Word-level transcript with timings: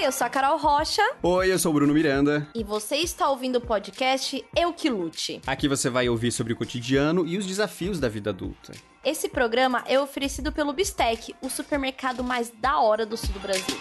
Oi, 0.00 0.06
eu 0.06 0.12
sou 0.12 0.26
a 0.26 0.30
Carol 0.30 0.56
Rocha. 0.56 1.02
Oi, 1.22 1.52
eu 1.52 1.58
sou 1.58 1.72
o 1.72 1.74
Bruno 1.74 1.92
Miranda. 1.92 2.48
E 2.54 2.64
você 2.64 2.96
está 2.96 3.28
ouvindo 3.28 3.56
o 3.56 3.60
podcast 3.60 4.42
Eu 4.56 4.72
Que 4.72 4.88
Lute. 4.88 5.42
Aqui 5.46 5.68
você 5.68 5.90
vai 5.90 6.08
ouvir 6.08 6.32
sobre 6.32 6.54
o 6.54 6.56
cotidiano 6.56 7.26
e 7.26 7.36
os 7.36 7.44
desafios 7.44 8.00
da 8.00 8.08
vida 8.08 8.30
adulta. 8.30 8.72
Esse 9.04 9.28
programa 9.28 9.84
é 9.86 10.00
oferecido 10.00 10.52
pelo 10.52 10.72
Bistec, 10.72 11.34
o 11.42 11.50
supermercado 11.50 12.24
mais 12.24 12.50
da 12.62 12.80
hora 12.80 13.04
do 13.04 13.14
sul 13.14 13.28
do 13.34 13.40
Brasil. 13.40 13.76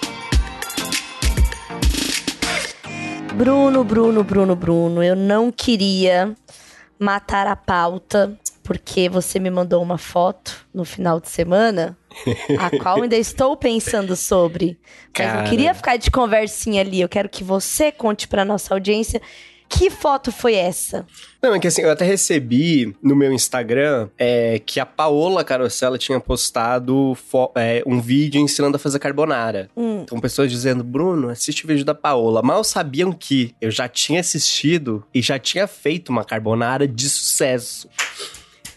Bruno, 3.36 3.81
Bruno, 3.86 4.21
Bruno, 4.21 4.55
Bruno, 4.57 5.01
eu 5.01 5.15
não 5.15 5.49
queria 5.49 6.36
matar 6.99 7.47
a 7.47 7.55
pauta 7.55 8.38
porque 8.61 9.07
você 9.07 9.39
me 9.39 9.49
mandou 9.49 9.81
uma 9.81 9.97
foto 9.97 10.67
no 10.73 10.83
final 10.83 11.21
de 11.21 11.29
semana, 11.29 11.97
a 12.60 12.78
qual 12.80 13.02
ainda 13.02 13.16
estou 13.16 13.55
pensando 13.55 14.16
sobre. 14.16 14.80
Mas 15.18 15.28
Cara. 15.28 15.41
não 15.41 15.50
queria 15.50 15.73
ficar 15.73 15.98
de 15.98 16.09
conversinha 16.12 16.81
ali. 16.81 17.02
Eu 17.02 17.09
quero 17.09 17.30
que 17.30 17.44
você 17.44 17.91
conte 17.91 18.27
para 18.27 18.44
nossa 18.44 18.73
audiência 18.73 19.22
que 19.70 19.91
foto 19.91 20.31
foi 20.31 20.55
essa. 20.55 21.05
Não, 21.41 21.53
é 21.53 21.59
que 21.59 21.67
assim, 21.67 21.84
eu 21.84 21.91
até 21.91 22.03
recebi 22.03 22.95
no 23.03 23.16
meu 23.16 23.31
Instagram 23.31 24.09
é, 24.17 24.59
que 24.66 24.80
a 24.80 24.86
Paola 24.86 25.44
Carosella 25.44 25.98
tinha 25.98 26.20
postado 26.20 27.16
é, 27.55 27.84
um 27.86 28.02
vídeo 28.02 28.41
ensinando 28.41 28.76
a 28.76 28.80
fazer 28.80 28.98
carbonara. 28.98 29.70
Hum. 29.78 30.02
Então, 30.02 30.20
pessoas 30.20 30.50
dizendo, 30.50 30.84
Bruno, 30.84 31.30
assiste 31.30 31.64
o 31.64 31.67
vídeo 31.67 31.86
da 31.86 31.94
Paola. 31.94 32.41
Mal 32.41 32.64
sabiam 32.64 33.14
que 33.14 33.53
eu 33.62 33.70
já 33.70 33.88
tinha 33.88 34.20
assistido 34.20 35.05
e 35.14 35.22
já 35.22 35.38
tinha 35.38 35.67
feito 35.67 36.09
uma 36.09 36.26
carbonara 36.26 36.88
de 36.88 37.08
sucesso. 37.08 37.88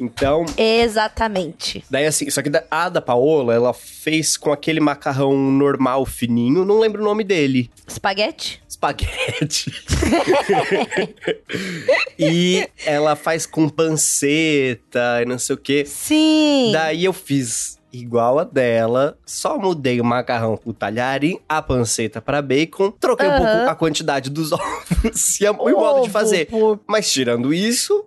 Então, 0.02 0.44
Exatamente. 0.56 1.84
daí 1.88 2.06
assim, 2.06 2.28
só 2.28 2.42
que 2.42 2.50
a 2.70 2.88
da 2.88 3.00
Paola, 3.00 3.54
ela 3.54 3.72
fez 3.72 4.36
com 4.36 4.52
aquele 4.52 4.80
macarrão 4.80 5.36
normal, 5.36 6.04
fininho, 6.04 6.64
não 6.64 6.80
lembro 6.80 7.00
o 7.00 7.04
nome 7.04 7.22
dele. 7.22 7.70
Espaguete? 7.86 8.60
espaguete. 8.68 9.70
e 12.18 12.68
ela 12.84 13.14
faz 13.14 13.46
com 13.46 13.68
panceta 13.68 15.22
e 15.22 15.24
não 15.24 15.38
sei 15.38 15.54
o 15.54 15.58
quê. 15.58 15.84
Sim. 15.86 16.70
Daí 16.72 17.04
eu 17.04 17.12
fiz 17.12 17.78
igual 17.92 18.38
a 18.38 18.44
dela, 18.44 19.18
só 19.26 19.58
mudei 19.58 20.00
o 20.00 20.04
macarrão 20.04 20.56
pro 20.56 20.72
talharim, 20.72 21.38
a 21.48 21.60
panceta 21.60 22.20
pra 22.22 22.40
bacon, 22.40 22.90
troquei 22.92 23.26
um 23.28 23.32
Aham. 23.32 23.46
pouco 23.56 23.70
a 23.70 23.74
quantidade 23.74 24.30
dos 24.30 24.50
ovos 24.52 25.40
e 25.40 25.46
a- 25.46 25.52
o 25.52 25.56
modo 25.70 25.94
de 25.96 26.00
Ovo 26.02 26.10
fazer. 26.10 26.46
por- 26.46 26.80
Mas 26.86 27.10
tirando 27.10 27.52
isso, 27.52 28.04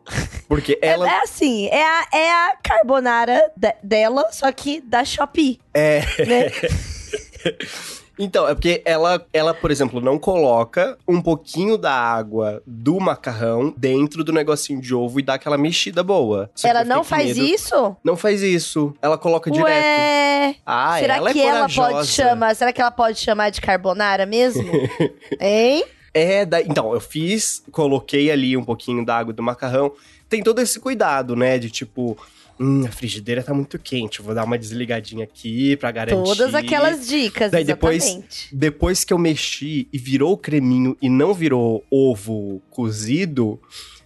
porque 0.48 0.78
É, 0.82 0.90
ela 0.90 1.08
é 1.10 1.22
assim, 1.22 1.68
é 1.68 1.84
a, 1.86 2.08
é 2.14 2.32
a 2.32 2.56
carbonara 2.64 3.52
de- 3.56 3.76
dela, 3.84 4.26
só 4.32 4.52
que 4.52 4.82
da 4.82 5.04
Shopee. 5.06 5.60
é 5.74 6.00
Né? 6.26 6.52
Então, 8.18 8.48
é 8.48 8.54
porque 8.54 8.82
ela, 8.86 9.26
ela, 9.34 9.54
por 9.54 9.72
exemplo, 9.72 10.00
não 10.00 10.18
coloca 10.18 10.98
um 11.08 11.22
pouquinho 11.22 11.78
da 11.78 11.94
água 11.94 12.62
do 12.66 13.00
macarrão 13.00 13.74
dentro 13.76 14.24
do 14.24 14.32
negocinho 14.32 14.82
de 14.82 14.94
ovo 14.94 15.20
e 15.20 15.24
dá 15.24 15.34
aquela 15.36 15.58
mexida 15.58 16.04
boa. 16.04 16.50
Só 16.56 16.68
Ela 16.68 16.84
não 16.84 17.04
faz 17.04 17.38
medo. 17.38 17.46
isso? 17.46 17.96
Não 18.04 18.16
faz 18.16 18.42
isso. 18.42 18.94
Ela 19.02 19.18
coloca 19.18 19.52
direto. 19.52 19.68
Ué. 19.68 20.56
Ah, 20.66 20.98
será 21.00 21.18
ela 21.18 21.34
que 21.34 21.42
é 21.42 21.46
ela 21.46 21.68
pode 21.70 22.08
chamar? 22.08 22.56
Será 22.56 22.72
que 22.72 22.82
ela 22.82 22.92
pode 22.92 23.20
chamar 23.20 23.50
de 23.50 23.62
carbonara 23.62 24.26
mesmo? 24.26 24.70
hein? 25.40 25.84
É, 26.14 26.46
da... 26.46 26.62
então, 26.62 26.94
eu 26.94 27.02
fiz, 27.02 27.62
coloquei 27.72 28.32
ali 28.32 28.56
um 28.56 28.64
pouquinho 28.64 29.06
da 29.06 29.18
água 29.18 29.34
do 29.34 29.44
macarrão. 29.44 29.92
Tem 30.30 30.42
todo 30.42 30.60
esse 30.60 30.80
cuidado, 30.80 31.36
né? 31.36 31.58
De 31.58 31.70
tipo, 31.70 32.18
hum, 32.60 32.86
a 32.86 32.92
frigideira 32.92 33.44
tá 33.44 33.54
muito 33.54 33.78
quente, 33.80 34.22
vou 34.22 34.34
dar 34.36 34.44
uma 34.44 34.58
desligadinha 34.58 35.24
aqui 35.24 35.76
pra 35.78 35.92
garantir. 35.92 36.24
Todas 36.24 36.54
aquelas 36.56 37.08
dicas, 37.08 37.52
Daí 37.52 37.64
depois- 37.64 38.04
exatamente. 38.04 38.48
Depois 38.56 39.04
que 39.04 39.14
eu 39.14 39.18
mexi 39.18 39.88
e 39.92 39.98
virou 39.98 40.34
o 40.34 40.38
creminho 40.38 40.98
e 41.02 41.10
não 41.10 41.34
virou 41.34 41.84
ovo 41.92 42.62
cozido, 42.70 43.60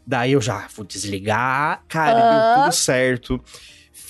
daí 0.05 0.31
eu 0.33 0.41
já 0.41 0.67
vou 0.75 0.85
desligar. 0.85 1.83
Cara, 1.87 2.19
Ah. 2.19 2.55
deu 2.55 2.63
tudo 2.65 2.73
certo. 2.75 3.43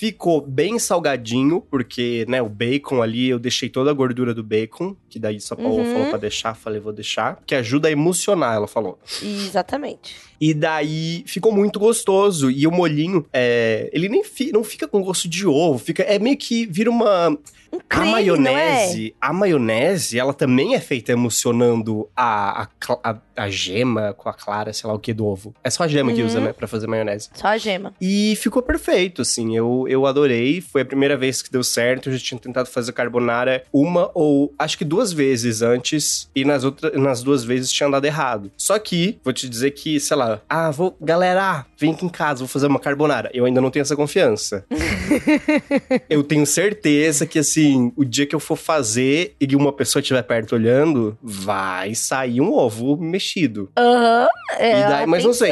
Ficou 0.00 0.40
bem 0.40 0.78
salgadinho, 0.78 1.60
porque, 1.60 2.24
né, 2.26 2.40
o 2.40 2.48
bacon 2.48 3.02
ali, 3.02 3.28
eu 3.28 3.38
deixei 3.38 3.68
toda 3.68 3.90
a 3.90 3.92
gordura 3.92 4.32
do 4.32 4.42
bacon, 4.42 4.96
que 5.10 5.18
daí 5.18 5.38
só 5.38 5.54
Paola 5.54 5.82
Uhum. 5.82 5.92
falou 5.92 6.08
pra 6.08 6.16
deixar, 6.18 6.54
falei, 6.54 6.80
vou 6.80 6.90
deixar, 6.90 7.38
que 7.46 7.54
ajuda 7.54 7.88
a 7.88 7.90
emocionar, 7.90 8.54
ela 8.54 8.66
falou. 8.66 8.98
Exatamente. 9.22 10.16
E 10.40 10.54
daí 10.54 11.22
ficou 11.26 11.52
muito 11.52 11.78
gostoso. 11.78 12.50
E 12.50 12.66
o 12.66 12.70
molhinho, 12.70 13.26
é, 13.30 13.90
ele 13.92 14.08
nem 14.08 14.24
fi- 14.24 14.52
não 14.52 14.64
fica 14.64 14.88
com 14.88 15.02
gosto 15.02 15.28
de 15.28 15.46
ovo, 15.46 15.78
fica 15.78 16.02
é 16.02 16.18
meio 16.18 16.38
que 16.38 16.64
vira 16.64 16.90
uma 16.90 17.36
Um 17.72 17.78
a 17.78 17.82
creme, 17.88 18.10
maionese, 18.12 19.14
a 19.20 19.32
maionese, 19.32 20.18
ela 20.18 20.32
também 20.34 20.74
é 20.74 20.80
feita 20.80 21.12
emocionando 21.12 22.08
a, 22.16 22.68
a, 23.04 23.16
a, 23.36 23.50
gema 23.50 24.12
com 24.16 24.28
a 24.28 24.32
clara, 24.32 24.72
sei 24.72 24.88
lá 24.88 24.94
o 24.94 24.98
que, 24.98 25.12
do 25.12 25.26
ovo. 25.26 25.54
É 25.62 25.70
só 25.70 25.84
a 25.84 25.88
gema 25.88 26.12
que 26.12 26.20
Uhum. 26.20 26.26
usa, 26.26 26.40
né, 26.40 26.52
pra 26.52 26.66
fazer 26.66 26.86
maionese. 26.86 27.28
é? 27.34 27.38
Só 27.38 27.46
a 27.48 27.58
gema. 27.58 27.94
E 28.00 28.34
ficou 28.36 28.60
perfeito, 28.62 29.22
assim, 29.22 29.56
eu, 29.56 29.86
eu 29.88 30.06
adorei. 30.06 30.60
Foi 30.60 30.82
a 30.82 30.84
primeira 30.84 31.16
vez 31.16 31.42
que 31.42 31.50
deu 31.50 31.62
certo. 31.62 32.08
Eu 32.08 32.14
já 32.14 32.18
tinha 32.18 32.40
tentado 32.40 32.68
fazer 32.68 32.92
carbonara 32.92 33.62
uma 33.72 34.10
ou 34.14 34.52
acho 34.58 34.76
que 34.76 34.84
duas 34.84 35.12
vezes 35.12 35.62
antes. 35.62 36.28
E 36.34 36.44
nas, 36.44 36.64
outras, 36.64 36.92
nas 36.94 37.22
duas 37.22 37.44
vezes 37.44 37.70
tinha 37.70 37.88
dado 37.88 38.04
errado. 38.04 38.50
Só 38.56 38.78
que, 38.78 39.18
vou 39.22 39.32
te 39.32 39.48
dizer 39.48 39.70
que, 39.72 39.98
sei 40.00 40.16
lá, 40.16 40.40
ah, 40.48 40.70
vou, 40.70 40.96
galera, 41.00 41.64
vem 41.78 41.92
aqui 41.92 42.04
em 42.04 42.08
casa, 42.08 42.40
vou 42.40 42.48
fazer 42.48 42.66
uma 42.66 42.80
carbonara. 42.80 43.30
Eu 43.32 43.44
ainda 43.44 43.60
não 43.60 43.70
tenho 43.70 43.82
essa 43.82 43.94
confiança. 43.96 44.64
eu 46.08 46.22
tenho 46.22 46.46
certeza 46.46 47.26
que, 47.26 47.38
assim, 47.38 47.59
o 47.96 48.04
dia 48.04 48.26
que 48.26 48.34
eu 48.34 48.40
for 48.40 48.56
fazer 48.56 49.34
e 49.40 49.54
uma 49.56 49.72
pessoa 49.72 50.00
estiver 50.00 50.22
perto 50.22 50.54
olhando, 50.54 51.16
vai 51.22 51.94
sair 51.94 52.40
um 52.40 52.52
ovo 52.52 52.96
mexido. 52.96 53.70
Aham. 53.78 54.28
é 54.58 54.80
E 54.80 54.88
daí- 54.88 55.06
mas 55.06 55.24
não 55.24 55.32
sei. 55.32 55.50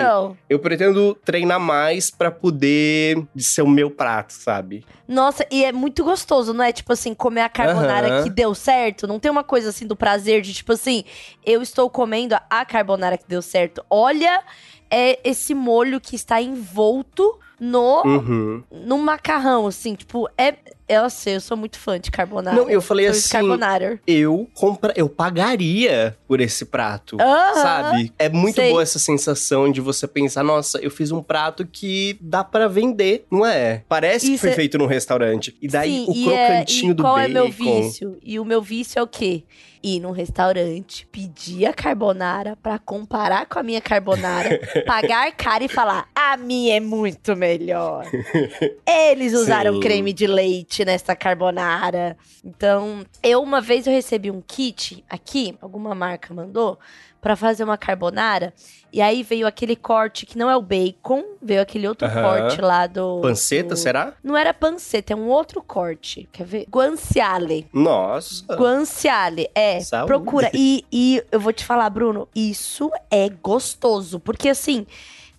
Eu 0.48 0.58
pretendo 0.58 1.14
treinar 1.24 1.58
mais 1.60 2.10
pra 2.10 2.30
poder 2.30 3.22
ser 3.36 3.62
o 3.62 3.68
meu 3.68 3.90
prato, 3.90 4.32
sabe? 4.32 4.84
Nossa, 5.06 5.46
e 5.50 5.64
é 5.64 5.72
muito 5.72 6.04
gostoso, 6.04 6.52
não 6.52 6.64
é? 6.64 6.72
Tipo 6.72 6.92
assim, 6.92 7.14
comer 7.14 7.42
a 7.42 7.48
carbonara 7.48 8.08
Aham. 8.08 8.24
que 8.24 8.30
deu 8.30 8.54
certo. 8.54 9.06
Não 9.06 9.18
tem 9.18 9.30
uma 9.30 9.44
coisa 9.44 9.70
assim 9.70 9.86
do 9.86 9.96
prazer 9.96 10.42
de, 10.42 10.52
tipo 10.52 10.72
assim, 10.72 11.04
eu 11.44 11.62
estou 11.62 11.88
comendo 11.88 12.34
a 12.50 12.64
carbonara 12.64 13.16
que 13.16 13.26
deu 13.28 13.40
certo. 13.42 13.84
Olha 13.88 14.42
é 14.90 15.18
esse 15.22 15.54
molho 15.54 16.00
que 16.00 16.16
está 16.16 16.40
envolto 16.40 17.38
no, 17.60 18.02
Uhum. 18.04 18.62
no 18.70 18.98
macarrão, 18.98 19.66
assim. 19.66 19.94
Tipo, 19.94 20.28
é... 20.38 20.54
Eu 20.90 21.10
sei, 21.10 21.36
eu 21.36 21.40
sou 21.42 21.54
muito 21.54 21.78
fã 21.78 22.00
de 22.00 22.10
carbonara. 22.10 22.56
Não, 22.56 22.70
eu 22.70 22.80
falei 22.80 23.06
assim, 23.08 23.28
carbonara. 23.28 24.00
eu 24.06 24.48
compra, 24.54 24.90
eu 24.96 25.06
pagaria 25.06 26.16
por 26.26 26.40
esse 26.40 26.64
prato. 26.64 27.18
Aham. 27.20 27.54
Sabe? 27.62 28.12
É 28.18 28.30
muito 28.30 28.54
sei. 28.56 28.70
boa 28.70 28.82
essa 28.82 28.98
sensação 28.98 29.70
de 29.70 29.82
você 29.82 30.06
pensar, 30.08 30.42
nossa, 30.42 30.78
eu 30.78 30.90
fiz 30.90 31.10
um 31.12 31.22
prato 31.22 31.66
que 31.66 32.16
dá 32.22 32.42
pra 32.42 32.68
vender, 32.68 33.26
não 33.30 33.44
é? 33.44 33.84
Parece 33.86 34.28
que 34.28 34.32
Isso 34.32 34.40
foi 34.40 34.50
é- 34.50 34.54
feito 34.54 34.78
num 34.78 34.86
restaurante. 34.86 35.54
E 35.60 35.68
daí 35.68 36.06
Sim, 36.06 36.06
o 36.08 36.14
e 36.14 36.32
é- 36.32 36.46
crocantinho 36.46 36.90
e 36.90 36.94
do 36.94 37.02
qual 37.02 37.16
bacon. 37.16 37.28
é 37.28 37.32
meu 37.34 37.50
vício? 37.50 38.18
E 38.22 38.40
o 38.40 38.44
meu 38.46 38.62
vício 38.62 38.98
é 38.98 39.02
o 39.02 39.06
quê? 39.06 39.44
Ir 39.80 40.00
num 40.00 40.10
restaurante, 40.10 41.06
pedir 41.12 41.66
a 41.66 41.72
carbonara 41.72 42.56
pra 42.60 42.80
comparar 42.80 43.46
com 43.46 43.60
a 43.60 43.62
minha 43.62 43.80
carbonara, 43.80 44.58
pagar 44.86 45.30
caro 45.32 45.64
e 45.64 45.68
falar: 45.68 46.08
a 46.14 46.36
minha 46.36 46.76
é 46.76 46.80
muito 46.80 47.36
melhor. 47.36 47.47
Eles 48.86 49.32
usaram 49.34 49.74
Sim. 49.74 49.80
creme 49.80 50.12
de 50.12 50.26
leite 50.26 50.84
nessa 50.84 51.14
carbonara. 51.16 52.16
Então, 52.44 53.04
eu 53.22 53.42
uma 53.42 53.60
vez 53.60 53.86
eu 53.86 53.92
recebi 53.92 54.30
um 54.30 54.40
kit 54.40 55.04
aqui, 55.08 55.56
alguma 55.60 55.94
marca 55.94 56.32
mandou, 56.34 56.78
pra 57.20 57.34
fazer 57.34 57.64
uma 57.64 57.76
carbonara. 57.76 58.52
E 58.92 59.02
aí 59.02 59.22
veio 59.22 59.46
aquele 59.46 59.76
corte 59.76 60.24
que 60.24 60.38
não 60.38 60.48
é 60.48 60.56
o 60.56 60.62
bacon, 60.62 61.22
veio 61.42 61.60
aquele 61.60 61.86
outro 61.86 62.06
Aham. 62.06 62.22
corte 62.22 62.60
lá 62.60 62.86
do. 62.86 63.20
Panceta, 63.20 63.70
do- 63.70 63.76
será? 63.76 64.14
não 64.22 64.36
era 64.36 64.54
panceta, 64.54 65.12
é 65.12 65.16
um 65.16 65.28
outro 65.28 65.62
corte. 65.62 66.28
Quer 66.32 66.46
ver? 66.46 66.66
Guanciale. 66.70 67.66
Nossa. 67.72 68.44
Guanciale, 68.54 69.48
é. 69.54 69.80
Saúde. 69.80 70.06
Procura. 70.06 70.50
E, 70.54 70.84
e 70.90 71.22
eu 71.30 71.40
vou 71.40 71.52
te 71.52 71.64
falar, 71.64 71.90
Bruno, 71.90 72.28
isso 72.34 72.90
é 73.10 73.28
gostoso. 73.28 74.18
Porque 74.20 74.48
assim, 74.48 74.86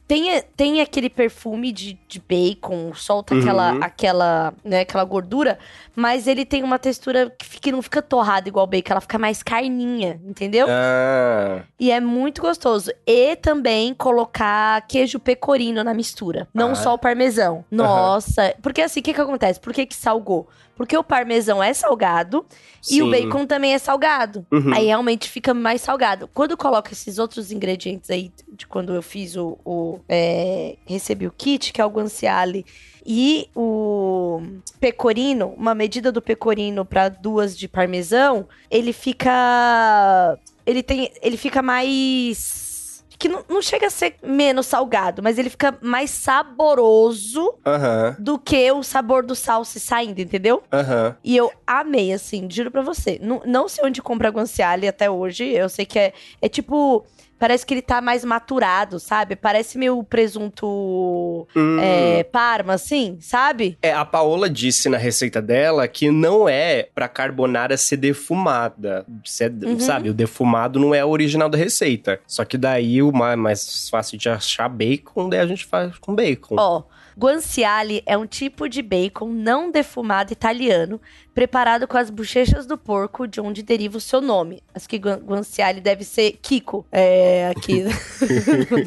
tem, 0.09 0.41
tem 0.57 0.81
aquele 0.81 1.07
perfume 1.07 1.71
de, 1.71 1.95
de 2.07 2.19
bacon, 2.19 2.91
solta 2.95 3.35
Uhum. 3.35 3.41
aquela, 3.41 3.69
aquela, 3.85 4.53
né, 4.63 4.79
aquela 4.79 5.03
gordura, 5.03 5.59
mas 5.95 6.25
ele 6.25 6.43
tem 6.45 6.63
uma 6.63 6.79
textura 6.79 7.29
que, 7.37 7.45
fica, 7.45 7.61
que 7.61 7.71
não 7.71 7.79
fica 7.83 8.01
torrada 8.01 8.49
igual 8.49 8.65
o 8.65 8.67
bacon, 8.67 8.93
ela 8.93 9.01
fica 9.01 9.19
mais 9.19 9.43
carninha, 9.43 10.19
entendeu? 10.25 10.65
Ah, 10.67 11.61
E 11.79 11.91
é 11.91 11.99
muito 11.99 12.41
gostoso. 12.41 12.91
E 13.05 13.35
também 13.35 13.93
colocar 13.93 14.81
queijo 14.87 15.19
pecorino 15.19 15.83
na 15.83 15.93
mistura. 15.93 16.47
Não 16.55 16.71
Ah. 16.71 16.75
só 16.75 16.95
o 16.95 16.97
parmesão. 16.97 17.63
Nossa. 17.69 18.55
Porque 18.63 18.81
assim, 18.81 19.01
o 19.01 19.03
que 19.03 19.13
que 19.13 19.21
acontece? 19.21 19.59
Por 19.59 19.71
que 19.73 19.85
que 19.85 19.95
salgou? 19.95 20.47
Porque 20.75 20.97
o 20.97 21.03
parmesão 21.03 21.61
é 21.61 21.73
salgado 21.73 22.45
e 22.89 23.03
o 23.03 23.05
Sim. 23.05 23.11
bacon 23.11 23.45
também 23.45 23.73
é 23.73 23.77
salgado. 23.77 24.45
Uhum. 24.49 24.73
Aí 24.73 24.85
realmente 24.87 25.29
fica 25.29 25.53
mais 25.53 25.81
salgado. 25.81 26.29
Quando 26.33 26.55
coloca 26.55 26.93
esses 26.93 27.19
outros 27.19 27.51
ingredientes 27.51 28.09
aí, 28.09 28.31
de 28.53 28.65
quando 28.65 28.93
eu 28.95 29.01
fiz 29.01 29.35
o. 29.35 29.57
o, 29.65 29.98
é, 30.07 30.75
recebi 30.85 31.27
o 31.27 31.31
kit, 31.31 31.73
que 31.73 31.81
é 31.81 31.85
o 31.85 31.89
guanciale 31.89 32.65
e 33.05 33.49
o 33.55 34.39
pecorino, 34.79 35.47
uma 35.57 35.73
medida 35.73 36.11
do 36.11 36.21
pecorino 36.21 36.85
para 36.85 37.09
duas 37.09 37.57
de 37.57 37.67
parmesão, 37.67 38.47
ele 38.69 38.93
fica. 38.93 40.37
Ele 40.65 40.83
tem. 40.83 41.11
Ele 41.21 41.37
fica 41.37 41.61
mais. 41.61 43.03
Que 43.17 43.27
não, 43.27 43.43
não 43.49 43.61
chega 43.61 43.87
a 43.87 43.89
ser 43.89 44.15
menos 44.23 44.67
salgado, 44.67 45.21
mas 45.21 45.37
ele 45.37 45.49
fica 45.49 45.77
mais 45.81 46.09
saboroso 46.09 47.53
Aham, 47.65 48.15
do 48.17 48.39
que 48.39 48.71
o 48.71 48.81
sabor 48.81 49.25
do 49.25 49.35
salsa 49.35 49.77
saindo, 49.77 50.21
entendeu? 50.21 50.63
aham. 50.71 51.17
E 51.21 51.35
eu 51.35 51.51
amei, 51.67 52.13
assim, 52.13 52.47
juro 52.49 52.71
pra 52.71 52.81
você. 52.81 53.19
Não, 53.21 53.41
não 53.45 53.67
sei 53.67 53.83
onde 53.85 54.01
compra 54.01 54.29
guanciale 54.29 54.87
até 54.87 55.09
hoje. 55.11 55.45
Eu 55.51 55.67
sei 55.67 55.85
que 55.85 55.99
é, 55.99 56.13
é 56.41 56.47
tipo. 56.47 57.05
Parece 57.39 57.65
que 57.65 57.73
ele 57.73 57.81
tá 57.81 58.01
mais 58.01 58.25
maturado, 58.25 58.99
sabe? 58.99 59.35
Parece 59.35 59.77
meio 59.77 60.03
presunto 60.03 61.47
Hum. 61.55 61.79
é, 61.79 62.23
parma, 62.23 62.73
assim, 62.73 63.17
sabe? 63.21 63.77
É, 63.81 63.93
a 63.93 64.03
Paola 64.05 64.49
disse 64.49 64.89
na 64.89 64.97
receita 64.97 65.41
dela 65.41 65.87
que 65.87 66.11
não 66.11 66.47
é 66.49 66.89
pra 66.93 67.07
carbonara 67.07 67.77
ser 67.77 67.97
defumada. 67.97 69.05
Ser- 69.25 69.53
Uhum. 69.63 69.79
Sabe, 69.79 70.09
o 70.09 70.13
defumado 70.13 70.79
não 70.79 70.93
é 70.93 71.03
o 71.03 71.09
original 71.09 71.49
da 71.49 71.57
receita. 71.57 72.19
Só 72.27 72.43
que 72.45 72.57
daí 72.57 73.01
o 73.01 73.11
ma- 73.11 73.35
mais 73.35 73.89
fácil 73.89 74.17
de 74.17 74.29
achar 74.29 74.67
bacon, 74.69 75.29
daí 75.29 75.39
a 75.39 75.47
gente 75.47 75.65
faz 75.65 75.97
com 75.97 76.13
bacon. 76.13 76.55
Ó, 76.59 76.83
guanciale 77.19 78.01
é 78.05 78.17
um 78.17 78.25
tipo 78.25 78.69
de 78.69 78.81
bacon 78.81 79.27
não 79.29 79.69
defumado 79.69 80.31
italiano, 80.31 81.01
preparado 81.33 81.85
com 81.87 81.97
as 81.97 82.09
bochechas 82.09 82.65
do 82.65 82.77
porco, 82.77 83.27
de 83.27 83.41
onde 83.41 83.61
deriva 83.61 83.97
o 83.97 84.01
seu 84.01 84.21
nome. 84.21 84.63
Acho 84.73 84.87
que 84.87 84.97
guan- 84.97 85.19
guanciale 85.19 85.81
deve 85.81 86.03
ser 86.05 86.39
Kiko, 86.41 86.85
é, 86.91 87.49
aqui 87.49 87.83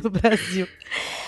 no 0.03 0.09
Brasil. 0.11 0.67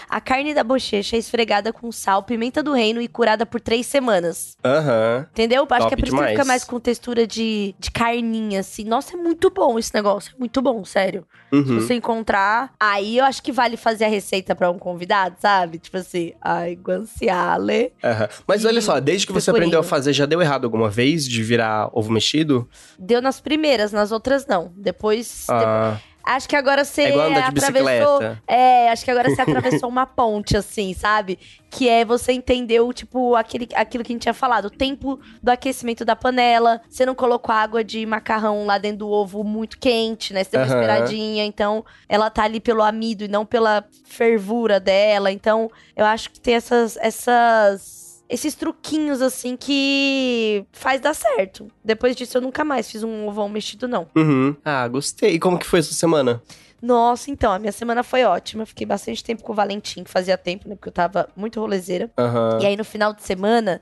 A 0.08 0.20
carne 0.20 0.54
da 0.54 0.62
bochecha 0.64 1.16
é 1.16 1.18
esfregada 1.18 1.72
com 1.72 1.90
sal, 1.92 2.22
pimenta 2.22 2.62
do 2.62 2.72
reino 2.72 3.00
e 3.00 3.08
curada 3.08 3.44
por 3.46 3.60
três 3.60 3.86
semanas. 3.86 4.56
Aham. 4.64 5.26
Entendeu? 5.30 5.62
Acho 5.68 5.68
Top 5.68 5.88
que 5.88 5.94
é 5.94 5.96
por 5.96 6.06
isso 6.08 6.16
que 6.16 6.28
fica 6.30 6.44
mais 6.44 6.64
com 6.64 6.78
textura 6.80 7.26
de, 7.26 7.74
de 7.78 7.90
carninha, 7.90 8.60
assim. 8.60 8.84
Nossa, 8.84 9.14
é 9.14 9.16
muito 9.16 9.50
bom 9.50 9.78
esse 9.78 9.92
negócio. 9.94 10.32
É 10.34 10.38
muito 10.38 10.60
bom, 10.62 10.84
sério. 10.84 11.26
Se 11.50 11.56
Uhum. 11.56 11.80
você 11.80 11.94
encontrar, 11.94 12.72
aí 12.80 13.18
eu 13.18 13.24
acho 13.24 13.40
que 13.42 13.52
vale 13.52 13.76
fazer 13.76 14.04
a 14.06 14.08
receita 14.08 14.54
pra 14.56 14.70
um 14.70 14.78
convidado, 14.78 15.36
sabe? 15.38 15.78
Tipo 15.78 15.98
assim, 15.98 16.32
ai, 16.42 16.74
guanciale. 16.74 17.92
aham. 18.02 18.28
Mas 18.46 18.64
olha 18.64 18.80
só, 18.80 18.98
desde 19.00 19.26
que 19.26 19.32
você 19.32 19.46
pecorino. 19.46 19.66
aprendeu 19.68 19.80
a 19.80 19.84
fazer, 19.84 20.12
já 20.12 20.26
deu 20.26 20.40
errado 20.42 20.64
alguma 20.64 20.90
vez 20.90 21.26
de 21.28 21.42
virar 21.42 21.88
ovo 21.92 22.12
mexido? 22.12 22.68
Deu 22.98 23.22
nas 23.22 23.40
primeiras, 23.40 23.92
nas 23.92 24.10
outras 24.12 24.46
não. 24.46 24.72
Depois. 24.76 25.46
Ah, 25.48 25.96
de- 25.96 26.13
Acho 26.24 26.48
que 26.48 26.56
agora 26.56 26.84
você 26.84 27.02
é 27.02 27.08
igual 27.10 27.26
andar 27.28 27.52
de 27.52 27.58
atravessou. 27.58 28.18
bicicleta. 28.18 28.42
É, 28.48 28.90
acho 28.90 29.04
que 29.04 29.10
agora 29.10 29.28
você 29.28 29.40
atravessou 29.42 29.88
uma 29.88 30.06
ponte, 30.06 30.56
assim, 30.56 30.94
sabe? 30.94 31.38
Que 31.70 31.88
é 31.88 32.04
você 32.04 32.32
entendeu, 32.32 32.92
tipo, 32.92 33.34
aquele, 33.34 33.68
aquilo 33.74 34.02
que 34.02 34.12
a 34.12 34.14
gente 34.14 34.22
tinha 34.22 34.32
falado. 34.34 34.66
O 34.66 34.70
tempo 34.70 35.20
do 35.42 35.50
aquecimento 35.50 36.04
da 36.04 36.16
panela. 36.16 36.80
Você 36.88 37.04
não 37.04 37.14
colocou 37.14 37.54
água 37.54 37.84
de 37.84 38.06
macarrão 38.06 38.64
lá 38.64 38.78
dentro 38.78 38.98
do 38.98 39.10
ovo 39.10 39.44
muito 39.44 39.78
quente, 39.78 40.32
né? 40.32 40.42
Você 40.44 40.50
deu 40.52 40.60
uma 40.60 40.66
Aham. 40.66 40.80
esperadinha. 40.80 41.44
Então, 41.44 41.84
ela 42.08 42.30
tá 42.30 42.44
ali 42.44 42.60
pelo 42.60 42.82
amido 42.82 43.24
e 43.24 43.28
não 43.28 43.44
pela 43.44 43.84
fervura 44.04 44.80
dela. 44.80 45.30
Então, 45.30 45.70
eu 45.96 46.04
acho 46.06 46.30
que 46.30 46.40
tem 46.40 46.54
essas. 46.54 46.96
essas 46.98 48.03
esses 48.28 48.54
truquinhos, 48.54 49.20
assim, 49.22 49.56
que 49.56 50.64
faz 50.72 51.00
dar 51.00 51.14
certo. 51.14 51.68
Depois 51.84 52.16
disso, 52.16 52.36
eu 52.38 52.42
nunca 52.42 52.64
mais 52.64 52.90
fiz 52.90 53.02
um 53.02 53.26
ovão 53.28 53.48
mexido, 53.48 53.86
não. 53.86 54.08
uhum. 54.16 54.56
Ah, 54.64 54.86
gostei. 54.88 55.34
E 55.34 55.38
como 55.38 55.58
que 55.58 55.66
foi 55.66 55.80
essa 55.80 55.94
semana? 55.94 56.42
Nossa, 56.80 57.30
então, 57.30 57.50
a 57.52 57.58
minha 57.58 57.72
semana 57.72 58.02
foi 58.02 58.24
ótima. 58.24 58.66
Fiquei 58.66 58.86
bastante 58.86 59.24
tempo 59.24 59.42
com 59.42 59.52
o 59.52 59.54
Valentim, 59.54 60.04
que 60.04 60.10
fazia 60.10 60.36
tempo, 60.36 60.68
né? 60.68 60.74
Porque 60.74 60.88
eu 60.88 60.92
tava 60.92 61.28
muito 61.34 61.58
rolezeira. 61.60 62.10
Aham. 62.18 62.58
E 62.60 62.66
aí, 62.66 62.76
no 62.76 62.84
final 62.84 63.14
de 63.14 63.22
semana, 63.22 63.80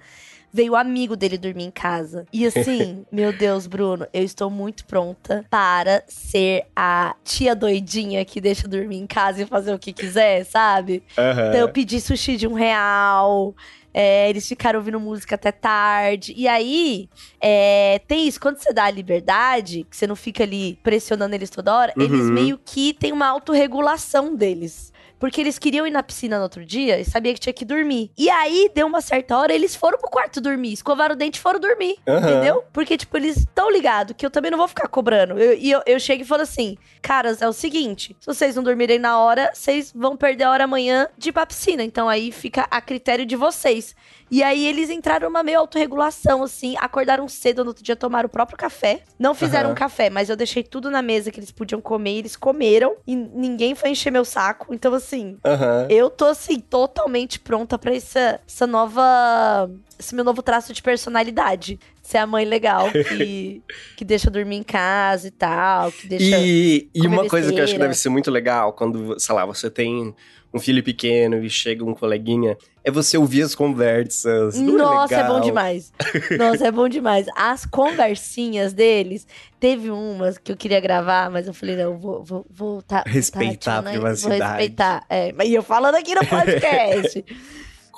veio 0.53 0.75
o 0.75 0.77
amigo 0.77 1.17
dele 1.17 1.37
dormir 1.39 1.65
em 1.65 1.71
casa. 1.71 2.27
E 2.33 2.47
assim, 2.47 3.05
meu 3.11 3.33
Deus, 3.33 3.67
Bruno, 3.67 4.07
eu 4.13 4.23
estou 4.23 4.49
muito 4.51 4.85
pronta 4.85 5.45
para 5.51 6.05
ser 6.07 6.67
a 6.77 7.17
tia 7.25 7.57
doidinha 7.57 8.25
que 8.25 8.41
deixa 8.41 8.69
dormir 8.69 8.99
em 8.99 9.07
casa 9.07 9.43
e 9.43 9.47
fazer 9.47 9.75
o 9.75 9.79
que 9.79 9.93
quiser, 9.93 10.45
sabe? 10.45 11.03
Aham. 11.19 11.49
Então 11.49 11.61
eu 11.61 11.69
pedi 11.71 12.01
sushi 12.01 12.37
de 12.37 12.47
um 12.47 12.53
real. 12.55 13.53
É, 13.95 14.29
eles 14.31 14.47
ficaram 14.47 14.79
ouvindo 14.79 14.99
música 15.01 15.35
até 15.35 15.53
tarde. 15.53 16.33
E 16.37 16.47
aí, 16.49 17.09
é, 17.41 18.01
tem 18.07 18.27
isso, 18.27 18.41
quando 18.41 18.59
você 18.59 18.73
dá 18.73 18.85
a 18.85 18.91
liberdade, 18.91 19.87
que 19.91 19.97
você 19.97 20.07
não 20.07 20.17
fica 20.17 20.43
ali 20.43 20.79
pressionando 20.83 21.35
eles 21.35 21.51
toda 21.51 21.75
hora, 21.77 21.93
eles 21.97 22.21
Uhum. 22.27 22.33
meio 22.33 22.61
que 22.65 22.93
tem 22.95 23.13
uma 23.13 23.27
autorregulação 23.27 24.35
deles. 24.35 24.92
Porque 25.23 25.41
eles 25.41 25.57
queriam 25.57 25.87
ir 25.87 25.93
na 25.93 26.03
piscina 26.03 26.37
no 26.37 26.43
outro 26.43 26.65
dia 26.67 26.99
e 26.99 27.05
sabia 27.05 27.33
que 27.33 27.39
tinha 27.39 27.53
que 27.53 27.65
dormir. 27.65 28.11
E 28.19 28.29
aí, 28.29 28.69
deu 28.75 28.89
uma 28.89 29.01
certa 29.01 29.39
hora, 29.39 29.55
eles 29.55 29.73
foram 29.73 29.97
pro 29.97 30.11
quarto 30.11 30.41
dormir, 30.41 30.73
escovaram 30.73 31.15
o 31.15 31.17
dente 31.17 31.37
e 31.39 31.41
foram 31.41 31.61
dormir. 31.61 31.95
Aham. 32.09 32.19
Entendeu? 32.29 32.65
Porque, 32.73 32.97
tipo, 32.97 33.17
eles 33.17 33.37
estão 33.37 33.71
ligados 33.71 34.17
que 34.19 34.27
eu 34.27 34.31
também 34.31 34.51
não 34.51 34.59
vou 34.59 34.67
ficar 34.67 34.89
cobrando. 34.89 35.39
Eu- 35.39 35.57
E 35.57 35.71
eu, 35.71 35.81
eu, 35.87 36.01
chego 36.01 36.23
e 36.23 36.27
falo 36.27 36.43
assim: 36.43 36.77
caras, 37.01 37.41
é 37.41 37.47
o 37.49 37.53
seguinte: 37.53 38.17
se 38.19 38.27
vocês 38.27 38.57
não 38.57 38.65
dormirem 38.65 38.99
na 38.99 39.17
hora, 39.21 39.53
vocês 39.55 39.93
vão 39.95 40.17
perder 40.17 40.43
a 40.43 40.51
hora 40.51 40.65
amanhã 40.65 41.07
de 41.17 41.29
ir 41.29 41.33
pra 41.33 41.47
piscina. 41.47 41.85
Então 41.85 42.09
aí 42.09 42.33
fica 42.33 42.67
a 42.69 42.81
critério 42.81 43.25
de 43.25 43.37
vocês. 43.37 43.95
E 44.33 44.43
aí 44.43 44.67
eles 44.67 44.89
entraram 44.89 45.29
numa 45.29 45.43
meio 45.43 45.59
autorregulação, 45.59 46.43
assim, 46.43 46.75
acordaram 46.81 47.29
cedo 47.29 47.63
no 47.63 47.69
outro 47.69 47.85
dia, 47.85 47.95
tomaram 47.95 48.27
o 48.29 48.31
próprio 48.31 48.57
café. 48.57 49.03
Não 49.19 49.35
fizeram 49.35 49.67
Aham. 49.67 49.73
um 49.73 49.75
café, 49.75 50.09
mas 50.09 50.31
eu 50.31 50.37
deixei 50.37 50.63
tudo 50.63 50.91
na 50.91 51.03
mesa 51.03 51.31
que 51.31 51.39
eles 51.39 51.53
podiam 51.53 51.83
comer, 51.83 52.13
e 52.15 52.19
eles 52.21 52.35
comeram. 52.35 52.97
E 53.07 53.15
ninguém 53.15 53.75
foi 53.75 53.91
encher 53.91 54.11
meu 54.11 54.25
saco. 54.25 54.73
Então, 54.73 54.95
assim, 54.95 55.37
Aham. 55.45 55.87
eu 55.91 56.09
tô, 56.09 56.25
assim, 56.25 56.59
totalmente 56.59 57.39
pronta 57.39 57.77
pra 57.77 57.95
essa, 57.95 58.41
essa 58.49 58.67
nova. 58.67 59.71
Esse 60.03 60.15
meu 60.15 60.25
novo 60.25 60.43
traço 60.43 60.73
de 60.73 60.83
personalidade. 60.83 61.79
Ser 62.03 62.19
a 62.19 62.27
mãe 62.27 62.45
legal 62.45 62.91
que, 63.09 63.63
que 63.97 64.05
deixa 64.05 64.31
dormir 64.31 64.57
em 64.57 64.63
casa 64.63 65.29
e 65.29 65.31
tal, 65.31 65.93
que 65.93 66.09
deixa. 66.09 66.39
E, 66.39 66.91
e 66.93 67.07
uma 67.07 67.29
coisa 67.29 67.53
que 67.53 67.61
eu 67.61 67.65
acho 67.65 67.73
que 67.73 67.79
deve 67.79 67.95
ser 67.95 68.09
muito 68.09 68.31
legal 68.31 68.73
quando, 68.73 69.19
sei 69.19 69.35
lá, 69.35 69.47
você 69.47 69.71
tem 69.71 70.15
um 70.55 70.59
filho 70.59 70.83
pequeno 70.83 71.43
e 71.43 71.49
chega 71.49 71.85
um 71.85 71.95
coleguinha, 71.95 72.59
é 72.85 72.91
você 72.91 73.17
ouvir 73.17 73.43
as 73.43 73.55
conversas. 73.55 74.59
Não 74.61 74.77
Nossa, 74.77 75.15
é, 75.15 75.19
legal? 75.19 75.35
bom 75.35 75.41
demais. 75.41 75.93
Nossa, 76.39 76.67
é 76.67 76.71
bom 76.71 76.89
demais. 76.89 77.27
As 77.35 77.65
conversinhas 77.65 78.73
deles, 78.73 79.27
teve 79.59 79.91
umas 79.91 80.37
que 80.37 80.53
eu 80.53 80.57
queria 80.57 80.81
gravar, 80.81 81.31
mas 81.31 81.47
eu 81.47 81.55
falei, 81.55 81.77
não, 81.77 81.97
vou, 81.97 82.23
vou, 82.23 82.47
vou 82.51 82.83
tá, 82.83 83.03
Respeitar 83.07 83.79
a 83.79 83.83
né? 83.83 83.93
privacidade. 83.93 84.41
Vou 84.41 84.49
respeitar. 84.49 85.05
É, 85.09 85.33
mas 85.33 85.51
eu 85.51 85.63
falando 85.63 85.95
aqui 85.95 86.15
no 86.15 86.25
podcast. 86.27 87.25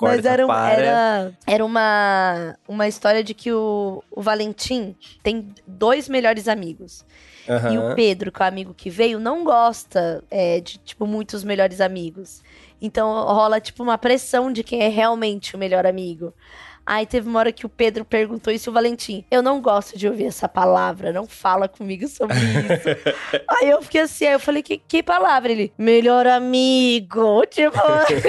Mas 0.01 0.25
era, 0.25 0.43
um- 0.43 0.47
para. 0.47 0.73
era, 0.73 1.33
era 1.47 1.65
uma, 1.65 2.57
uma 2.67 2.87
história 2.87 3.23
de 3.23 3.33
que 3.33 3.51
o, 3.51 4.03
o 4.11 4.21
Valentim 4.21 4.95
tem 5.23 5.53
dois 5.65 6.09
melhores 6.09 6.47
amigos. 6.47 7.05
E 7.47 7.51
Aham. 7.51 7.91
o 7.91 7.95
Pedro, 7.95 8.31
que 8.31 8.41
é 8.41 8.45
o 8.45 8.47
amigo 8.47 8.73
que 8.73 8.89
veio, 8.89 9.19
não 9.19 9.43
gosta 9.43 10.23
é, 10.31 10.59
de, 10.59 10.79
tipo, 10.79 11.05
muitos 11.05 11.43
melhores 11.43 11.79
amigos. 11.79 12.41
Então 12.81 13.07
rola, 13.25 13.61
tipo, 13.61 13.83
uma 13.83 13.97
pressão 13.97 14.51
de 14.51 14.63
quem 14.63 14.81
é 14.81 14.87
realmente 14.87 15.55
o 15.55 15.59
melhor 15.59 15.85
amigo. 15.85 16.33
Aí 16.85 17.05
teve 17.05 17.27
uma 17.27 17.39
hora 17.39 17.51
que 17.51 17.65
o 17.65 17.69
Pedro 17.69 18.05
perguntou 18.05 18.53
isso 18.53 18.69
e 18.69 18.71
o 18.71 18.73
Valentim. 18.73 19.25
Eu 19.31 19.41
não 19.41 19.59
gosto 19.59 19.97
de 19.97 20.07
ouvir 20.07 20.25
essa 20.25 20.47
palavra, 20.47 21.11
não 21.11 21.25
fala 21.25 21.67
comigo 21.67 22.07
sobre 22.07 22.35
isso. 22.37 23.15
aí 23.49 23.69
eu 23.69 23.81
fiquei 23.81 24.01
assim, 24.01 24.27
aí 24.27 24.33
eu 24.33 24.39
falei, 24.39 24.61
que, 24.61 24.77
que 24.77 25.01
palavra? 25.01 25.51
Ele, 25.51 25.73
melhor 25.77 26.27
amigo. 26.27 27.43
Tipo, 27.49 27.79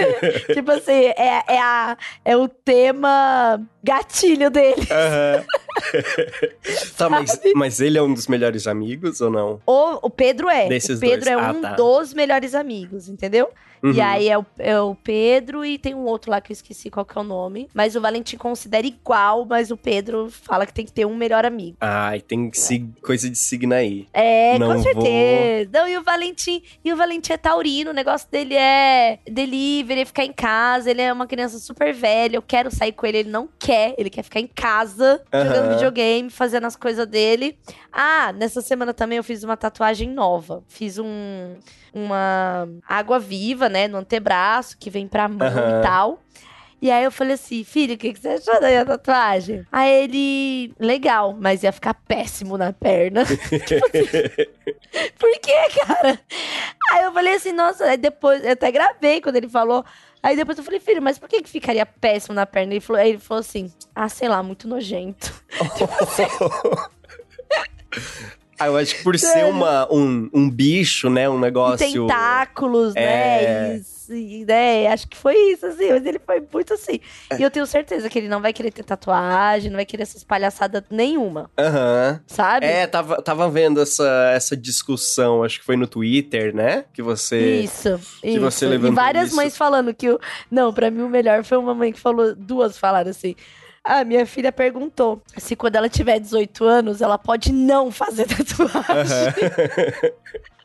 tipo 0.55 0.71
assim, 0.71 0.93
é, 1.17 1.43
é, 1.49 1.59
a, 1.61 1.97
é 2.25 2.37
o 2.37 2.49
tema 2.49 3.61
gatilho 3.83 4.51
dele. 4.51 4.87
Aham. 4.91 5.45
tá, 6.97 7.09
mas, 7.11 7.41
mas 7.55 7.81
ele 7.81 7.99
é 7.99 8.03
um 8.03 8.13
dos 8.15 8.27
melhores 8.27 8.67
amigos 8.67 9.21
ou 9.21 9.31
não? 9.31 9.61
O, 9.67 10.07
o 10.07 10.11
Pedro 10.11 10.49
é. 10.49 10.69
Desses 10.69 10.99
o 10.99 11.01
Pedro 11.01 11.25
dois. 11.25 11.27
é 11.27 11.35
Ah, 11.35 11.53
um 11.53 11.61
tá. 11.61 11.73
dos 11.73 12.15
melhores 12.15 12.55
amigos, 12.55 13.09
entendeu? 13.09 13.51
E 13.83 13.87
Uhum. 13.89 14.03
aí 14.05 14.29
é 14.29 14.39
o, 14.39 14.47
é 14.59 14.81
o 14.81 14.95
Pedro 14.95 15.65
e 15.65 15.79
tem 15.79 15.95
um 15.95 16.05
outro 16.05 16.31
lá 16.31 16.41
que 16.41 16.51
eu 16.51 16.55
esqueci 16.55 16.91
qual 16.91 17.05
que 17.05 17.17
é 17.17 17.21
o 17.21 17.25
nome. 17.25 17.69
Mas 17.75 17.95
o 17.97 18.01
Valentim 18.01 18.37
considera 18.37 18.87
igual, 18.87 19.45
mas 19.45 19.71
o 19.71 19.77
Pedro 19.77 20.29
fala 20.31 20.67
que 20.67 20.73
tem 20.73 20.85
que 20.85 20.93
ter 20.93 21.07
um 21.07 21.15
melhor 21.17 21.45
amigo. 21.45 21.77
Ai, 21.81 22.21
tem 22.21 22.51
sig- 22.53 22.89
coisa 23.03 23.29
de 23.31 23.37
signo 23.37 23.75
aí. 23.75 24.07
É, 24.13 24.59
Não 24.59 24.75
com 24.75 24.83
certeza. 24.83 25.71
Não, 25.73 25.89
e 25.89 25.97
o 25.99 26.03
Valentim, 26.03 26.63
e 26.85 26.93
o 26.93 26.97
Valentim 26.97 27.33
é 27.33 27.37
taurino, 27.37 27.91
o 27.91 27.95
negócio 27.95 28.29
dele 28.31 28.55
é 28.55 29.19
delivery, 29.31 30.01
é 30.01 30.05
ficar 30.05 30.25
em 30.25 30.33
casa, 30.33 30.91
ele 30.91 31.03
é 31.03 31.13
uma 31.13 31.27
criança 31.27 31.59
super 31.59 31.93
velha, 31.95 32.37
eu 32.37 32.43
quero 32.43 32.71
sair 32.71 32.93
com 32.93 33.07
ele, 33.07 33.19
ele 33.19 33.31
não 33.31 33.49
quer, 33.59 33.95
ele 33.99 34.11
quer 34.11 34.23
ficar 34.23 34.41
em 34.41 34.47
casa, 34.47 35.23
jogando 35.33 35.67
Aham. 35.67 35.75
videogame, 35.75 36.31
fazendo 36.31 36.67
as 36.67 36.77
coisas 36.77 37.07
dele. 37.07 37.57
Ah, 37.93 38.33
nessa 38.33 38.61
semana 38.61 38.93
também 38.95 39.19
eu 39.19 39.25
fiz 39.25 39.43
uma 39.45 39.57
tatuagem 39.57 40.09
nova. 40.11 40.63
Fiz 40.69 40.99
um 40.99 41.57
uma 41.95 42.69
água 42.87 43.19
viva, 43.19 43.66
né, 43.69 43.89
no 43.89 43.99
antebraço, 43.99 44.77
que 44.79 44.91
vem 44.91 45.07
pra 45.07 45.29
mão 45.29 45.47
Aham. 45.47 45.81
e 45.81 45.83
tal. 45.83 46.21
E 46.81 46.91
aí 46.91 47.05
eu 47.05 47.11
falei 47.11 47.35
assim, 47.35 47.65
filho, 47.65 47.95
o 47.95 47.99
que, 47.99 48.13
que 48.13 48.21
você 48.21 48.29
achou 48.29 48.61
da 48.61 48.69
minha 48.69 48.85
tatuagem? 48.85 49.65
Aí 49.73 50.05
ele, 50.05 50.75
legal, 50.79 51.35
mas 51.39 51.63
ia 51.63 51.73
ficar 51.73 51.95
péssimo 51.95 52.59
na 52.59 52.73
perna. 52.73 53.25
tipo 53.25 53.87
assim, 53.87 55.11
por 55.19 55.41
que, 55.41 55.85
cara? 55.87 56.21
Aí 56.93 57.05
eu 57.05 57.13
falei 57.13 57.35
assim, 57.35 57.53
nossa, 57.53 57.85
aí 57.85 57.97
depois, 57.97 58.45
eu 58.45 58.53
até 58.53 58.71
gravei 58.71 59.23
quando 59.23 59.37
ele 59.37 59.49
falou. 59.49 59.85
Aí 60.23 60.37
depois 60.37 60.59
eu 60.59 60.65
falei, 60.65 60.79
filho, 60.79 61.01
mas 61.01 61.19
por 61.19 61.29
que, 61.29 61.43
que 61.43 61.49
ficaria 61.49 61.87
péssimo 61.87 62.35
na 62.35 62.45
perna? 62.45 62.75
Ele 62.75 62.81
falou, 62.81 63.01
aí 63.01 63.11
ele 63.11 63.19
falou 63.19 63.41
assim, 63.41 63.73
ah, 63.95 64.09
sei 64.09 64.29
lá, 64.29 64.43
muito 64.43 64.69
nojento. 64.69 65.33
Ah, 68.59 68.67
eu 68.67 68.77
acho 68.77 68.97
que 68.97 69.03
por 69.03 69.19
ser 69.19 69.45
uma, 69.45 69.87
um, 69.93 70.29
um 70.33 70.51
bicho, 70.51 71.11
né? 71.11 71.29
Um 71.29 71.39
E 71.39 71.41
negócio. 71.41 72.07
tentáculos, 72.07 72.95
É. 72.97 73.01
né? 73.79 73.83
E, 74.09 74.43
e, 74.43 74.45
né? 74.45 74.87
Acho 74.87 75.09
que 75.09 75.17
foi 75.17 75.35
isso, 75.53 75.67
assim. 75.67 75.91
Mas 75.91 76.07
ele 76.07 76.19
foi 76.25 76.41
muito 76.53 76.73
assim. 76.75 77.01
E 77.39 77.43
eu 77.43 77.51
tenho 77.51 77.67
certeza 77.67 78.09
que 78.09 78.19
ele 78.19 78.29
não 78.29 78.41
vai 78.41 78.53
querer 78.53 78.71
ter 78.71 78.85
tatuagem, 78.85 79.71
não 79.71 79.77
vai 79.77 79.85
querer 79.85 80.05
essas 80.05 80.23
palhaçadas 80.23 80.85
nenhuma, 80.91 81.51
Aham. 81.59 82.21
sabe? 82.27 82.65
É, 82.67 82.87
tava, 82.87 83.21
tava 83.21 83.49
vendo 83.51 83.81
essa, 83.81 84.31
essa 84.33 84.57
discussão, 84.57 85.43
acho 85.43 85.59
que 85.59 85.65
foi 85.67 85.77
no 85.77 85.87
Twitter, 85.87 86.55
né? 86.55 86.85
Que 86.95 87.03
você. 87.03 87.63
Isso, 87.63 88.01
que 88.23 88.29
isso. 88.31 88.41
você 88.41 88.65
e 88.65 88.69
levantou 88.69 88.95
várias 88.95 89.29
isso. 89.29 89.37
mães 89.37 89.57
falando 89.57 89.93
que 89.93 90.09
o. 90.09 90.19
Não, 90.51 90.73
pra 90.73 90.91
mim 90.91 91.03
o 91.03 91.09
melhor 91.09 91.43
foi 91.45 91.59
uma 91.59 91.75
mãe 91.75 91.93
que 91.93 92.01
falou, 92.01 92.35
duas 92.35 92.79
falaram 92.79 93.11
assim. 93.11 93.35
A 93.87 94.03
minha 94.03 94.27
filha 94.27 94.51
perguntou 94.51 95.23
se 95.37 95.55
quando 95.55 95.77
ela 95.77 95.89
tiver 95.89 96.19
18 96.19 96.65
anos, 96.65 97.01
ela 97.01 97.17
pode 97.17 97.53
não 97.53 97.93
fazer 97.93 98.27
tatuagem. 98.27 99.33
Não 100.51 100.56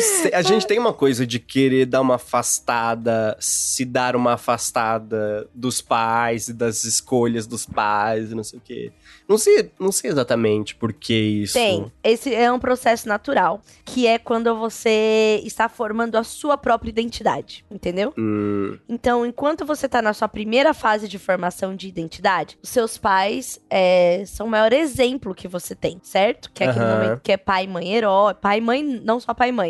sei. 0.00 0.34
A 0.34 0.42
gente 0.42 0.66
tem 0.66 0.78
uma 0.78 0.92
coisa 0.92 1.26
de 1.26 1.38
querer 1.38 1.86
dar 1.86 2.00
uma 2.00 2.16
afastada, 2.16 3.36
se 3.40 3.84
dar 3.84 4.14
uma 4.14 4.34
afastada 4.34 5.48
dos 5.54 5.80
pais 5.80 6.48
e 6.48 6.52
das 6.52 6.84
escolhas 6.84 7.46
dos 7.46 7.64
pais 7.64 8.30
e 8.30 8.34
não 8.34 8.44
sei 8.44 8.58
o 8.58 8.62
quê. 8.62 8.92
Não 9.28 9.38
sei, 9.38 9.70
não 9.78 9.90
sei 9.90 10.10
exatamente 10.10 10.74
por 10.74 10.92
que 10.92 11.14
isso. 11.14 11.54
Tem. 11.54 11.90
Esse 12.04 12.34
é 12.34 12.50
um 12.52 12.58
processo 12.58 13.08
natural, 13.08 13.62
que 13.84 14.06
é 14.06 14.18
quando 14.18 14.54
você 14.58 15.40
está 15.44 15.68
formando 15.68 16.16
a 16.16 16.24
sua 16.24 16.58
própria 16.58 16.90
identidade, 16.90 17.64
entendeu? 17.70 18.12
Hum, 18.18 18.76
Então, 18.88 19.24
enquanto 19.24 19.64
você 19.64 19.88
tá 19.88 20.02
na 20.02 20.12
sua 20.12 20.28
primeira 20.28 20.74
fase 20.74 21.08
de 21.08 21.18
formação 21.18 21.74
de 21.74 21.88
identidade, 21.88 22.58
os 22.62 22.68
seus 22.68 22.98
pais 22.98 23.58
é, 23.70 24.22
são 24.26 24.46
o 24.46 24.50
maior 24.50 24.72
exemplo 24.72 25.34
que 25.34 25.48
você 25.48 25.74
tem, 25.74 25.98
certo? 26.02 26.50
Que 26.52 26.64
é 26.64 26.68
aquele 26.68 26.84
momento 26.84 27.20
que 27.22 27.32
é 27.32 27.36
pai, 27.36 27.66
mãe, 27.66 27.94
herói. 27.94 28.34
Pai, 28.34 28.60
mãe, 28.60 28.82
não 28.82 29.18
só 29.18 29.32
pai 29.32 29.48
e 29.48 29.52
mãe. 29.52 29.61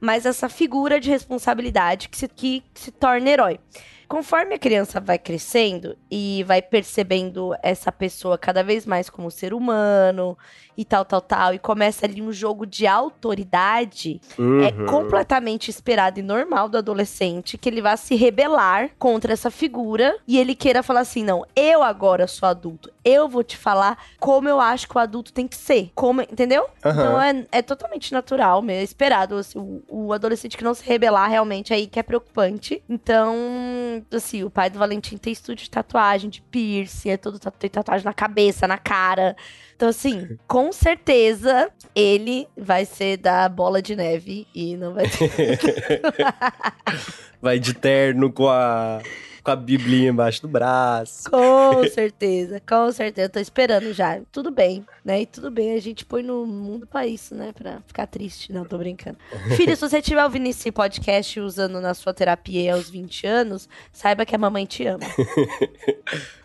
Mas 0.00 0.26
essa 0.26 0.48
figura 0.48 1.00
de 1.00 1.10
responsabilidade 1.10 2.08
que 2.08 2.16
se, 2.16 2.28
que 2.28 2.62
se 2.74 2.90
torna 2.90 3.30
herói. 3.30 3.58
Conforme 4.08 4.54
a 4.54 4.58
criança 4.58 5.00
vai 5.00 5.18
crescendo 5.18 5.96
e 6.10 6.44
vai 6.44 6.60
percebendo 6.60 7.54
essa 7.62 7.90
pessoa 7.90 8.38
cada 8.38 8.62
vez 8.62 8.86
mais 8.86 9.08
como 9.10 9.30
ser 9.30 9.54
humano 9.54 10.36
e 10.76 10.84
tal, 10.84 11.04
tal, 11.04 11.20
tal, 11.20 11.54
e 11.54 11.58
começa 11.58 12.04
ali 12.04 12.20
um 12.20 12.32
jogo 12.32 12.66
de 12.66 12.86
autoridade, 12.86 14.20
é 14.36 14.80
uhum. 14.80 14.86
completamente 14.86 15.70
esperado 15.70 16.18
e 16.18 16.22
normal 16.22 16.68
do 16.68 16.76
adolescente 16.76 17.56
que 17.56 17.68
ele 17.68 17.80
vá 17.80 17.96
se 17.96 18.16
rebelar 18.16 18.90
contra 18.98 19.32
essa 19.32 19.50
figura 19.50 20.16
e 20.26 20.38
ele 20.38 20.54
queira 20.54 20.82
falar 20.82 21.00
assim: 21.00 21.22
não, 21.22 21.46
eu 21.54 21.82
agora 21.82 22.26
sou 22.26 22.48
adulto, 22.48 22.92
eu 23.04 23.28
vou 23.28 23.44
te 23.44 23.56
falar 23.56 23.98
como 24.18 24.48
eu 24.48 24.60
acho 24.60 24.88
que 24.88 24.96
o 24.96 25.00
adulto 25.00 25.32
tem 25.32 25.46
que 25.46 25.56
ser. 25.56 25.90
Como, 25.94 26.22
entendeu? 26.22 26.66
Aham. 26.84 27.02
Então 27.02 27.22
é, 27.22 27.46
é 27.52 27.62
totalmente 27.62 28.12
natural, 28.12 28.62
mesmo, 28.62 28.80
é 28.80 28.82
esperado. 28.82 29.36
assim, 29.36 29.58
o, 29.58 29.82
o 29.88 30.12
adolescente 30.12 30.56
que 30.56 30.64
não 30.64 30.74
se 30.74 30.84
rebelar 30.84 31.28
realmente 31.28 31.72
aí 31.72 31.86
que 31.86 31.98
é 31.98 32.02
preocupante. 32.02 32.82
Então, 32.88 33.93
assim, 34.12 34.42
o 34.44 34.50
pai 34.50 34.70
do 34.70 34.78
Valentim 34.78 35.16
tem 35.16 35.32
estúdio 35.32 35.64
de 35.64 35.70
tatuagem, 35.70 36.30
de 36.30 36.40
piercing, 36.42 37.10
é 37.10 37.16
todo 37.16 37.38
tem 37.58 37.70
tatuagem 37.70 38.04
na 38.04 38.12
cabeça, 38.12 38.66
na 38.66 38.78
cara. 38.78 39.36
Então, 39.76 39.88
assim, 39.88 40.38
com 40.48 40.72
certeza 40.72 41.70
ele 41.94 42.48
vai 42.56 42.84
ser 42.84 43.16
da 43.18 43.48
bola 43.48 43.82
de 43.82 43.94
neve 43.94 44.46
e 44.54 44.76
não 44.76 44.94
vai 44.94 45.04
ter. 45.08 45.60
Vai 47.42 47.58
de 47.58 47.74
terno 47.74 48.32
com 48.32 48.48
a, 48.48 49.02
com 49.44 49.50
a 49.50 49.56
biblinha 49.56 50.08
embaixo 50.08 50.40
do 50.40 50.48
braço. 50.48 51.30
com 51.30 51.86
certeza, 51.92 52.60
com 52.66 52.90
certeza. 52.90 53.26
Eu 53.26 53.30
tô 53.30 53.38
esperando 53.38 53.92
já. 53.92 54.20
Tudo 54.32 54.50
bem, 54.50 54.84
né? 55.04 55.20
E 55.20 55.26
tudo 55.26 55.50
bem, 55.50 55.74
a 55.74 55.80
gente 55.80 56.04
põe 56.04 56.22
no 56.22 56.46
mundo 56.46 56.86
pra 56.86 57.06
isso, 57.06 57.34
né? 57.34 57.52
Pra 57.52 57.80
ficar 57.86 58.06
triste. 58.06 58.50
Não, 58.50 58.64
tô 58.64 58.78
brincando. 58.78 59.18
Filho, 59.54 59.76
se 59.76 59.82
você 59.82 59.98
estiver 59.98 60.24
ouvindo 60.24 60.46
esse 60.48 60.72
podcast 60.72 61.38
usando 61.38 61.78
na 61.80 61.92
sua 61.92 62.14
terapia 62.14 62.74
aos 62.74 62.88
20 62.88 63.26
anos, 63.26 63.68
saiba 63.92 64.24
que 64.24 64.34
a 64.34 64.38
mamãe 64.38 64.64
te 64.64 64.86
ama. 64.86 65.04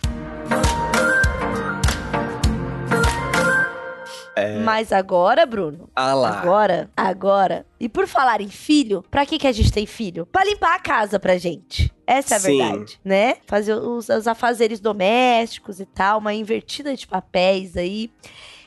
Mas 4.64 4.92
agora, 4.92 5.46
Bruno, 5.46 5.90
Ah 5.96 6.14
lá. 6.14 6.40
Agora, 6.40 6.90
agora. 6.96 7.66
E 7.80 7.88
por 7.88 8.08
falar 8.08 8.42
em 8.42 8.50
filho, 8.50 9.04
pra 9.10 9.26
que, 9.26 9.38
que 9.38 9.48
a 9.48 9.52
gente 9.52 9.72
tem 9.72 9.86
filho? 9.86 10.26
Pra 10.26 10.44
limpar 10.44 10.76
a 10.76 10.80
casa 10.80 11.20
pra 11.20 11.38
gente. 11.38 11.92
Essa 12.06 12.36
é 12.36 12.38
a 12.38 12.40
Sim. 12.40 12.58
verdade, 12.58 13.00
né? 13.04 13.38
Fazer 13.46 13.74
os, 13.74 14.10
os 14.10 14.28
afazeres 14.28 14.80
domésticos 14.80 15.80
e 15.80 15.86
tal, 15.86 16.20
uma 16.20 16.34
invertida 16.34 16.96
de 16.96 17.06
papéis 17.08 17.78
aí. 17.78 18.12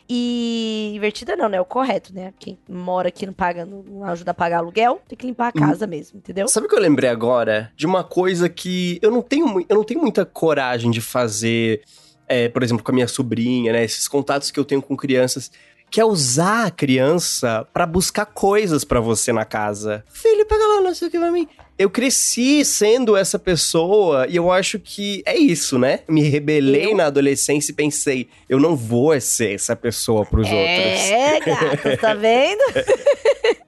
E 0.09 0.93
invertida 0.95 1.37
não, 1.37 1.49
né? 1.49 1.61
O 1.61 1.65
correto, 1.65 2.13
né? 2.15 2.35
Quem 2.39 2.59
mora 2.69 3.09
aqui 3.09 3.25
não 3.25 3.33
paga, 3.33 3.65
não, 3.65 4.05
ajuda 4.05 4.33
a 4.33 4.35
pagar 4.35 4.59
aluguel, 4.59 5.01
tem 5.09 5.17
que 5.17 5.27
limpar 5.27 5.49
a 5.49 5.53
casa 5.53 5.87
mesmo, 5.87 6.19
entendeu? 6.19 6.47
Sabe 6.49 6.67
o 6.67 6.69
que 6.69 6.75
eu 6.75 6.81
lembrei 6.81 7.09
agora? 7.09 7.73
De 7.77 7.87
uma 7.87 8.05
coisa 8.05 8.49
que 8.49 8.99
eu 9.01 9.11
não 9.11 9.23
tenho, 9.23 9.65
eu 9.69 9.77
não 9.77 9.85
tenho 9.85 10.01
muita 10.01 10.27
coragem 10.27 10.91
de 10.91 11.01
fazer, 11.01 11.83
é, 12.29 12.49
por 12.49 12.63
exemplo, 12.63 12.83
com 12.85 12.91
a 12.91 12.95
minha 12.95 13.09
sobrinha, 13.09 13.73
né? 13.73 13.85
Esses 13.85 14.09
contatos 14.09 14.51
que 14.51 14.59
eu 14.59 14.65
tenho 14.65 14.83
com 14.83 14.97
crianças. 14.97 15.51
Que 15.91 16.01
é 16.01 16.05
usar 16.07 16.69
a 16.69 16.71
criança 16.71 17.67
pra 17.71 17.85
buscar 17.85 18.25
coisas 18.25 18.83
pra 18.83 18.99
você 18.99 19.31
na 19.31 19.45
casa. 19.45 20.03
Filho, 20.11 20.47
pega 20.47 20.67
lá, 20.67 20.81
não 20.81 20.95
sei 20.95 21.09
o 21.09 21.11
que 21.11 21.19
pra 21.19 21.31
mim. 21.31 21.47
Eu 21.79 21.91
cresci 21.91 22.65
sendo 22.65 23.15
essa 23.15 23.39
pessoa 23.39 24.27
e 24.27 24.37
eu 24.37 24.51
acho 24.51 24.79
que 24.79 25.23
é 25.27 25.37
isso, 25.37 25.79
né? 25.79 26.01
Me 26.09 26.23
rebelei 26.23 26.93
Eu? 26.93 26.97
na 26.97 27.07
adolescência 27.07 27.73
e 27.73 27.75
pensei, 27.75 28.29
eu 28.49 28.59
não 28.59 28.75
vou 28.75 29.21
ser 29.21 29.55
essa 29.55 29.77
pessoa 29.77 30.25
pros 30.25 30.47
outros. 30.47 30.61
É, 30.67 31.41
gata, 31.41 31.97
tá 31.99 32.15
vendo? 32.15 32.63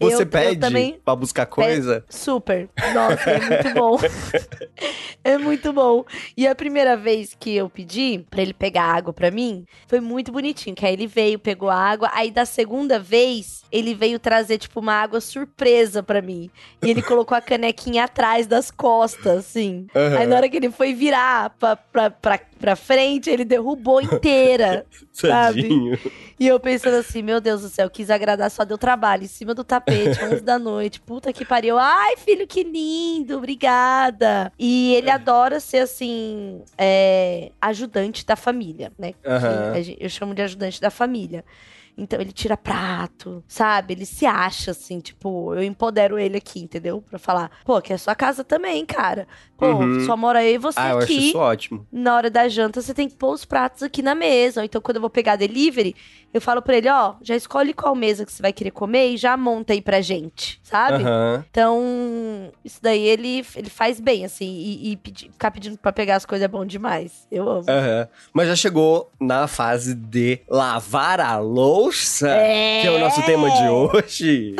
Você 0.00 0.14
eu- 0.14 0.20
eu 0.20 0.26
pede 0.26 0.60
também 0.60 1.00
pra 1.04 1.14
buscar 1.16 1.46
coisa? 1.46 2.04
Super. 2.08 2.68
Nossa, 2.94 3.30
é 3.30 3.40
muito 3.40 3.74
bom. 3.74 3.98
é 5.24 5.38
muito 5.38 5.72
bom. 5.72 6.04
E 6.36 6.46
a 6.46 6.54
primeira 6.54 6.96
vez 6.96 7.36
que 7.38 7.54
eu 7.56 7.68
pedi 7.68 8.24
pra 8.30 8.42
ele 8.42 8.52
pegar 8.54 8.84
água 8.84 9.12
pra 9.12 9.30
mim, 9.30 9.64
foi 9.86 10.00
muito 10.00 10.32
bonitinho. 10.32 10.74
Que 10.74 10.86
aí 10.86 10.92
ele 10.92 11.06
veio, 11.06 11.38
pegou 11.38 11.68
a 11.68 11.76
água. 11.76 12.10
Aí 12.12 12.30
da 12.30 12.44
segunda 12.44 12.98
vez, 12.98 13.62
ele 13.70 13.94
veio 13.94 14.18
trazer, 14.18 14.58
tipo, 14.58 14.80
uma 14.80 14.94
água 14.94 15.20
surpresa 15.20 16.02
pra 16.02 16.20
mim. 16.22 16.50
E 16.82 16.90
ele 16.90 17.02
colocou 17.02 17.36
a 17.36 17.40
canequinha 17.40 18.04
atrás 18.04 18.46
das 18.46 18.70
costas, 18.70 19.38
assim. 19.38 19.86
Aham. 19.94 20.18
Aí 20.18 20.26
na 20.26 20.36
hora 20.36 20.48
que 20.48 20.56
ele 20.56 20.70
foi 20.70 20.94
virar 20.94 21.50
pra, 21.58 21.76
pra, 21.76 22.10
pra, 22.10 22.38
pra 22.58 22.76
frente, 22.76 23.30
ele 23.30 23.44
derrubou 23.44 24.00
inteira. 24.00 24.84
sabe? 25.12 25.68
E 26.38 26.46
eu 26.46 26.60
pensando 26.60 26.94
assim, 26.96 27.22
meu 27.22 27.40
Deus 27.40 27.62
do 27.62 27.68
céu, 27.68 27.88
quis 27.90 28.10
agradar, 28.10 28.50
só 28.50 28.64
deu 28.64 28.76
trabalho 28.78 29.24
em 29.24 29.28
cima 29.28 29.54
do 29.54 29.64
tapete, 29.64 30.22
11 30.24 30.40
da 30.42 30.58
noite. 30.58 31.00
Puta 31.00 31.32
que 31.32 31.44
pariu. 31.44 31.78
Ai, 31.78 32.16
filho, 32.16 32.46
que 32.46 32.62
lindo, 32.62 33.36
obrigada. 33.38 34.52
E 34.58 34.94
ele 34.94 35.10
adora 35.10 35.58
ser, 35.60 35.78
assim, 35.78 36.62
é, 36.76 37.50
ajudante 37.60 38.24
da 38.26 38.36
família, 38.36 38.92
né? 38.98 39.14
Gente- 39.82 39.96
Eu 40.00 40.08
chamo 40.08 40.34
de 40.34 40.42
ajudante 40.42 40.80
da 40.80 40.90
família. 40.90 41.44
Então 42.00 42.20
ele 42.20 42.30
tira 42.32 42.56
prato, 42.56 43.42
sabe? 43.48 43.92
Ele 43.94 44.06
se 44.06 44.24
acha 44.24 44.70
assim, 44.70 45.00
tipo, 45.00 45.52
eu 45.54 45.62
empodero 45.64 46.18
ele 46.18 46.36
aqui, 46.36 46.60
entendeu? 46.60 47.02
Pra 47.02 47.18
falar, 47.18 47.50
pô, 47.64 47.80
que 47.82 47.92
é 47.92 47.96
sua 47.98 48.14
casa 48.14 48.44
também, 48.44 48.86
cara. 48.86 49.26
Pô, 49.56 49.66
Uhum. 49.66 50.00
só 50.06 50.16
mora 50.16 50.44
eu 50.44 50.54
e 50.54 50.58
você 50.58 50.78
Ah, 50.78 50.90
eu 50.90 50.98
acho 50.98 51.04
aqui 51.06 51.28
isso 51.30 51.38
ótimo. 51.38 51.86
na 51.90 52.14
hora 52.14 52.30
da 52.30 52.48
janta, 52.48 52.80
você 52.80 52.94
tem 52.94 53.08
que 53.08 53.16
pôr 53.16 53.32
os 53.32 53.44
pratos 53.44 53.82
aqui 53.82 54.00
na 54.02 54.14
mesa. 54.14 54.60
Ou 54.60 54.64
então, 54.64 54.80
quando 54.80 54.96
eu 54.96 55.00
vou 55.00 55.10
pegar 55.10 55.34
delivery, 55.34 55.96
eu 56.32 56.40
falo 56.40 56.62
pra 56.62 56.76
ele, 56.76 56.88
ó, 56.88 57.14
já 57.20 57.34
escolhe 57.34 57.74
qual 57.74 57.94
mesa 57.96 58.24
que 58.24 58.32
você 58.32 58.40
vai 58.40 58.52
querer 58.52 58.70
comer 58.70 59.08
e 59.14 59.16
já 59.16 59.36
monta 59.36 59.72
aí 59.72 59.82
pra 59.82 60.00
gente, 60.00 60.60
sabe? 60.62 61.02
Aham. 61.02 61.44
Então, 61.50 62.52
isso 62.64 62.78
daí 62.80 63.02
ele, 63.02 63.44
ele 63.56 63.70
faz 63.70 63.98
bem, 63.98 64.24
assim, 64.24 64.46
e, 64.46 64.92
e 64.92 64.96
pedi- 64.96 65.30
ficar 65.30 65.50
pedindo 65.50 65.76
pra 65.78 65.92
pegar 65.92 66.16
as 66.16 66.24
coisas 66.26 66.44
é 66.44 66.48
bom 66.48 66.64
demais. 66.64 67.26
Eu 67.30 67.48
amo. 67.48 67.64
Aham. 67.68 68.08
Mas 68.32 68.46
já 68.48 68.54
chegou 68.54 69.10
na 69.20 69.48
fase 69.48 69.94
de 69.94 70.40
lavar 70.48 71.18
a 71.20 71.38
louça, 71.38 71.87
É. 72.26 72.80
que 72.82 72.86
é 72.88 72.90
o 72.90 72.98
nosso 72.98 73.22
tema 73.22 73.50
de 73.50 73.68
hoje. 73.68 74.56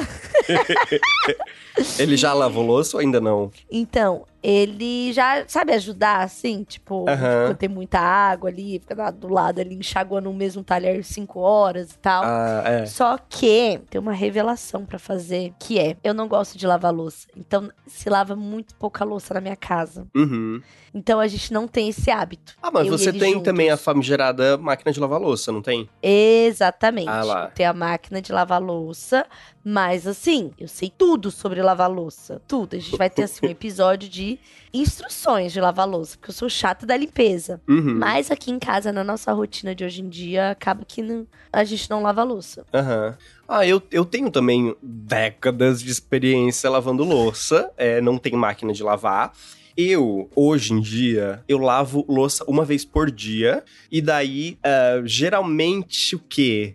Ele 1.99 2.17
já 2.17 2.33
lavou 2.33 2.65
louça 2.67 2.97
ou 2.97 3.01
ainda 3.01 3.21
não? 3.21 3.51
Então, 3.71 4.25
ele 4.43 5.13
já 5.13 5.45
sabe 5.49 5.73
ajudar, 5.73 6.23
assim, 6.23 6.63
tipo, 6.65 7.09
Aham. 7.09 7.47
quando 7.47 7.57
tem 7.57 7.69
muita 7.69 7.99
água 7.99 8.49
ali, 8.49 8.79
fica 8.79 9.11
do 9.11 9.29
lado 9.29 9.61
ali 9.61 9.75
enxaguando 9.75 10.31
o 10.31 10.35
mesmo 10.35 10.63
talher 10.63 11.05
cinco 11.05 11.41
horas 11.41 11.91
e 11.93 11.99
tal. 11.99 12.23
Ah, 12.25 12.63
é. 12.65 12.87
Só 12.87 13.19
que 13.19 13.81
tem 13.91 14.01
uma 14.01 14.13
revelação 14.13 14.85
pra 14.85 14.99
fazer, 14.99 15.53
que 15.59 15.79
é, 15.79 15.97
eu 16.05 16.15
não 16.15 16.29
gosto 16.29 16.57
de 16.57 16.67
lavar 16.67 16.93
louça. 16.93 17.27
Então, 17.37 17.71
se 17.87 18.09
lava 18.09 18.37
muito 18.37 18.75
pouca 18.77 19.05
louça 19.05 19.35
na 19.35 19.41
minha 19.41 19.57
casa. 19.57 20.07
Uhum. 20.15 20.61
Então, 20.95 21.21
a 21.21 21.29
gente 21.29 21.53
não 21.53 21.69
tem 21.69 21.89
esse 21.89 22.11
hábito. 22.11 22.57
Ah, 22.63 22.71
mas 22.71 22.89
você 22.89 23.13
tem 23.13 23.33
juntos. 23.33 23.45
também 23.45 23.71
a 23.71 23.77
famigerada 23.77 24.57
máquina 24.57 24.93
de 24.93 24.99
lavar 25.01 25.21
louça, 25.21 25.53
não 25.53 25.61
tem? 25.61 25.89
Exatamente. 26.03 27.09
Ah 27.09 27.23
lá. 27.23 27.47
Tem 27.49 27.67
a 27.67 27.73
máquina 27.73 28.23
de 28.23 28.33
lavar 28.33 28.61
louça, 28.61 29.27
mas 29.65 30.07
assim, 30.07 30.51
eu 30.59 30.67
sei 30.67 30.91
tudo 30.97 31.31
sobre 31.31 31.63
lavar 31.63 31.91
louça. 31.91 32.41
Tudo. 32.49 32.75
A 32.75 32.79
gente 32.79 32.97
vai 32.97 33.11
ter 33.11 33.25
assim 33.25 33.47
um 33.47 33.51
episódio 33.51 34.09
de 34.09 34.28
instruções 34.75 35.53
de 35.53 35.61
lavar 35.61 35.87
louça, 35.89 36.17
porque 36.17 36.31
eu 36.31 36.35
sou 36.35 36.49
chata 36.49 36.85
da 36.85 36.97
limpeza. 36.97 37.61
Uhum. 37.69 37.95
Mas 37.99 38.31
aqui 38.31 38.51
em 38.51 38.59
casa, 38.59 38.91
na 38.93 39.05
nossa 39.05 39.33
rotina 39.33 39.75
de 39.75 39.85
hoje 39.85 40.03
em 40.03 40.09
dia, 40.09 40.51
acaba 40.51 40.85
que 40.87 41.03
não- 41.03 41.27
a 41.53 41.63
gente 41.65 41.89
não 41.89 42.03
lava 42.03 42.23
louça. 42.25 42.65
Aham. 42.75 43.17
Ah, 43.49 43.67
eu, 43.67 43.81
eu 43.91 44.05
tenho 44.05 44.31
também 44.31 44.75
décadas 44.83 45.83
de 45.83 45.91
experiência 45.91 46.69
lavando 46.69 47.05
louça. 47.05 47.71
É, 47.77 48.01
não 48.01 48.19
tem 48.19 48.33
máquina 48.35 48.73
de 48.73 48.83
lavar. 48.83 49.33
Eu, 49.77 50.29
hoje 50.35 50.73
em 50.73 50.81
dia, 50.81 51.43
eu 51.49 51.57
lavo 51.59 52.05
louça 52.09 52.45
uma 52.49 52.65
vez 52.65 52.85
por 52.85 53.11
dia. 53.11 53.63
E 53.91 54.03
daí, 54.03 54.59
ah, 54.63 55.01
geralmente, 55.05 56.17
o 56.17 56.19
quê? 56.19 56.75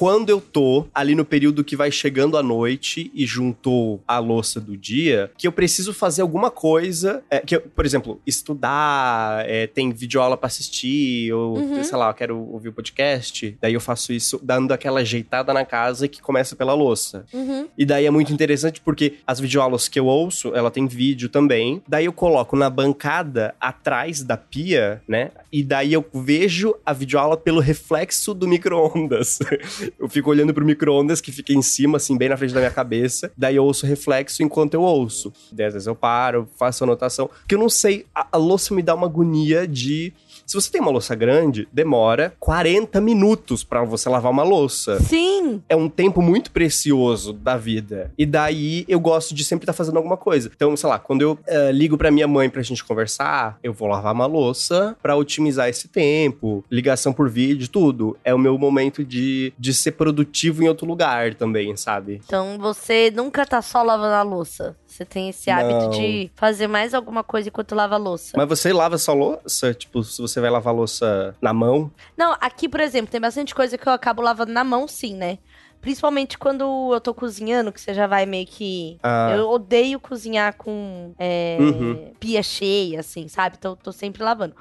Quando 0.00 0.30
eu 0.30 0.40
tô 0.40 0.86
ali 0.94 1.14
no 1.14 1.26
período 1.26 1.62
que 1.62 1.76
vai 1.76 1.90
chegando 1.90 2.38
a 2.38 2.42
noite 2.42 3.10
e 3.14 3.26
juntou 3.26 4.02
a 4.08 4.18
louça 4.18 4.58
do 4.58 4.74
dia, 4.74 5.30
que 5.36 5.46
eu 5.46 5.52
preciso 5.52 5.92
fazer 5.92 6.22
alguma 6.22 6.50
coisa, 6.50 7.22
é, 7.28 7.40
que 7.40 7.56
eu, 7.56 7.60
por 7.60 7.84
exemplo, 7.84 8.18
estudar, 8.26 9.44
é, 9.46 9.66
tem 9.66 9.92
videoaula 9.92 10.38
pra 10.38 10.46
assistir, 10.46 11.30
ou 11.34 11.58
Uhum. 11.58 11.84
sei 11.84 11.98
lá, 11.98 12.08
eu 12.08 12.14
quero 12.14 12.38
ouvir 12.50 12.70
o 12.70 12.72
podcast, 12.72 13.54
daí 13.60 13.74
eu 13.74 13.80
faço 13.80 14.10
isso 14.10 14.40
dando 14.42 14.72
aquela 14.72 15.00
ajeitada 15.00 15.52
na 15.52 15.66
casa 15.66 16.08
que 16.08 16.22
começa 16.22 16.56
pela 16.56 16.72
louça. 16.72 17.26
Uhum. 17.30 17.68
E 17.76 17.84
daí 17.84 18.06
é 18.06 18.10
muito 18.10 18.32
interessante 18.32 18.80
porque 18.80 19.16
as 19.26 19.38
videoaulas 19.38 19.86
que 19.86 20.00
eu 20.00 20.06
ouço, 20.06 20.54
ela 20.54 20.70
tem 20.70 20.86
vídeo 20.86 21.28
também. 21.28 21.82
Daí 21.86 22.06
eu 22.06 22.12
coloco 22.14 22.56
na 22.56 22.70
bancada 22.70 23.54
atrás 23.60 24.22
da 24.22 24.38
pia, 24.38 25.02
né? 25.06 25.30
E 25.52 25.62
daí 25.62 25.92
eu 25.92 26.02
vejo 26.14 26.74
a 26.86 26.94
videoaula 26.94 27.36
pelo 27.36 27.60
reflexo 27.60 28.32
do 28.32 28.48
micro-ondas. 28.48 29.38
eu 29.98 30.08
fico 30.08 30.30
olhando 30.30 30.52
pro 30.52 30.64
micro-ondas 30.64 31.20
que 31.20 31.32
fica 31.32 31.52
em 31.52 31.62
cima, 31.62 31.96
assim, 31.96 32.16
bem 32.16 32.28
na 32.28 32.36
frente 32.36 32.54
da 32.54 32.60
minha 32.60 32.70
cabeça. 32.70 33.32
Daí 33.36 33.56
eu 33.56 33.64
ouço 33.64 33.86
reflexo 33.86 34.42
enquanto 34.42 34.74
eu 34.74 34.82
ouço. 34.82 35.32
Daí 35.52 35.66
às 35.66 35.72
vezes 35.72 35.86
eu 35.86 35.94
paro, 35.94 36.48
faço 36.58 36.84
anotação. 36.84 37.28
Porque 37.28 37.54
eu 37.54 37.58
não 37.58 37.68
sei, 37.68 38.06
a, 38.14 38.28
a 38.32 38.36
louça 38.36 38.74
me 38.74 38.82
dá 38.82 38.94
uma 38.94 39.06
agonia 39.06 39.66
de. 39.66 40.12
Se 40.50 40.56
você 40.56 40.68
tem 40.68 40.80
uma 40.80 40.90
louça 40.90 41.14
grande, 41.14 41.68
demora 41.72 42.34
40 42.40 43.00
minutos 43.00 43.62
pra 43.62 43.84
você 43.84 44.08
lavar 44.08 44.32
uma 44.32 44.42
louça 44.42 44.98
Sim! 44.98 45.62
é 45.68 45.76
um 45.76 45.88
tempo 45.88 46.20
muito 46.20 46.50
precioso 46.50 47.32
da 47.32 47.56
vida. 47.56 48.12
E 48.18 48.26
daí 48.26 48.84
eu 48.88 48.98
gosto 48.98 49.32
de 49.32 49.44
sempre 49.44 49.62
estar 49.62 49.72
fazendo 49.72 49.98
alguma 49.98 50.16
coisa. 50.16 50.50
Então, 50.52 50.76
sei 50.76 50.88
lá, 50.88 50.98
quando 50.98 51.22
eu 51.22 51.38
eh, 51.46 51.70
ligo 51.70 51.96
pra 51.96 52.10
minha 52.10 52.26
mãe 52.26 52.50
pra 52.50 52.62
gente 52.62 52.84
conversar, 52.84 53.60
eu 53.62 53.72
vou 53.72 53.86
lavar 53.86 54.12
uma 54.12 54.26
louça 54.26 54.96
pra 55.00 55.14
otimizar 55.14 55.68
esse 55.68 55.86
tempo. 55.86 56.64
Ligação 56.68 57.12
por 57.12 57.30
vídeo, 57.30 57.68
tudo. 57.68 58.18
É 58.24 58.34
o 58.34 58.38
meu 58.38 58.58
momento 58.58 59.04
de, 59.04 59.52
de 59.56 59.72
ser 59.72 59.92
produtivo 59.92 60.64
em 60.64 60.68
outro 60.68 60.84
lugar 60.84 61.32
também, 61.32 61.76
sabe? 61.76 62.20
Então 62.26 62.58
você 62.58 63.12
nunca 63.14 63.46
tá 63.46 63.62
só 63.62 63.84
lavando 63.84 64.14
a 64.14 64.22
louça. 64.22 64.76
Você 64.90 65.04
tem 65.04 65.28
esse 65.28 65.48
hábito 65.50 65.84
Não. 65.84 65.90
de 65.90 66.30
fazer 66.34 66.66
mais 66.66 66.94
alguma 66.94 67.22
coisa 67.22 67.48
enquanto 67.48 67.74
lava 67.76 67.94
a 67.94 67.98
louça. 67.98 68.32
Mas 68.36 68.48
você 68.48 68.72
lava 68.72 68.98
só 68.98 69.14
louça? 69.14 69.72
Tipo, 69.72 70.02
se 70.02 70.20
você 70.20 70.40
vai 70.40 70.50
lavar 70.50 70.74
louça 70.74 71.34
na 71.40 71.52
mão? 71.52 71.90
Não, 72.16 72.36
aqui, 72.40 72.68
por 72.68 72.80
exemplo, 72.80 73.10
tem 73.10 73.20
bastante 73.20 73.54
coisa 73.54 73.78
que 73.78 73.88
eu 73.88 73.92
acabo 73.92 74.20
lavando 74.20 74.52
na 74.52 74.64
mão, 74.64 74.88
sim, 74.88 75.14
né? 75.14 75.38
Principalmente 75.80 76.36
quando 76.36 76.92
eu 76.92 77.00
tô 77.00 77.14
cozinhando, 77.14 77.72
que 77.72 77.80
você 77.80 77.94
já 77.94 78.06
vai 78.06 78.26
meio 78.26 78.46
que. 78.46 78.98
Ah. 79.02 79.32
Eu 79.34 79.48
odeio 79.48 79.98
cozinhar 80.00 80.54
com 80.56 81.14
é, 81.18 81.56
Uhum. 81.60 82.12
pia 82.18 82.42
cheia, 82.42 82.98
assim, 83.00 83.28
sabe? 83.28 83.56
Então 83.58 83.72
eu 83.72 83.76
tô 83.76 83.92
sempre 83.92 84.22
lavando. 84.22 84.54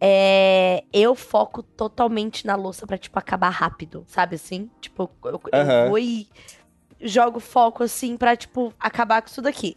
É, 0.00 0.84
eu 0.92 1.14
foco 1.14 1.62
totalmente 1.62 2.46
na 2.46 2.54
louça 2.54 2.86
pra, 2.86 2.98
tipo, 2.98 3.18
acabar 3.18 3.48
rápido, 3.50 4.04
sabe 4.08 4.36
assim? 4.36 4.68
Tipo, 4.80 5.10
eu, 5.24 5.40
eu 5.52 5.88
vou 5.88 5.98
e 5.98 6.26
jogo 7.00 7.40
foco, 7.40 7.82
assim, 7.82 8.16
pra, 8.16 8.36
tipo, 8.36 8.72
acabar 8.78 9.22
com 9.22 9.28
isso 9.28 9.42
daqui. 9.42 9.76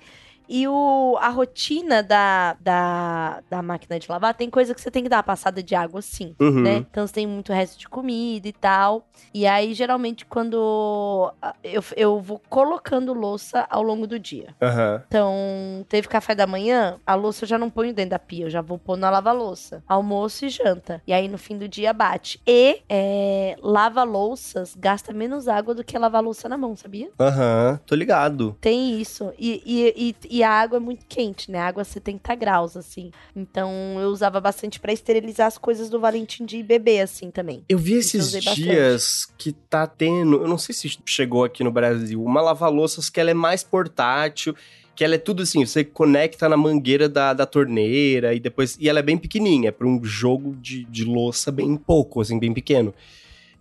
E 0.50 0.68
o, 0.68 1.16
a 1.22 1.30
rotina 1.30 2.02
da, 2.02 2.58
da, 2.60 3.40
da 3.50 3.62
máquina 3.62 4.00
de 4.00 4.10
lavar 4.10 4.34
tem 4.34 4.50
coisa 4.50 4.74
que 4.74 4.82
você 4.82 4.90
tem 4.90 5.04
que 5.04 5.10
dar 5.10 5.18
uma 5.18 5.24
passada 5.24 5.62
de 5.62 5.76
água, 5.76 6.02
sim, 6.02 6.36
Uhum. 6.40 6.62
né? 6.62 6.86
Então 6.90 7.06
você 7.06 7.14
tem 7.14 7.28
muito 7.28 7.54
resto 7.54 7.78
de 7.78 7.88
comida 7.88 8.48
e 8.48 8.52
tal. 8.54 9.06
E 9.34 9.46
aí, 9.46 9.74
geralmente, 9.76 10.26
quando 10.26 11.32
ah, 11.42 11.54
eu, 11.64 11.84
eu 11.96 12.20
vou 12.20 12.42
colocando 12.50 13.14
louça 13.14 13.68
ao 13.70 13.84
longo 13.84 14.08
do 14.08 14.18
dia. 14.18 14.56
Aham. 14.62 15.04
Então, 15.08 15.86
teve 15.88 16.08
café 16.08 16.34
da 16.34 16.48
manhã, 16.48 16.98
a 17.06 17.14
louça 17.14 17.44
eu 17.44 17.48
já 17.48 17.58
não 17.58 17.70
ponho 17.70 17.94
dentro 17.94 18.12
da 18.12 18.20
pia, 18.20 18.46
eu 18.46 18.50
já 18.50 18.62
vou 18.62 18.78
pôr 18.80 18.98
na 18.98 19.10
lava-louça. 19.10 19.84
Almoço 19.88 20.46
e 20.46 20.50
janta. 20.50 21.02
E 21.06 21.14
aí, 21.14 21.28
no 21.28 21.38
fim 21.38 21.58
do 21.58 21.68
dia, 21.68 21.94
bate. 21.94 22.42
E 22.48 22.82
é, 22.90 23.56
lava-louças 23.62 24.76
gasta 24.76 25.14
menos 25.14 25.48
água 25.48 25.74
do 25.76 25.84
que 25.84 25.98
lavar 25.98 26.24
louça 26.24 26.48
na 26.50 26.58
mão, 26.58 26.76
sabia? 26.76 27.10
Aham. 27.20 27.80
Tô 27.86 27.96
ligado. 27.96 28.58
Tem 28.62 29.00
isso. 29.00 29.32
E, 29.38 29.62
e, 29.66 30.16
e, 30.30 30.38
e 30.39 30.39
a 30.44 30.52
água 30.52 30.78
é 30.78 30.80
muito 30.80 31.06
quente, 31.08 31.52
né? 31.52 31.60
A 31.60 31.68
água 31.68 31.84
70 31.84 32.36
graus, 32.36 32.78
assim. 32.78 33.12
Então, 33.36 33.72
eu 34.00 34.10
usava 34.10 34.40
bastante 34.40 34.80
pra 34.80 34.94
esterilizar 34.94 35.48
as 35.48 35.58
coisas 35.58 35.90
do 35.90 36.00
Valentim 36.00 36.46
de 36.46 36.62
bebê, 36.62 37.02
assim, 37.02 37.32
também. 37.32 37.64
Eu 37.68 37.78
vi 37.78 37.94
eu 37.94 38.00
esses 38.00 38.34
bastante. 38.34 38.64
dias 38.64 39.28
que 39.38 39.52
tá 39.52 39.88
tendo, 39.88 40.42
eu 40.42 40.48
não 40.48 40.58
sei 40.58 40.74
se 40.74 40.90
chegou 41.06 41.44
aqui 41.44 41.64
no 41.64 41.72
Brasil, 41.72 42.24
uma 42.24 42.42
lava-louças 42.42 43.10
que 43.10 43.20
ela 43.20 43.32
é 43.32 43.34
mais 43.34 43.64
portátil, 43.64 44.56
que 44.96 45.04
ela 45.06 45.16
é 45.16 45.18
tudo 45.18 45.44
assim, 45.44 45.66
você 45.66 45.84
conecta 45.84 46.50
na 46.50 46.58
mangueira 46.58 47.08
da, 47.08 47.34
da 47.34 47.46
torneira 47.46 48.34
e 48.34 48.40
depois. 48.40 48.76
E 48.80 48.90
ela 48.90 49.00
é 49.00 49.02
bem 49.02 49.18
pequenininha, 49.18 49.70
é 49.70 49.72
pra 49.72 49.88
um 49.88 50.04
jogo 50.04 50.56
de, 50.58 50.84
de 50.84 51.06
louça 51.06 51.52
bem 51.54 51.78
pouco, 51.78 52.20
assim, 52.20 52.38
bem 52.38 52.54
pequeno. 52.54 52.94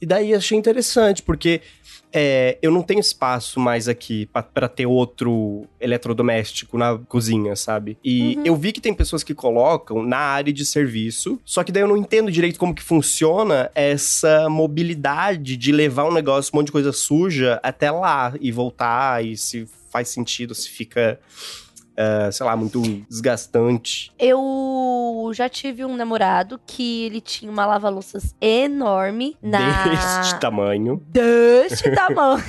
E 0.00 0.06
daí 0.06 0.32
achei 0.34 0.56
interessante, 0.56 1.22
porque 1.22 1.60
é, 2.12 2.56
eu 2.62 2.70
não 2.70 2.82
tenho 2.82 3.00
espaço 3.00 3.60
mais 3.60 3.86
aqui 3.88 4.26
pra- 4.26 4.42
pra 4.42 4.68
ter 4.68 4.86
outro 4.86 5.66
eletrodoméstico 5.80 6.78
na 6.78 6.96
cozinha, 6.96 7.54
sabe? 7.56 7.98
E 8.02 8.36
Uhum. 8.36 8.42
eu 8.46 8.56
vi 8.56 8.72
que 8.72 8.80
tem 8.80 8.94
pessoas 8.94 9.22
que 9.22 9.34
colocam 9.34 10.02
na 10.02 10.16
área 10.18 10.52
de 10.52 10.64
serviço, 10.64 11.38
só 11.44 11.62
que 11.62 11.70
daí 11.72 11.82
eu 11.82 11.88
não 11.88 11.96
entendo 11.96 12.30
direito 12.32 12.58
como 12.58 12.74
que 12.74 12.82
funciona 12.82 13.70
essa 13.74 14.48
mobilidade 14.48 15.56
de 15.56 15.70
levar 15.72 16.04
um 16.06 16.12
negócio, 16.12 16.50
um 16.54 16.58
monte 16.58 16.66
de 16.66 16.72
coisa 16.72 16.92
suja 16.92 17.60
até 17.62 17.90
lá 17.90 18.32
e 18.40 18.50
voltar, 18.50 19.22
e 19.24 19.36
se 19.36 19.66
faz 19.90 20.08
sentido, 20.08 20.54
se 20.54 20.68
fica, 20.70 21.18
ah, 21.98 22.30
sei 22.30 22.46
lá, 22.46 22.56
muito 22.56 22.80
desgastante. 23.10 24.12
Eu 24.18 25.32
já 25.34 25.48
tive 25.48 25.84
um 25.84 25.96
namorado 25.96 26.60
que 26.64 27.04
ele 27.06 27.20
tinha 27.20 27.50
uma 27.50 27.66
lava-louças 27.66 28.36
enorme 28.40 29.36
na... 29.42 29.82
Deste 29.82 30.38
tamanho. 30.38 31.02
deste 31.08 31.90
tamanho. 31.94 32.44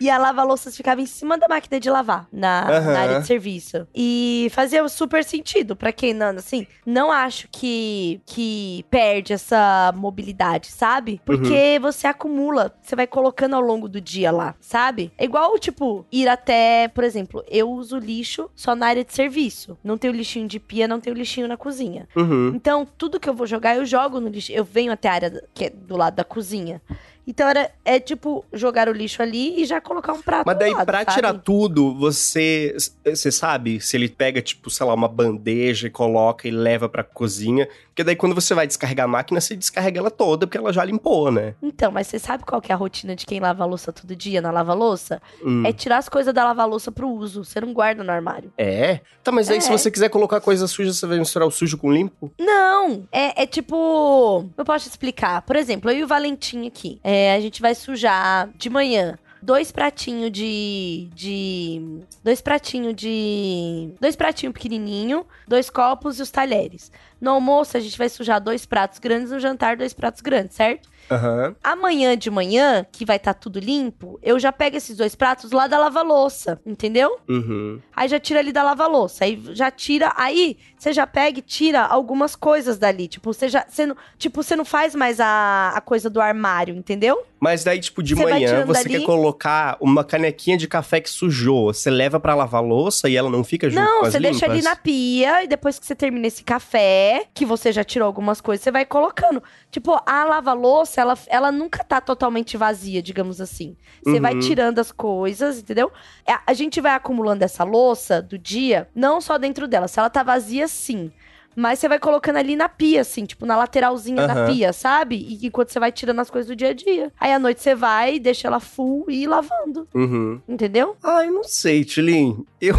e 0.00 0.08
a 0.08 0.16
lava-louças 0.16 0.74
ficava 0.74 1.02
em 1.02 1.06
cima 1.06 1.36
da 1.36 1.46
máquina 1.48 1.78
de 1.78 1.90
lavar, 1.90 2.26
na, 2.32 2.66
Aham. 2.68 2.92
na 2.92 2.98
área 3.00 3.20
de 3.20 3.26
serviço. 3.26 3.86
E 3.94 4.48
fazia 4.52 4.88
super 4.88 5.22
sentido 5.22 5.76
pra 5.76 5.92
quem 5.92 6.14
não, 6.14 6.30
assim, 6.30 6.66
não 6.86 7.12
acho 7.12 7.46
que, 7.52 8.20
que 8.24 8.84
perde 8.90 9.34
essa 9.34 9.92
mobilidade, 9.94 10.68
sabe? 10.68 11.20
Porque 11.24 11.78
você 11.80 12.06
acumula, 12.06 12.74
você 12.80 12.96
vai 12.96 13.06
colocando 13.06 13.54
ao 13.54 13.60
longo 13.60 13.88
do 13.88 14.00
dia 14.00 14.30
lá, 14.32 14.54
sabe? 14.60 15.12
É 15.18 15.24
igual, 15.24 15.58
tipo, 15.58 16.06
ir 16.10 16.26
até, 16.28 16.88
por 16.88 17.04
exemplo, 17.04 17.44
eu 17.48 17.81
uso 17.82 17.98
lixo 17.98 18.48
só 18.56 18.74
na 18.74 18.86
área 18.86 19.04
de 19.04 19.12
serviço. 19.12 19.76
Não 19.84 19.98
tenho 19.98 20.12
lixinho 20.12 20.48
de 20.48 20.58
pia, 20.58 20.88
não 20.88 21.00
tenho 21.00 21.14
lixinho 21.14 21.46
na 21.46 21.56
cozinha. 21.56 22.08
Uhum. 22.16 22.52
Então, 22.54 22.86
tudo 22.96 23.20
que 23.20 23.28
eu 23.28 23.34
vou 23.34 23.46
jogar, 23.46 23.76
eu 23.76 23.84
jogo 23.84 24.20
no 24.20 24.28
lixo. 24.28 24.50
Eu 24.52 24.64
venho 24.64 24.90
até 24.92 25.08
a 25.08 25.12
área 25.12 25.44
que 25.52 25.66
é 25.66 25.70
do 25.70 25.96
lado 25.96 26.14
da 26.14 26.24
cozinha. 26.24 26.80
Então, 27.24 27.48
era, 27.48 27.70
é 27.84 28.00
tipo 28.00 28.44
jogar 28.52 28.88
o 28.88 28.92
lixo 28.92 29.22
ali 29.22 29.62
e 29.62 29.64
já 29.64 29.80
colocar 29.80 30.12
um 30.12 30.20
prato 30.20 30.44
Mas 30.44 30.58
daí, 30.58 30.72
lado, 30.72 30.86
pra 30.86 30.98
sabe? 31.00 31.12
tirar 31.14 31.34
tudo, 31.34 31.94
você. 31.94 32.76
Você 33.04 33.30
sabe 33.30 33.80
se 33.80 33.96
ele 33.96 34.08
pega, 34.08 34.42
tipo, 34.42 34.68
sei 34.70 34.84
lá, 34.84 34.92
uma 34.92 35.06
bandeja 35.06 35.86
e 35.86 35.90
coloca 35.90 36.48
e 36.48 36.50
leva 36.50 36.88
pra 36.88 37.04
cozinha. 37.04 37.68
Porque 37.92 38.02
daí, 38.04 38.16
quando 38.16 38.34
você 38.34 38.54
vai 38.54 38.66
descarregar 38.66 39.04
a 39.04 39.08
máquina, 39.08 39.38
você 39.38 39.54
descarrega 39.54 40.00
ela 40.00 40.10
toda, 40.10 40.46
porque 40.46 40.56
ela 40.56 40.72
já 40.72 40.82
limpou, 40.82 41.30
né? 41.30 41.54
Então, 41.62 41.92
mas 41.92 42.06
você 42.06 42.18
sabe 42.18 42.42
qual 42.42 42.58
que 42.60 42.72
é 42.72 42.74
a 42.74 42.78
rotina 42.78 43.14
de 43.14 43.26
quem 43.26 43.38
lava 43.38 43.62
a 43.62 43.66
louça 43.66 43.92
todo 43.92 44.16
dia 44.16 44.40
na 44.40 44.50
lava-louça? 44.50 45.20
Hum. 45.44 45.62
É 45.66 45.72
tirar 45.74 45.98
as 45.98 46.08
coisas 46.08 46.32
da 46.32 46.42
lava-louça 46.42 46.90
pro 46.90 47.06
uso. 47.08 47.44
Você 47.44 47.60
não 47.60 47.72
guarda 47.74 48.02
no 48.02 48.10
armário. 48.10 48.50
É? 48.56 49.00
Tá, 49.22 49.30
mas 49.30 49.50
aí, 49.50 49.60
se 49.60 49.68
É. 49.68 49.76
você 49.76 49.90
quiser 49.90 50.08
colocar 50.08 50.40
coisa 50.40 50.66
suja, 50.66 50.90
você 50.92 51.06
vai 51.06 51.18
misturar 51.18 51.46
o 51.46 51.50
sujo 51.50 51.76
com 51.76 51.88
o 51.88 51.92
limpo? 51.92 52.32
Não! 52.40 53.06
É, 53.12 53.42
é 53.42 53.46
tipo. 53.46 54.48
Eu 54.56 54.64
posso 54.64 54.86
te 54.86 54.90
explicar. 54.90 55.42
Por 55.42 55.54
exemplo, 55.56 55.90
eu 55.90 55.98
e 55.98 56.02
o 56.04 56.06
Valentim 56.06 56.66
aqui. 56.66 56.98
é, 57.04 57.34
a 57.34 57.40
gente 57.40 57.60
vai 57.60 57.74
sujar 57.74 58.48
de 58.56 58.70
manhã. 58.70 59.18
Dois 59.42 59.72
pratinhos 59.72 60.30
de. 60.30 61.08
de. 61.14 62.00
Dois 62.22 62.40
pratinhos 62.40 62.94
de. 62.94 63.92
Dois 64.00 64.14
pratinhos 64.14 64.54
pequenininho, 64.54 65.26
dois 65.46 65.68
copos 65.68 66.18
e 66.18 66.22
os 66.22 66.30
talheres. 66.30 66.92
No 67.20 67.32
almoço, 67.32 67.76
a 67.76 67.80
gente 67.80 67.98
vai 67.98 68.08
sujar 68.08 68.40
dois 68.40 68.64
pratos 68.64 68.98
grandes, 68.98 69.30
no 69.30 69.40
jantar, 69.40 69.76
dois 69.76 69.92
pratos 69.92 70.20
grandes, 70.20 70.56
certo? 70.56 70.88
Aham. 71.10 71.54
Amanhã 71.62 72.16
de 72.16 72.30
manhã, 72.30 72.86
que 72.90 73.04
vai 73.04 73.16
estar 73.16 73.34
tudo 73.34 73.58
limpo, 73.58 74.18
eu 74.22 74.38
já 74.38 74.52
pego 74.52 74.76
esses 74.76 74.96
dois 74.96 75.14
pratos 75.14 75.52
lá 75.52 75.66
da 75.66 75.78
lava-louça, 75.78 76.60
entendeu? 76.64 77.18
Uhum. 77.28 77.80
Aí 77.94 78.08
já 78.08 78.18
tira 78.18 78.40
ali 78.40 78.52
da 78.52 78.62
lava-louça. 78.62 79.24
Aí 79.24 79.40
já 79.52 79.70
tira. 79.70 80.12
Aí 80.16 80.56
você 80.82 80.92
já 80.92 81.06
pega 81.06 81.38
e 81.38 81.42
tira 81.42 81.80
algumas 81.84 82.34
coisas 82.34 82.76
dali. 82.76 83.06
Tipo, 83.06 83.32
você 83.32 83.48
já. 83.48 83.64
Você 83.68 83.86
não, 83.86 83.96
tipo, 84.18 84.42
você 84.42 84.56
não 84.56 84.64
faz 84.64 84.96
mais 84.96 85.20
a, 85.20 85.72
a 85.76 85.80
coisa 85.80 86.10
do 86.10 86.20
armário, 86.20 86.74
entendeu? 86.74 87.22
Mas 87.38 87.62
daí, 87.64 87.80
tipo, 87.80 88.02
de 88.02 88.14
Você 88.14 88.22
vai 88.22 88.32
manhã, 88.34 88.64
você 88.66 88.84
dali. 88.84 88.98
quer 89.00 89.06
colocar 89.06 89.76
uma 89.80 90.04
canequinha 90.04 90.56
de 90.56 90.66
café 90.68 91.00
que 91.00 91.10
sujou. 91.10 91.72
Você 91.72 91.90
leva 91.90 92.18
pra 92.20 92.34
lavar 92.34 92.62
louça 92.62 93.08
e 93.08 93.16
ela 93.16 93.28
não 93.30 93.42
fica 93.44 93.68
junto 93.70 93.80
Não, 93.82 94.00
com 94.00 94.06
as 94.06 94.12
você 94.12 94.20
deixa 94.20 94.46
ali 94.46 94.62
na 94.62 94.76
pia 94.76 95.42
e 95.44 95.48
depois 95.48 95.76
que 95.78 95.84
você 95.86 95.94
termina 95.94 96.26
esse 96.26 96.42
café, 96.44 97.26
que 97.34 97.44
você 97.44 97.72
já 97.72 97.82
tirou 97.84 98.06
algumas 98.06 98.40
coisas, 98.40 98.62
você 98.62 98.70
vai 98.70 98.84
colocando. 98.84 99.42
Tipo, 99.72 100.00
a 100.06 100.24
lava-louça, 100.24 101.00
ela, 101.00 101.18
ela 101.28 101.50
nunca 101.52 101.82
tá 101.82 102.00
totalmente 102.00 102.56
vazia, 102.56 103.02
digamos 103.02 103.40
assim. 103.40 103.76
Você 104.04 104.20
vai 104.20 104.34
Uhum. 104.34 104.40
tirando 104.40 104.78
as 104.78 104.92
coisas, 104.92 105.58
entendeu? 105.58 105.90
É, 106.26 106.34
A 106.46 106.54
gente 106.54 106.80
vai 106.80 106.92
acumulando 106.94 107.42
essa 107.44 107.64
louça 107.64 108.20
do 108.22 108.38
dia, 108.38 108.88
não 108.94 109.20
só 109.20 109.36
dentro 109.38 109.66
dela. 109.66 109.88
Se 109.88 109.98
ela 109.98 110.10
tá 110.10 110.22
vazia, 110.22 110.68
sim. 110.72 111.10
Mas 111.54 111.78
você 111.78 111.88
vai 111.88 111.98
colocando 111.98 112.36
ali 112.36 112.56
na 112.56 112.68
pia, 112.68 113.02
assim, 113.02 113.26
tipo, 113.26 113.44
na 113.44 113.56
lateralzinha 113.56 114.26
da 114.26 114.32
Aham. 114.32 114.46
pia, 114.46 114.72
sabe? 114.72 115.16
E 115.16 115.46
enquanto 115.46 115.68
você 115.68 115.78
vai 115.78 115.92
tirando 115.92 116.20
as 116.20 116.30
coisas 116.30 116.48
do 116.48 116.56
dia 116.56 116.70
a 116.70 116.72
dia. 116.72 117.12
Aí 117.20 117.30
à 117.30 117.38
noite 117.38 117.60
você 117.60 117.74
vai, 117.74 118.18
deixa 118.18 118.48
ela 118.48 118.58
full 118.58 119.04
e 119.08 119.24
ir 119.24 119.26
lavando. 119.26 119.86
Uhum. 119.94 120.40
Entendeu? 120.48 120.96
Ai, 121.02 121.28
não 121.30 121.44
sei, 121.44 121.84
Tilin. 121.84 122.44
Eu. 122.60 122.74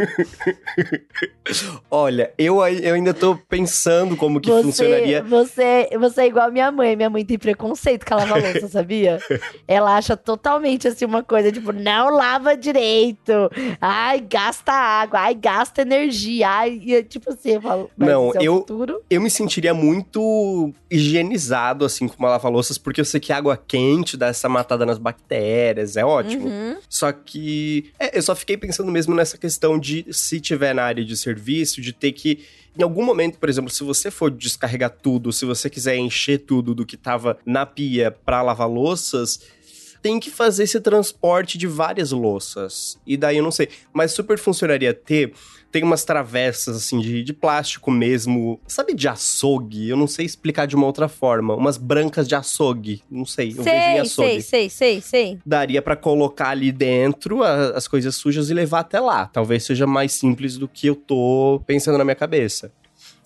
Olha, 1.90 2.32
eu, 2.38 2.64
eu 2.66 2.94
ainda 2.94 3.12
tô 3.12 3.36
pensando 3.48 4.16
como 4.16 4.40
que 4.40 4.48
funcionaria. 4.50 5.22
Você, 5.24 5.88
você 5.98 6.22
é 6.22 6.26
igual 6.26 6.46
a 6.46 6.50
minha 6.50 6.70
mãe. 6.70 6.94
Minha 6.94 7.10
mãe 7.10 7.24
tem 7.24 7.38
preconceito 7.38 8.06
com 8.06 8.14
a 8.14 8.18
lava-louça, 8.18 8.68
sabia? 8.70 9.18
Ela 9.66 9.96
acha 9.96 10.16
totalmente 10.16 10.86
assim 10.86 11.04
uma 11.04 11.22
coisa, 11.22 11.50
tipo, 11.50 11.72
não 11.72 12.10
lava 12.10 12.56
direito. 12.56 13.32
Ai, 13.80 14.20
gasta 14.20 14.72
água. 14.72 15.20
Ai, 15.20 15.34
gasta 15.34 15.82
energia. 15.82 16.48
Ai, 16.48 16.80
e, 16.84 17.02
tipo 17.02 17.30
assim, 17.32 17.52
eu 17.54 17.62
falo, 17.62 17.90
mas 17.96 18.08
Não, 18.08 18.30
é 18.34 18.38
eu- 18.40 18.58
futuro? 18.58 19.02
Eu 19.10 19.20
me 19.20 19.30
sentiria 19.30 19.74
muito 19.74 20.72
higienizado, 20.90 21.84
assim, 21.84 22.06
com 22.06 22.16
uma 22.18 22.28
lava-louças, 22.30 22.78
porque 22.78 23.00
eu 23.00 23.04
sei 23.04 23.18
que 23.20 23.32
água 23.32 23.56
quente 23.56 24.16
dá 24.16 24.28
essa 24.28 24.48
matada 24.48 24.86
nas 24.86 24.98
bactérias, 24.98 25.96
é 25.96 26.04
ótimo. 26.04 26.46
Uhum. 26.46 26.76
Só 26.88 27.10
que. 27.12 27.90
é, 27.98 28.16
eu 28.16 28.22
só 28.22 28.34
fiquei 28.36 28.56
pensando 28.56 28.90
mesmo 28.92 29.14
nessa 29.14 29.36
questão 29.36 29.78
de, 29.78 29.89
se 30.10 30.40
tiver 30.40 30.74
na 30.74 30.82
área 30.82 31.04
de 31.04 31.16
serviço, 31.16 31.80
de 31.80 31.92
ter 31.92 32.12
que. 32.12 32.44
Em 32.78 32.82
algum 32.82 33.04
momento, 33.04 33.38
por 33.38 33.48
exemplo, 33.48 33.70
se 33.70 33.82
você 33.82 34.10
for 34.10 34.30
descarregar 34.30 34.90
tudo, 34.90 35.32
se 35.32 35.44
você 35.44 35.68
quiser 35.68 35.96
encher 35.96 36.38
tudo 36.38 36.74
do 36.74 36.86
que 36.86 36.96
tava 36.96 37.38
na 37.44 37.66
pia 37.66 38.10
pra 38.10 38.42
lavar 38.42 38.68
louças, 38.68 39.40
tem 40.02 40.18
que 40.18 40.30
fazer 40.30 40.64
esse 40.64 40.80
transporte 40.80 41.58
de 41.58 41.66
várias 41.66 42.12
louças. 42.12 42.98
E 43.06 43.16
daí 43.16 43.36
eu 43.36 43.42
não 43.42 43.50
sei. 43.50 43.68
Mas 43.92 44.12
super 44.12 44.38
funcionaria 44.38 44.94
ter. 44.94 45.32
Tem 45.72 45.84
umas 45.84 46.04
travessas, 46.04 46.76
assim, 46.76 46.98
de, 46.98 47.22
de 47.22 47.32
plástico 47.32 47.90
mesmo. 47.92 48.60
Sabe 48.66 48.92
de 48.92 49.06
açougue? 49.06 49.88
Eu 49.88 49.96
não 49.96 50.06
sei 50.08 50.26
explicar 50.26 50.66
de 50.66 50.74
uma 50.74 50.86
outra 50.86 51.06
forma. 51.08 51.54
Umas 51.54 51.76
brancas 51.76 52.26
de 52.26 52.34
açougue. 52.34 53.02
Não 53.10 53.24
sei. 53.24 53.50
Eu 53.56 53.62
vejo 53.62 53.68
em 53.68 53.80
Sei, 53.92 53.98
açougue 54.00 54.42
sei, 54.42 54.42
sei, 54.42 54.70
sei, 54.70 55.00
sei. 55.00 55.38
daria 55.46 55.80
pra 55.80 55.94
colocar 55.94 56.48
ali 56.48 56.72
dentro 56.72 57.44
a- 57.44 57.70
as 57.76 57.86
coisas 57.86 58.16
sujas 58.16 58.50
e 58.50 58.54
levar 58.54 58.80
até 58.80 58.98
lá. 58.98 59.26
Talvez 59.26 59.64
seja 59.64 59.86
mais 59.86 60.12
simples 60.12 60.58
do 60.58 60.66
que 60.66 60.88
eu 60.88 60.96
tô 60.96 61.62
pensando 61.66 61.96
na 61.98 62.04
minha 62.04 62.16
cabeça. 62.16 62.72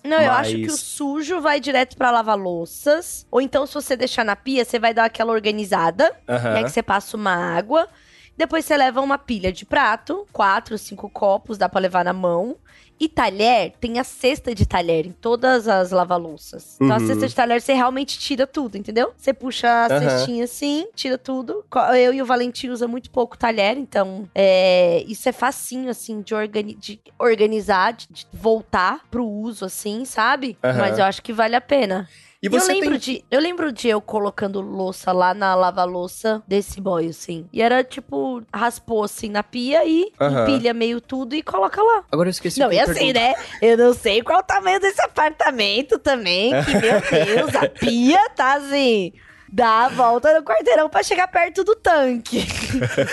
Não, 0.04 0.20
eu 0.20 0.33
acho 0.33 0.50
que 0.57 0.66
Mas- 0.66 0.74
o 0.74 0.76
sujo 0.76 1.40
vai 1.40 1.59
direto 1.59 1.96
pra 1.96 2.11
lavar 2.11 2.37
louças. 2.38 3.26
Ou 3.30 3.40
então, 3.40 3.66
se 3.66 3.72
você 3.72 3.96
deixar 3.96 4.22
na 4.22 4.37
pia, 4.37 4.62
você 4.62 4.78
vai 4.78 4.92
dar 4.92 5.07
aquela 5.07 5.33
organizada. 5.33 6.14
E 6.28 6.59
aí 6.59 6.64
que 6.64 6.68
você 6.70 6.83
passa 6.83 7.16
uma 7.16 7.33
água. 7.35 7.88
Depois 8.36 8.64
você 8.64 8.76
leva 8.76 9.00
uma 9.00 9.16
pilha 9.18 9.52
de 9.52 9.64
prato, 9.64 10.26
quatro, 10.32 10.76
cinco 10.76 11.08
copos, 11.08 11.56
dá 11.58 11.68
pra 11.68 11.80
levar 11.80 12.04
na 12.04 12.12
mão. 12.12 12.56
E 12.98 13.08
talher, 13.08 13.72
tem 13.80 13.98
a 13.98 14.04
cesta 14.04 14.54
de 14.54 14.64
talher 14.66 15.04
em 15.04 15.10
todas 15.10 15.66
as 15.66 15.90
lava-louças. 15.90 16.76
Então 16.76 16.94
a 16.94 17.00
Uhum. 17.00 17.06
cesta 17.06 17.26
de 17.26 17.34
talher 17.34 17.60
você 17.60 17.72
realmente 17.72 18.16
tira 18.18 18.46
tudo, 18.46 18.76
entendeu? 18.78 19.12
Você 19.16 19.34
puxa 19.34 19.68
a 19.68 19.86
Aham. 19.86 19.98
cestinha 20.08 20.44
assim, 20.44 20.86
tira 20.94 21.18
tudo. 21.18 21.64
Eu 22.00 22.14
e 22.14 22.22
o 22.22 22.26
Valentim 22.26 22.68
usa 22.68 22.86
muito 22.86 23.10
pouco 23.10 23.36
talher, 23.36 23.76
então 23.76 24.28
é, 24.32 25.04
isso 25.08 25.28
é 25.28 25.32
facinho, 25.32 25.90
assim, 25.90 26.20
de, 26.22 26.34
organi- 26.36 26.76
de 26.76 27.00
organizar, 27.18 27.92
de, 27.94 28.06
de 28.08 28.26
voltar 28.32 29.00
pro 29.10 29.26
uso, 29.26 29.64
assim, 29.64 30.04
sabe? 30.04 30.56
Aham. 30.62 30.78
Mas 30.78 30.96
eu 30.98 31.04
acho 31.04 31.20
que 31.20 31.32
vale 31.32 31.56
a 31.56 31.60
pena. 31.60 32.08
E 32.44 32.46
Eu 32.46 32.50
você 32.61 32.74
lembro, 32.74 32.90
tem... 32.90 32.98
de, 32.98 33.24
eu 33.30 33.40
lembro 33.40 33.72
de 33.72 33.88
eu 33.88 34.02
colocando 34.02 34.61
louça 34.61 35.12
lá 35.12 35.33
na 35.33 35.54
lava-louça 35.54 36.42
desse 36.46 36.78
boy, 36.78 37.09
assim. 37.09 37.46
E 37.50 37.62
era 37.62 37.83
tipo, 37.83 38.42
raspou 38.52 39.02
assim 39.02 39.30
na 39.30 39.42
pia 39.42 39.83
e 39.87 40.12
Aham. 40.20 40.42
empilha 40.42 40.74
meio 40.74 41.00
tudo 41.00 41.35
e 41.35 41.42
coloca 41.42 41.83
lá. 41.83 42.04
Agora 42.12 42.28
eu 42.28 42.30
esqueci 42.33 42.61
não, 42.61 42.70
e 42.70 42.76
eu 42.76 42.83
assim, 42.85 43.12
pergunto. 43.12 43.18
né? 43.18 43.35
Eu 43.62 43.78
não 43.78 43.94
sei 43.94 44.20
qual 44.20 44.40
o 44.40 44.42
tamanho 44.42 44.78
desse 44.78 45.00
apartamento 45.00 45.98
também. 45.98 46.52
Que, 46.64 46.72
meu 46.74 47.00
Deus, 47.24 47.54
a 47.54 47.66
pia 47.66 48.28
tá 48.37 48.57
assim. 48.57 49.12
Dá 49.56 49.84
a 49.84 49.88
volta 49.88 50.34
no 50.34 50.44
quarteirão 50.44 50.88
pra 50.88 51.00
chegar 51.04 51.28
perto 51.28 51.62
do 51.62 51.76
tanque. 51.76 52.44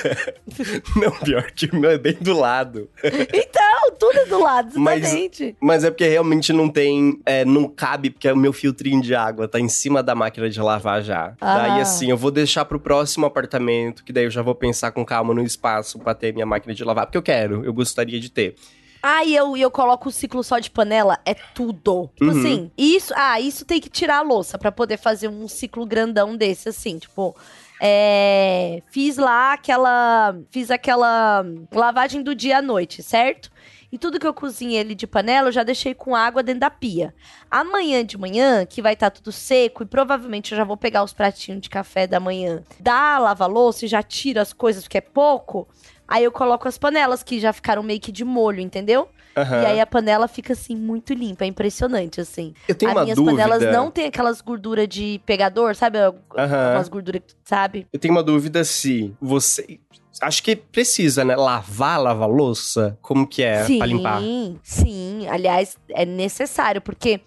Não, 0.99 1.11
pior 1.11 1.51
que 1.51 1.67
o 1.67 1.75
meu 1.75 1.91
é 1.91 1.99
bem 1.99 2.17
do 2.19 2.35
lado. 2.35 2.89
Então, 3.03 3.91
tudo 3.99 4.17
é 4.17 4.25
do 4.25 4.39
lado, 4.41 4.71
Mas- 4.79 5.03
exatamente. 5.03 5.55
Mas 5.61 5.83
é 5.83 5.91
porque 5.91 6.07
realmente 6.07 6.51
não 6.51 6.67
tem... 6.67 7.21
é, 7.27 7.45
não 7.45 7.67
cabe, 7.67 8.09
porque 8.09 8.27
o 8.31 8.35
meu 8.35 8.51
filtrinho 8.51 9.03
de 9.03 9.13
água 9.13 9.47
tá 9.47 9.59
em 9.59 9.69
cima 9.69 10.01
da 10.01 10.15
máquina 10.15 10.49
de 10.49 10.59
lavar 10.59 11.03
já. 11.03 11.35
Ah. 11.39 11.57
Daí, 11.59 11.81
assim, 11.81 12.09
eu 12.09 12.17
vou 12.17 12.31
deixar 12.31 12.65
pro 12.65 12.79
próximo 12.79 13.27
apartamento, 13.27 14.03
que 14.03 14.11
daí 14.11 14.23
eu 14.23 14.31
já 14.31 14.41
vou 14.41 14.55
pensar 14.55 14.91
com 14.91 15.05
calma 15.05 15.35
no 15.35 15.43
espaço 15.43 15.99
pra 15.99 16.15
ter 16.15 16.33
minha 16.33 16.45
máquina 16.47 16.73
de 16.73 16.83
lavar. 16.83 17.05
Porque 17.05 17.19
eu 17.19 17.23
quero, 17.23 17.63
eu 17.63 17.71
gostaria 17.71 18.19
de 18.19 18.31
ter. 18.31 18.55
Ah, 19.03 19.23
e 19.23 19.35
eu, 19.35 19.57
e 19.57 19.61
eu 19.61 19.71
coloco 19.71 20.09
o 20.09 20.11
ciclo 20.11 20.43
só 20.43 20.59
de 20.59 20.69
panela, 20.69 21.19
é 21.25 21.33
tudo. 21.33 22.09
Tipo 22.15 22.25
Uhum. 22.31 22.39
assim, 22.39 22.71
isso, 22.77 23.13
ah, 23.15 23.39
isso 23.39 23.65
tem 23.65 23.79
que 23.79 23.89
tirar 23.89 24.17
a 24.17 24.21
louça 24.21 24.57
pra 24.57 24.71
poder 24.71 24.97
fazer 24.97 25.27
um 25.27 25.47
ciclo 25.47 25.85
grandão 25.85 26.35
desse, 26.35 26.69
assim, 26.69 26.97
tipo. 26.99 27.35
É, 27.83 28.83
fiz 28.91 29.17
lá 29.17 29.53
aquela. 29.53 30.35
Fiz 30.51 30.69
aquela 30.69 31.43
lavagem 31.73 32.21
do 32.21 32.35
dia 32.35 32.59
à 32.59 32.61
noite, 32.61 33.01
certo? 33.01 33.49
E 33.91 33.97
tudo 33.97 34.19
que 34.19 34.25
eu 34.27 34.33
cozinhei 34.33 34.79
ali 34.79 34.95
de 34.95 35.05
panela, 35.07 35.49
eu 35.49 35.51
já 35.51 35.63
deixei 35.63 35.93
com 35.93 36.15
água 36.15 36.41
dentro 36.43 36.61
da 36.61 36.69
pia. 36.69 37.13
Amanhã 37.49 38.05
de 38.05 38.17
manhã, 38.17 38.65
que 38.65 38.81
vai 38.81 38.93
estar 38.93 39.09
tudo 39.09 39.31
seco, 39.33 39.83
e 39.83 39.85
provavelmente 39.85 40.51
eu 40.53 40.57
já 40.57 40.63
vou 40.63 40.77
pegar 40.77 41.03
os 41.03 41.11
pratinhos 41.11 41.59
de 41.59 41.69
café 41.69 42.07
da 42.07 42.17
manhã 42.19 42.63
da 42.79 43.17
lava-louça 43.19 43.83
e 43.83 43.89
já 43.89 44.01
tiro 44.01 44.39
as 44.39 44.53
coisas, 44.53 44.83
porque 44.83 44.99
é 44.99 45.01
pouco. 45.01 45.67
Aí 46.11 46.23
eu 46.25 46.31
coloco 46.31 46.67
as 46.67 46.77
panelas 46.77 47.23
que 47.23 47.39
já 47.39 47.53
ficaram 47.53 47.81
meio 47.81 47.99
que 47.99 48.11
de 48.11 48.25
molho, 48.25 48.59
entendeu? 48.59 49.07
Aham. 49.35 49.61
E 49.61 49.65
aí 49.65 49.79
a 49.79 49.87
panela 49.87 50.27
fica 50.27 50.51
assim 50.51 50.75
muito 50.75 51.13
limpa, 51.13 51.45
é 51.45 51.47
impressionante 51.47 52.19
assim. 52.19 52.53
Eu 52.67 52.75
tenho 52.75 52.91
As 52.91 52.97
uma 52.97 53.03
minhas 53.03 53.15
dúvida. 53.15 53.37
panelas 53.43 53.71
não 53.73 53.89
tem 53.89 54.05
aquelas 54.07 54.41
gorduras 54.41 54.89
de 54.89 55.21
pegador, 55.25 55.73
sabe? 55.73 55.99
Aham. 55.99 56.73
Umas 56.75 56.89
gorduras, 56.89 57.21
que- 57.25 57.33
sabe? 57.45 57.87
Eu 57.93 57.97
tenho 57.99 58.13
uma 58.13 58.21
dúvida 58.23 58.63
se 58.65 59.13
você. 59.21 59.79
Acho 60.21 60.43
que 60.43 60.53
precisa, 60.55 61.23
né? 61.23 61.35
Lavar, 61.37 61.99
lavar 62.01 62.27
louça? 62.29 62.97
Como 63.01 63.25
que 63.25 63.41
é 63.41 63.63
sim, 63.63 63.77
pra 63.77 63.87
limpar? 63.87 64.21
sim. 64.61 65.25
Aliás, 65.29 65.77
é 65.89 66.05
necessário 66.05 66.81
porque 66.81 67.21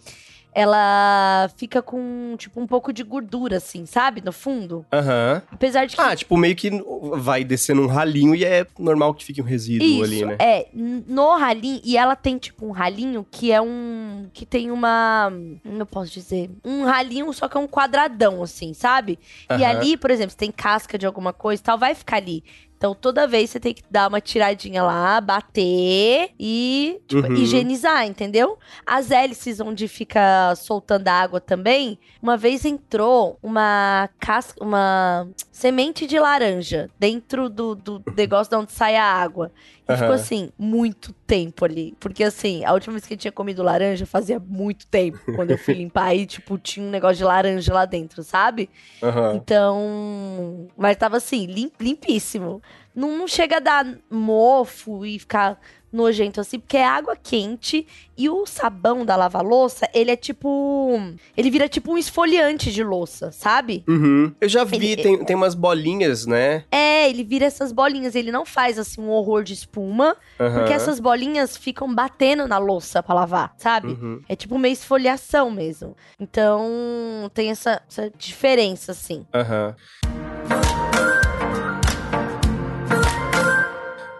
ela 0.55 1.51
fica 1.57 1.83
com 1.83 2.35
tipo 2.39 2.61
um 2.61 2.67
pouco 2.67 2.93
de 2.93 3.03
gordura 3.03 3.57
assim, 3.57 3.85
sabe? 3.87 4.23
No 4.25 4.33
fundo. 4.33 4.87
Aham. 4.93 5.43
Apesar 5.51 5.87
de 5.87 5.97
que 5.97 6.01
Ah, 6.01 6.15
tipo, 6.15 6.37
meio 6.37 6.55
que 6.55 6.71
vai 7.17 7.43
descendo 7.45 7.83
um 7.83 7.87
ralinho 7.87 8.35
e 8.35 8.45
é 8.45 8.67
normal 8.79 9.13
que 9.15 9.25
fique 9.25 9.43
um 9.43 9.45
resíduo 9.45 9.87
Isso, 9.87 10.05
ali, 10.05 10.25
né? 10.25 10.37
é, 10.39 10.69
no 10.73 11.37
ralinho, 11.37 11.81
e 11.85 11.97
ela 11.97 12.15
tem 12.15 12.39
tipo 12.39 12.67
um 12.67 12.71
ralinho 12.71 13.27
que 13.31 13.51
é 13.51 13.61
um, 13.61 14.29
que 14.33 14.47
tem 14.47 14.71
uma, 14.71 15.33
como 15.63 15.79
eu 15.79 15.87
posso 15.87 16.13
dizer, 16.13 16.51
um 16.65 16.85
ralinho 16.85 17.33
só 17.33 17.49
que 17.49 17.57
é 17.57 17.61
um 17.61 17.67
quadradão 17.67 18.43
assim, 18.43 18.73
sabe? 18.73 19.19
E 19.51 19.65
Aham. 19.65 19.67
ali, 19.67 19.97
por 19.97 20.11
exemplo, 20.11 20.31
se 20.31 20.37
tem 20.37 20.53
casca 20.53 20.97
de 20.97 21.05
alguma 21.07 21.33
coisa 21.33 21.61
e 21.61 21.65
tal, 21.65 21.77
vai 21.77 21.95
ficar 21.95 22.19
ali. 22.19 22.45
Então 22.85 22.95
toda 22.95 23.27
vez 23.27 23.49
você 23.49 23.59
tem 23.59 23.73
que 23.73 23.83
dar 23.91 24.07
uma 24.11 24.21
tiradinha 24.21 24.83
lá, 24.83 25.19
bater 25.19 26.33
e 26.39 27.01
tipo, 27.09 27.27
Uhum. 27.27 27.35
higienizar, 27.35 28.07
entendeu? 28.07 28.59
As 28.85 29.11
hélices 29.11 29.59
onde 29.59 29.89
fica 29.89 30.55
soltando 30.55 31.09
a 31.09 31.13
água 31.15 31.41
também, 31.41 31.99
uma 32.21 32.37
vez 32.37 32.63
entrou 32.67 33.39
uma 33.43 34.11
casca, 34.21 34.63
uma 34.63 35.27
semente 35.51 36.07
de 36.07 36.19
laranja 36.19 36.91
dentro 36.99 37.49
do, 37.49 37.75
do 37.75 38.03
negócio 38.15 38.51
de 38.51 38.57
onde 38.57 38.73
sai 38.73 38.97
a 38.97 39.05
água. 39.05 39.51
E 39.89 39.93
Aham. 39.93 40.01
ficou 40.03 40.15
assim, 40.15 40.51
muito 40.59 41.15
tempo 41.27 41.65
ali. 41.65 41.95
Porque 42.01 42.23
assim, 42.25 42.65
a 42.65 42.73
última 42.73 42.93
vez 42.93 43.07
que 43.07 43.15
eu 43.15 43.19
tinha 43.19 43.33
comido 43.33 43.63
laranja 43.63 44.07
fazia 44.07 44.39
muito 44.39 44.87
tempo. 44.87 45.19
Quando 45.35 45.51
eu 45.53 45.59
fui 45.59 45.75
limpar 45.75 46.15
e, 46.15 46.27
tipo, 46.27 46.57
tinha 46.59 46.87
um 46.87 46.91
negócio 46.91 47.17
de 47.17 47.25
laranja 47.25 47.73
lá 47.73 47.85
dentro, 47.85 48.23
sabe? 48.23 48.69
Aham. 49.03 49.35
Então. 49.37 50.69
Mas 50.77 50.97
tava 50.97 51.17
assim, 51.17 51.47
lim- 51.47 51.73
limpíssimo. 51.81 52.63
Não, 52.95 53.17
não 53.19 53.27
chega 53.27 53.57
a 53.57 53.61
dar 53.61 53.87
mofo 54.11 55.05
e 55.05 55.19
ficar 55.19 55.59
nojento 55.95 56.41
assim, 56.41 56.59
porque 56.59 56.77
é 56.77 56.85
água 56.87 57.17
quente 57.17 57.87
e 58.17 58.29
o 58.29 58.45
sabão 58.47 59.05
da 59.05 59.17
lava-louça, 59.17 59.89
ele 59.95 60.11
é 60.11 60.17
tipo. 60.17 60.99
Ele 61.37 61.51
vira 61.51 61.69
tipo 61.69 61.93
um 61.93 61.99
esfoliante 61.99 62.73
de 62.73 62.83
louça, 62.83 63.31
sabe? 63.33 63.85
Uhum. 63.89 64.33
Eu 64.41 64.49
já 64.49 64.65
vi, 64.65 64.77
Ele- 64.77 65.03
tem, 65.03 65.25
tem 65.25 65.37
umas 65.37 65.55
bolinhas, 65.55 66.27
né? 66.27 66.65
É, 66.71 67.09
ele 67.09 67.25
vira 67.25 67.45
essas 67.47 67.73
bolinhas. 67.73 68.15
Ele 68.15 68.31
não 68.33 68.45
faz 68.45 68.79
assim 68.79 69.01
um 69.01 69.11
horror 69.11 69.43
de 69.43 69.53
espuma, 69.55 70.17
Aham. 70.39 70.59
porque 70.59 70.73
essas 70.73 71.01
bolinhas 71.01 71.57
ficam 71.57 71.93
batendo 71.95 72.47
na 72.47 72.59
louça 72.59 73.03
pra 73.03 73.15
lavar, 73.15 73.55
sabe? 73.59 73.89
Uhum. 73.89 74.21
É 74.29 74.37
tipo 74.37 74.55
uma 74.55 74.69
esfoliação 74.69 75.51
mesmo. 75.51 75.97
Então, 76.21 77.31
tem 77.35 77.51
essa, 77.51 77.83
essa 77.89 78.11
diferença, 78.17 78.93
assim. 78.93 79.27
Aham. 79.35 79.75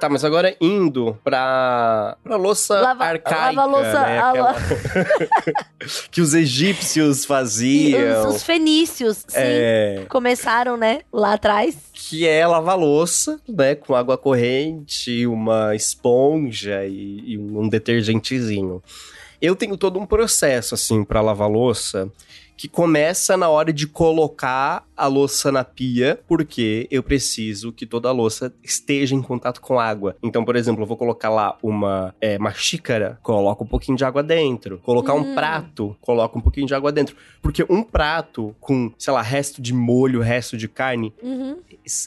Tá, 0.05 0.09
mas 0.11 0.23
agora 0.23 0.55
indo 0.61 1.19
pra, 1.25 2.19
pra 2.23 2.37
louça 2.37 2.79
Lava- 2.79 3.05
arcaica, 3.07 3.53
lava-louça- 3.53 4.01
né? 4.03 4.19
a 4.19 4.29
Aquela- 4.31 4.55
que 6.13 6.21
os 6.21 6.35
egípcios 6.35 7.25
faziam. 7.25 8.29
os, 8.29 8.37
os 8.37 8.43
fenícios, 8.43 9.19
sim. 9.27 9.33
É, 9.35 10.05
Começaram, 10.11 10.77
né? 10.77 11.01
Lá 11.11 11.33
atrás. 11.33 11.75
que 11.95 12.29
é 12.29 12.47
lavar 12.47 12.77
louça, 12.79 13.41
né? 13.49 13.75
Com 13.75 13.95
água 13.95 14.19
corrente, 14.19 15.27
uma 15.27 15.75
esponja 15.75 16.85
e, 16.85 17.23
e 17.33 17.39
um 17.39 17.67
detergentezinho. 17.67 18.83
Eu 19.41 19.57
tenho 19.57 19.77
todo 19.79 19.99
um 19.99 20.05
processo, 20.05 20.75
assim, 20.75 21.03
pra 21.03 21.23
lavar 21.23 21.49
louça, 21.49 22.11
que 22.57 22.69
começa 22.69 23.37
na 23.37 23.49
hora 23.49 23.73
de 23.73 23.87
colocar 23.87 24.87
a 24.97 25.07
louça 25.09 25.51
na 25.51 25.65
pia, 25.65 26.21
porque 26.29 26.87
eu 26.91 27.03
preciso 27.03 27.73
que 27.73 27.85
toda 27.85 28.09
a 28.09 28.13
louça 28.13 28.55
esteja 28.63 29.15
em 29.15 29.21
contato 29.23 29.61
com 29.61 29.79
água. 29.81 30.17
Então, 30.23 30.45
por 30.45 30.55
exemplo, 30.55 30.83
eu 30.83 30.87
vou 30.87 30.97
colocar 30.97 31.31
lá 31.31 31.59
uma, 31.63 32.15
é, 32.21 32.37
uma 32.39 32.53
xícara, 32.55 33.19
coloco 33.23 33.65
um 33.65 33.67
pouquinho 33.67 33.97
de 33.99 34.05
água 34.05 34.23
dentro. 34.23 34.79
Colocar 34.85 35.15
um 35.15 35.33
Hum. 35.33 35.35
prato, 35.35 35.97
coloco 36.01 36.39
um 36.39 36.41
pouquinho 36.43 36.67
de 36.67 36.75
água 36.75 36.93
dentro. 36.93 37.17
Porque 37.43 37.65
um 37.69 37.83
prato 37.83 38.55
com, 38.61 38.93
sei 38.99 39.13
lá, 39.13 39.21
resto 39.21 39.61
de 39.61 39.73
molho, 39.75 40.21
resto 40.21 40.57
de 40.57 40.69
carne, 40.69 41.13
Uhum. 41.23 41.57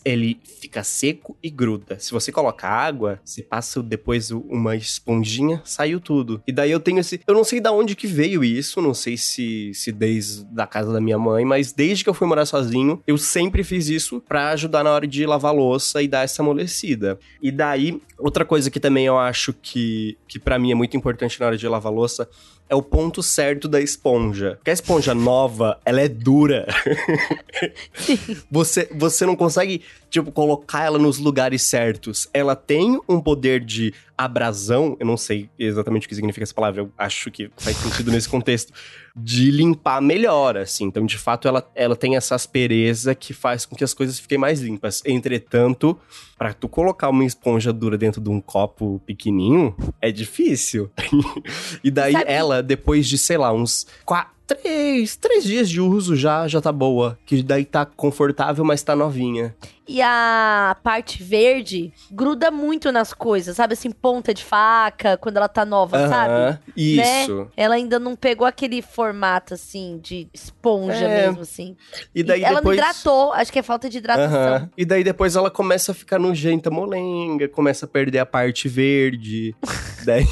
ele 0.05 0.39
fica 0.61 0.83
seco 0.83 1.35
e 1.43 1.49
gruda. 1.49 1.99
Se 1.99 2.11
você 2.11 2.31
coloca 2.31 2.67
água, 2.67 3.19
você 3.23 3.41
passa 3.43 3.83
depois 3.83 4.31
uma 4.31 4.75
esponjinha, 4.75 5.61
saiu 5.65 5.99
tudo. 5.99 6.41
E 6.47 6.51
daí 6.51 6.71
eu 6.71 6.79
tenho 6.79 6.99
esse. 6.99 7.19
Eu 7.27 7.33
não 7.33 7.43
sei 7.43 7.59
da 7.59 7.71
onde 7.71 7.95
que 7.95 8.07
veio 8.07 8.43
isso, 8.43 8.81
não 8.81 8.93
sei 8.93 9.17
se, 9.17 9.71
se 9.73 9.91
desde 9.91 10.36
da 10.43 10.67
casa 10.67 10.91
da 10.91 11.01
minha 11.01 11.17
mãe, 11.17 11.45
mas 11.45 11.71
desde 11.71 12.03
que 12.03 12.09
eu 12.09 12.13
fui 12.13 12.27
morar 12.27 12.45
sozinho, 12.45 13.01
eu 13.05 13.17
sempre 13.17 13.63
fiz 13.63 13.87
isso 13.87 14.21
pra 14.27 14.49
ajudar 14.49 14.83
na 14.83 14.91
hora 14.91 15.07
de 15.07 15.25
lavar 15.25 15.53
louça 15.53 16.01
e 16.01 16.07
dar 16.07 16.23
essa 16.23 16.41
amolecida. 16.41 17.17
E 17.41 17.51
daí, 17.51 18.01
outra 18.17 18.45
coisa 18.45 18.69
que 18.69 18.79
também 18.79 19.05
eu 19.05 19.17
acho 19.17 19.53
que, 19.53 20.17
que 20.27 20.39
para 20.39 20.59
mim 20.59 20.71
é 20.71 20.75
muito 20.75 20.95
importante 20.95 21.39
na 21.39 21.47
hora 21.47 21.57
de 21.57 21.67
lavar 21.67 21.91
louça 21.91 22.27
é 22.69 22.75
o 22.75 22.81
ponto 22.81 23.23
certo 23.23 23.67
da 23.67 23.79
esponja. 23.81 24.55
Porque 24.57 24.69
a 24.69 24.73
esponja 24.73 25.13
nova, 25.13 25.79
ela 25.85 26.01
é 26.01 26.07
dura. 26.07 26.65
Você, 28.49 28.87
você 28.93 29.25
não 29.25 29.35
consegue, 29.35 29.81
tipo, 30.09 30.31
colocar 30.31 30.85
ela 30.85 30.97
nos 30.99 31.17
lugares 31.17 31.61
certos. 31.63 32.27
Ela 32.33 32.55
tem 32.55 32.99
um 33.07 33.19
poder 33.19 33.59
de 33.63 33.93
abrasão, 34.17 34.97
eu 34.99 35.05
não 35.05 35.17
sei 35.17 35.49
exatamente 35.59 36.05
o 36.05 36.09
que 36.09 36.15
significa 36.15 36.43
essa 36.43 36.53
palavra, 36.53 36.81
eu 36.81 36.91
acho 36.97 37.29
que 37.29 37.51
faz 37.57 37.77
sentido 37.77 38.11
nesse 38.11 38.27
contexto, 38.27 38.73
de 39.15 39.51
limpar 39.51 40.01
melhor, 40.01 40.57
assim. 40.57 40.85
Então, 40.85 41.05
de 41.05 41.17
fato, 41.17 41.47
ela, 41.47 41.69
ela 41.75 41.95
tem 41.95 42.15
essa 42.15 42.33
aspereza 42.35 43.13
que 43.13 43.33
faz 43.33 43.65
com 43.65 43.75
que 43.75 43.83
as 43.83 43.93
coisas 43.93 44.19
fiquem 44.19 44.37
mais 44.37 44.59
limpas. 44.59 45.03
Entretanto, 45.05 45.97
pra 46.37 46.53
tu 46.53 46.67
colocar 46.67 47.09
uma 47.09 47.25
esponja 47.25 47.71
dura 47.71 47.97
dentro 47.97 48.19
de 48.19 48.29
um 48.29 48.41
copo 48.41 48.99
pequenininho, 49.05 49.75
é 50.01 50.11
difícil. 50.11 50.89
e 51.83 51.91
daí 51.91 52.13
Sabe- 52.13 52.25
ela, 52.31 52.56
depois 52.61 53.07
de, 53.07 53.17
sei 53.17 53.37
lá, 53.37 53.51
uns 53.51 53.85
quatro, 54.05 54.37
três, 54.47 55.15
três 55.17 55.43
dias 55.43 55.69
de 55.69 55.81
uso 55.81 56.15
já, 56.15 56.47
já 56.47 56.61
tá 56.61 56.71
boa. 56.71 57.19
Que 57.25 57.43
daí 57.43 57.65
tá 57.65 57.85
confortável, 57.85 58.63
mas 58.63 58.81
tá 58.81 58.95
novinha. 58.95 59.53
E 59.89 60.01
a 60.01 60.75
parte 60.83 61.23
verde 61.23 61.93
gruda 62.11 62.51
muito 62.51 62.91
nas 62.91 63.13
coisas, 63.13 63.55
sabe? 63.55 63.71
Assim, 63.73 63.89
ponta 63.89 64.33
de 64.33 64.43
faca, 64.43 65.15
quando 65.15 65.37
ela 65.37 65.47
tá 65.47 65.63
nova, 65.65 66.09
sabe? 66.09 66.59
Isso. 66.75 67.47
Ela 67.55 67.75
ainda 67.75 67.97
não 67.97 68.13
pegou 68.13 68.45
aquele 68.45 68.81
formato, 68.81 69.53
assim, 69.53 69.97
de 70.03 70.27
esponja 70.33 71.05
É. 71.05 71.27
mesmo, 71.27 71.41
assim. 71.41 71.77
E 72.13 72.21
daí 72.21 72.43
ela 72.43 72.55
depois... 72.55 72.77
não 72.77 72.83
hidratou, 72.83 73.31
acho 73.31 73.51
que 73.51 73.59
é 73.59 73.63
falta 73.63 73.89
de 73.89 73.99
hidratação. 73.99 74.69
E 74.77 74.83
daí 74.83 75.05
depois 75.05 75.37
ela 75.37 75.49
começa 75.49 75.93
a 75.93 75.95
ficar 75.95 76.19
nojenta, 76.19 76.69
molenga, 76.69 77.47
começa 77.47 77.85
a 77.85 77.89
perder 77.89 78.19
a 78.19 78.25
parte 78.25 78.67
verde. 78.67 79.55
daí 80.03 80.25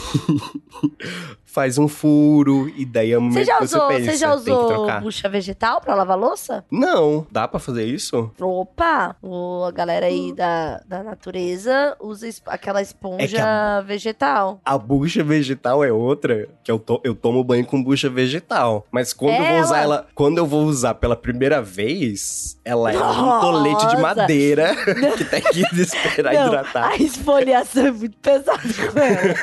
faz 1.56 1.78
um 1.78 1.88
furo 1.88 2.70
e 2.76 2.86
daí 2.86 3.14
é 3.14 3.18
o 3.18 3.22
Você 3.22 3.28
momento 3.30 3.46
já 3.48 3.58
que 3.60 3.64
usou, 3.64 3.88
pensa, 3.88 4.12
você 4.12 4.18
já 4.18 4.36
usou 4.36 5.00
bucha 5.02 5.30
vegetal 5.30 5.80
pra 5.80 5.96
lavar 5.96 6.18
louça? 6.20 6.66
Não, 6.70 7.26
dá 7.32 7.48
pra 7.48 7.60
fazer 7.62 7.86
isso? 7.86 8.30
Opa! 8.42 9.16
O, 9.24 9.64
a 9.64 9.72
galera 9.72 10.06
aí 10.08 10.34
da, 10.34 10.82
da 10.86 11.02
natureza 11.02 11.96
usa 12.02 12.28
es- 12.28 12.42
aquela 12.46 12.82
esponja 12.82 13.38
É 13.38 13.42
a- 13.42 13.82
vegetal. 13.82 14.60
A 14.66 14.78
bucha 14.78 15.24
vegetal 15.24 15.82
é 15.82 15.92
outra, 15.94 16.50
que 16.62 16.70
eu, 16.70 16.78
to- 16.78 17.00
eu 17.06 17.16
tomo 17.16 17.42
banho 17.42 17.66
com 17.66 17.82
bucha 17.82 18.10
vegetal. 18.10 18.86
Mas 18.92 19.14
quando 19.14 19.36
eu 19.38 19.46
vou 19.46 19.60
usar 19.62 19.78
Ela- 19.78 19.96
ela, 19.96 20.08
quando 20.14 20.38
eu 20.40 20.46
vou 20.46 20.66
usar 20.66 20.96
pela 20.96 21.16
primeira 21.16 21.62
vez, 21.62 22.60
ela 22.66 22.92
é 22.92 22.98
um 22.98 23.00
Nossa! 23.00 23.46
tolete 23.48 23.88
de 23.88 23.98
madeira 24.02 24.76
que 25.18 25.24
tem 25.24 25.42
que 25.42 25.62
esperar 25.82 26.34
Não, 26.36 26.48
hidratar. 26.48 26.90
a 26.92 26.98
esfoliação 26.98 27.86
é 27.86 27.92
muito 27.92 28.18
pesada 28.18 28.60
com 28.92 29.00
ela. 29.00 29.34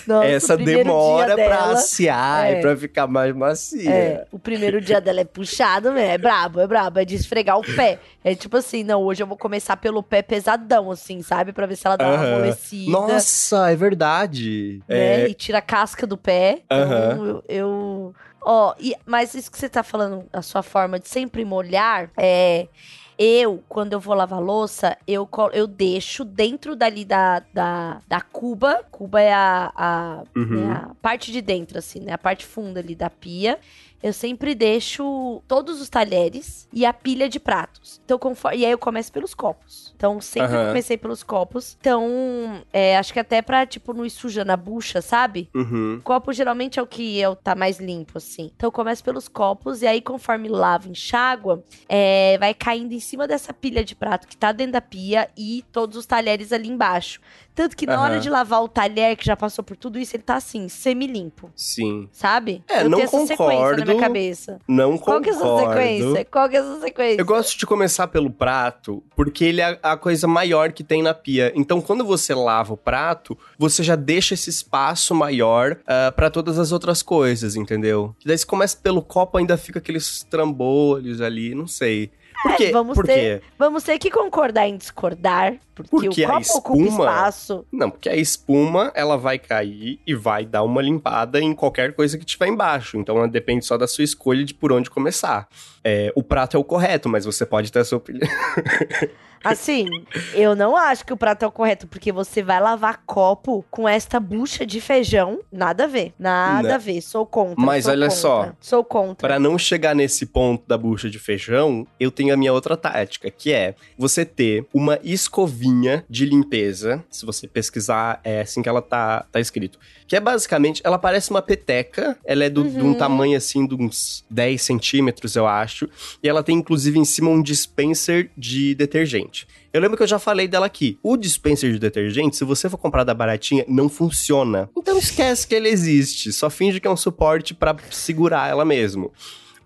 Nossa, 0.06 0.26
Essa 0.28 0.56
demora 0.56 1.34
pra 1.34 1.44
dela- 1.48 1.72
aciar 1.72 2.46
é. 2.46 2.58
e 2.58 2.60
pra 2.60 2.76
ficar 2.76 3.06
mais 3.06 3.34
macia. 3.34 3.90
É, 3.90 4.26
o 4.30 4.38
primeiro 4.38 4.80
dia 4.80 5.00
dela 5.00 5.20
é 5.20 5.24
puxado, 5.24 5.90
né? 5.92 6.14
É 6.14 6.18
brabo, 6.18 6.60
é 6.60 6.66
brabo, 6.66 6.98
é 7.00 7.04
de 7.04 7.14
esfregar 7.14 7.58
o 7.58 7.62
pé. 7.76 7.98
É 8.22 8.34
tipo 8.34 8.56
assim, 8.56 8.84
não, 8.84 9.02
hoje 9.02 9.22
eu 9.22 9.26
vou 9.26 9.36
começar 9.36 9.76
pelo 9.76 10.02
pé 10.02 10.22
pesadão, 10.22 10.90
assim, 10.90 11.22
sabe? 11.22 11.52
Pra 11.52 11.66
ver 11.66 11.76
se 11.76 11.86
ela 11.86 11.96
dá 11.96 12.08
uma 12.08 12.24
amolecida. 12.24 12.90
Nossa, 12.90 13.70
é 13.70 13.76
verdade. 13.76 14.80
né? 14.88 15.22
É, 15.24 15.28
E 15.28 15.34
tira 15.34 15.58
a 15.58 15.62
casca 15.62 16.06
do 16.06 16.16
pé. 16.16 16.60
Então, 16.66 16.78
Aham. 16.82 17.16
eu. 17.18 17.44
eu- 17.48 18.14
Ó, 18.48 18.74
e- 18.78 18.94
mas 19.04 19.34
isso 19.34 19.50
que 19.50 19.58
você 19.58 19.68
tá 19.68 19.82
falando, 19.82 20.24
a 20.32 20.40
sua 20.40 20.62
forma 20.62 21.00
de 21.00 21.08
sempre 21.08 21.44
molhar, 21.44 22.10
é. 22.16 22.68
Eu, 23.18 23.62
quando 23.68 23.92
eu 23.94 24.00
vou 24.00 24.14
lavar 24.14 24.40
louça, 24.40 24.96
eu, 25.06 25.28
eu 25.52 25.66
deixo 25.66 26.24
dentro 26.24 26.76
dali 26.76 27.04
da, 27.04 27.42
da, 27.52 28.02
da 28.06 28.20
cuba. 28.20 28.84
Cuba 28.90 29.20
é 29.20 29.32
a, 29.32 29.72
a, 29.74 30.22
Uhum. 30.36 30.46
né, 30.66 30.72
a 30.72 30.94
parte 31.00 31.32
de 31.32 31.40
dentro, 31.40 31.78
assim, 31.78 32.00
né? 32.00 32.12
A 32.12 32.18
parte 32.18 32.44
funda 32.44 32.80
ali 32.80 32.94
da 32.94 33.08
pia. 33.08 33.58
Eu 34.06 34.12
sempre 34.12 34.54
deixo 34.54 35.42
todos 35.48 35.80
os 35.80 35.88
talheres 35.88 36.68
e 36.72 36.86
a 36.86 36.92
pilha 36.92 37.28
de 37.28 37.40
pratos. 37.40 38.00
Então, 38.04 38.16
conforme... 38.16 38.58
E 38.58 38.64
aí 38.64 38.70
eu 38.70 38.78
começo 38.78 39.10
pelos 39.10 39.34
copos. 39.34 39.92
Então, 39.96 40.20
sempre 40.20 40.54
Aham. 40.54 40.68
comecei 40.68 40.96
pelos 40.96 41.24
copos. 41.24 41.76
Então, 41.80 42.62
é, 42.72 42.96
acho 42.96 43.12
que 43.12 43.18
até 43.18 43.42
pra, 43.42 43.66
tipo, 43.66 43.92
não 43.92 44.06
ir 44.06 44.10
sujando 44.10 44.52
a 44.52 44.56
bucha, 44.56 45.02
sabe? 45.02 45.50
Uhum. 45.52 46.00
Copo 46.04 46.32
geralmente 46.32 46.78
é 46.78 46.82
o 46.82 46.86
que 46.86 47.18
eu 47.18 47.34
tá 47.34 47.56
mais 47.56 47.80
limpo, 47.80 48.18
assim. 48.18 48.52
Então 48.54 48.68
eu 48.68 48.72
começo 48.72 49.02
pelos 49.02 49.26
copos 49.26 49.82
e 49.82 49.88
aí, 49.88 50.00
conforme 50.00 50.48
lava, 50.48 50.88
enxágua, 50.88 51.64
é, 51.88 52.38
vai 52.38 52.54
caindo 52.54 52.92
em 52.92 53.00
cima 53.00 53.26
dessa 53.26 53.52
pilha 53.52 53.82
de 53.82 53.96
prato 53.96 54.28
que 54.28 54.36
tá 54.36 54.52
dentro 54.52 54.74
da 54.74 54.80
pia 54.80 55.28
e 55.36 55.64
todos 55.72 55.96
os 55.96 56.06
talheres 56.06 56.52
ali 56.52 56.68
embaixo. 56.68 57.20
Tanto 57.56 57.76
que 57.76 57.86
na 57.86 57.94
Aham. 57.94 58.02
hora 58.04 58.20
de 58.20 58.30
lavar 58.30 58.62
o 58.62 58.68
talher, 58.68 59.16
que 59.16 59.24
já 59.24 59.34
passou 59.34 59.64
por 59.64 59.76
tudo 59.76 59.98
isso, 59.98 60.14
ele 60.14 60.22
tá 60.22 60.36
assim, 60.36 60.68
semi-limpo, 60.68 61.50
Sim. 61.56 62.08
sabe? 62.12 62.62
É, 62.68 62.82
eu 62.82 62.90
não 62.90 62.98
sequência 63.26 63.95
na 63.96 64.02
concordo. 64.02 64.14
cabeça. 64.14 64.60
Não 64.68 64.98
Qual 64.98 65.20
que 65.20 65.28
é 65.28 65.32
essa 65.32 65.40
concordo. 65.40 65.72
sequência? 65.72 66.24
Qual 66.24 66.48
que 66.48 66.56
é 66.56 66.58
essa 66.60 66.80
sequência? 66.80 67.20
Eu 67.20 67.24
gosto 67.26 67.58
de 67.58 67.66
começar 67.66 68.06
pelo 68.08 68.30
prato, 68.30 69.02
porque 69.14 69.44
ele 69.44 69.60
é 69.60 69.78
a 69.82 69.96
coisa 69.96 70.26
maior 70.26 70.72
que 70.72 70.84
tem 70.84 71.02
na 71.02 71.12
pia. 71.14 71.52
Então, 71.54 71.80
quando 71.80 72.04
você 72.04 72.34
lava 72.34 72.74
o 72.74 72.76
prato, 72.76 73.36
você 73.58 73.82
já 73.82 73.96
deixa 73.96 74.34
esse 74.34 74.50
espaço 74.50 75.14
maior 75.14 75.78
ah, 75.86 76.12
pra 76.14 76.30
todas 76.30 76.58
as 76.58 76.72
outras 76.72 77.02
coisas, 77.02 77.56
entendeu? 77.56 78.14
Que 78.18 78.28
daí 78.28 78.36
você 78.38 78.46
começa 78.46 78.76
pelo 78.76 79.02
copo, 79.02 79.38
ainda 79.38 79.56
fica 79.56 79.78
aqueles 79.78 80.22
trambolhos 80.24 81.20
ali, 81.20 81.54
não 81.54 81.66
sei. 81.66 82.10
Por 82.42 82.56
quê? 82.56 82.64
É, 82.66 82.70
vamos 82.72 82.94
Por 82.94 83.06
ter- 83.06 83.40
quê? 83.40 83.46
Vamos 83.58 83.82
ter 83.82 83.98
que 83.98 84.10
concordar 84.10 84.68
em 84.68 84.76
discordar, 84.76 85.56
porque, 85.74 85.90
Porque 85.90 86.08
o 86.22 86.26
copo 86.26 86.58
ocupa 86.58 86.82
espuma- 86.82 87.04
espaço. 87.04 87.66
Não, 87.72 87.90
porque 87.90 88.08
a 88.08 88.16
espuma, 88.16 88.92
ela 88.94 89.16
vai 89.16 89.38
cair 89.38 89.98
e 90.06 90.14
vai 90.14 90.44
dar 90.44 90.62
uma 90.62 90.80
limpada 90.82 91.40
em 91.40 91.54
qualquer 91.54 91.92
coisa 91.94 92.16
que 92.18 92.24
tiver 92.24 92.48
embaixo. 92.48 92.96
Então, 92.98 93.16
ela 93.18 93.28
depende 93.28 93.64
só 93.64 93.76
da 93.76 93.86
sua 93.86 94.04
escolha 94.04 94.44
de 94.44 94.54
por 94.54 94.72
onde 94.72 94.88
começar. 94.90 95.48
É, 95.82 96.12
o 96.14 96.22
prato 96.22 96.56
é 96.56 96.60
o 96.60 96.64
correto, 96.64 97.08
mas 97.08 97.24
você 97.24 97.44
pode 97.46 97.70
ter 97.72 97.80
a 97.80 97.84
sua 97.84 97.98
opinião. 97.98 98.28
Assim, 99.52 99.86
eu 100.34 100.54
não 100.56 100.76
acho 100.76 101.04
que 101.04 101.12
o 101.12 101.16
prato 101.16 101.44
é 101.44 101.48
o 101.48 101.52
correto, 101.52 101.86
porque 101.86 102.10
você 102.12 102.42
vai 102.42 102.60
lavar 102.60 103.02
copo 103.06 103.64
com 103.70 103.88
esta 103.88 104.18
bucha 104.20 104.64
de 104.66 104.80
feijão. 104.80 105.40
Nada 105.52 105.84
a 105.84 105.86
ver. 105.86 106.12
Nada 106.18 106.68
Não. 106.68 106.74
a 106.74 106.78
ver. 106.78 107.00
Sou 107.00 107.24
contra. 107.26 107.54
Mas 107.64 107.86
olha 107.86 108.06
contra, 108.06 108.20
só. 108.20 108.52
Sou 108.60 108.84
contra. 108.84 109.28
Pra 109.28 109.38
não 109.38 109.58
chegar 109.58 109.94
nesse 109.94 110.26
ponto 110.26 110.64
da 110.66 110.76
bucha 110.78 111.08
de 111.10 111.18
feijão, 111.18 111.86
eu 111.98 112.10
tenho 112.10 112.32
a 112.32 112.36
minha 112.36 112.52
outra 112.52 112.76
tática, 112.76 113.30
que 113.30 113.52
é 113.52 113.74
você 113.98 114.24
ter 114.24 114.66
uma 114.72 114.98
escovinha 115.02 116.04
de 116.08 116.24
limpeza. 116.24 117.04
Se 117.10 117.26
você 117.26 117.46
pesquisar, 117.46 118.20
é 118.24 118.40
assim 118.40 118.62
que 118.62 118.68
ela 118.68 118.80
tá, 118.82 119.24
tá 119.30 119.40
escrito. 119.40 119.78
Que 120.06 120.16
é 120.16 120.20
basicamente, 120.20 120.80
ela 120.84 120.98
parece 120.98 121.30
uma 121.30 121.42
peteca. 121.42 122.16
Ela 122.24 122.44
é 122.44 122.50
do- 122.50 122.64
de 122.68 122.80
um 122.80 122.86
Uhum. 122.88 122.94
tamanho 122.94 123.36
assim 123.36 123.66
de 123.66 123.74
uns 123.74 124.24
10 124.30 124.62
centímetros, 124.62 125.34
eu 125.36 125.46
acho. 125.46 125.88
E 126.22 126.28
ela 126.28 126.42
tem 126.42 126.56
inclusive 126.56 126.98
em 126.98 127.04
cima 127.04 127.28
um 127.30 127.42
dispenser 127.42 128.30
de 128.36 128.74
detergente. 128.76 129.35
Eu 129.72 129.80
lembro 129.80 129.96
que 129.96 130.02
eu 130.02 130.06
já 130.06 130.18
falei 130.18 130.46
dela 130.46 130.66
aqui. 130.66 130.98
O 131.02 131.16
dispenser 131.16 131.72
de 131.72 131.78
detergente, 131.78 132.36
se 132.36 132.44
você 132.44 132.70
for 132.70 132.78
comprar 132.78 133.04
da 133.04 133.12
baratinha, 133.12 133.64
não 133.66 133.88
funciona. 133.88 134.70
Então 134.76 134.96
esquece 134.96 135.46
que 135.46 135.54
ele 135.54 135.68
existe. 135.68 136.32
Só 136.32 136.48
finge 136.48 136.80
que 136.80 136.86
é 136.86 136.90
um 136.90 136.96
suporte 136.96 137.52
pra 137.54 137.76
segurar 137.90 138.48
ela 138.48 138.64
mesmo. 138.64 139.12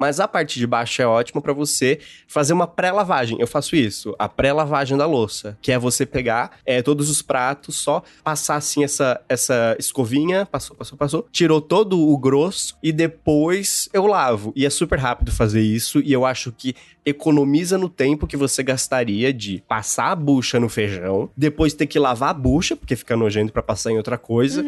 Mas 0.00 0.18
a 0.18 0.26
parte 0.26 0.58
de 0.58 0.66
baixo 0.66 1.02
é 1.02 1.06
ótimo 1.06 1.42
pra 1.42 1.52
você 1.52 2.00
fazer 2.26 2.54
uma 2.54 2.66
pré-lavagem. 2.66 3.38
Eu 3.38 3.46
faço 3.46 3.76
isso, 3.76 4.14
a 4.18 4.28
pré-lavagem 4.28 4.96
da 4.96 5.04
louça, 5.04 5.58
que 5.60 5.70
é 5.70 5.78
você 5.78 6.06
pegar 6.06 6.58
é, 6.64 6.80
todos 6.80 7.10
os 7.10 7.20
pratos, 7.20 7.76
só 7.76 8.02
passar 8.24 8.56
assim 8.56 8.82
essa, 8.82 9.20
essa 9.28 9.76
escovinha, 9.78 10.46
passou, 10.46 10.74
passou, 10.74 10.96
passou, 10.96 11.28
tirou 11.30 11.60
todo 11.60 12.00
o 12.00 12.16
grosso 12.16 12.78
e 12.82 12.92
depois 12.92 13.90
eu 13.92 14.06
lavo. 14.06 14.54
E 14.56 14.64
é 14.64 14.70
super 14.70 14.98
rápido 14.98 15.30
fazer 15.30 15.60
isso 15.60 16.00
e 16.00 16.12
eu 16.12 16.24
acho 16.24 16.50
que 16.50 16.74
economiza 17.04 17.78
no 17.78 17.88
tempo 17.88 18.26
que 18.26 18.36
você 18.36 18.62
gastaria 18.62 19.32
de 19.32 19.62
passar 19.66 20.12
a 20.12 20.14
bucha 20.16 20.60
no 20.60 20.68
feijão, 20.68 21.30
depois 21.36 21.74
ter 21.74 21.86
que 21.86 21.98
lavar 21.98 22.30
a 22.30 22.34
bucha, 22.34 22.76
porque 22.76 22.96
fica 22.96 23.16
nojento 23.16 23.52
pra 23.52 23.62
passar 23.62 23.90
em 23.90 23.96
outra 23.96 24.18
coisa, 24.18 24.62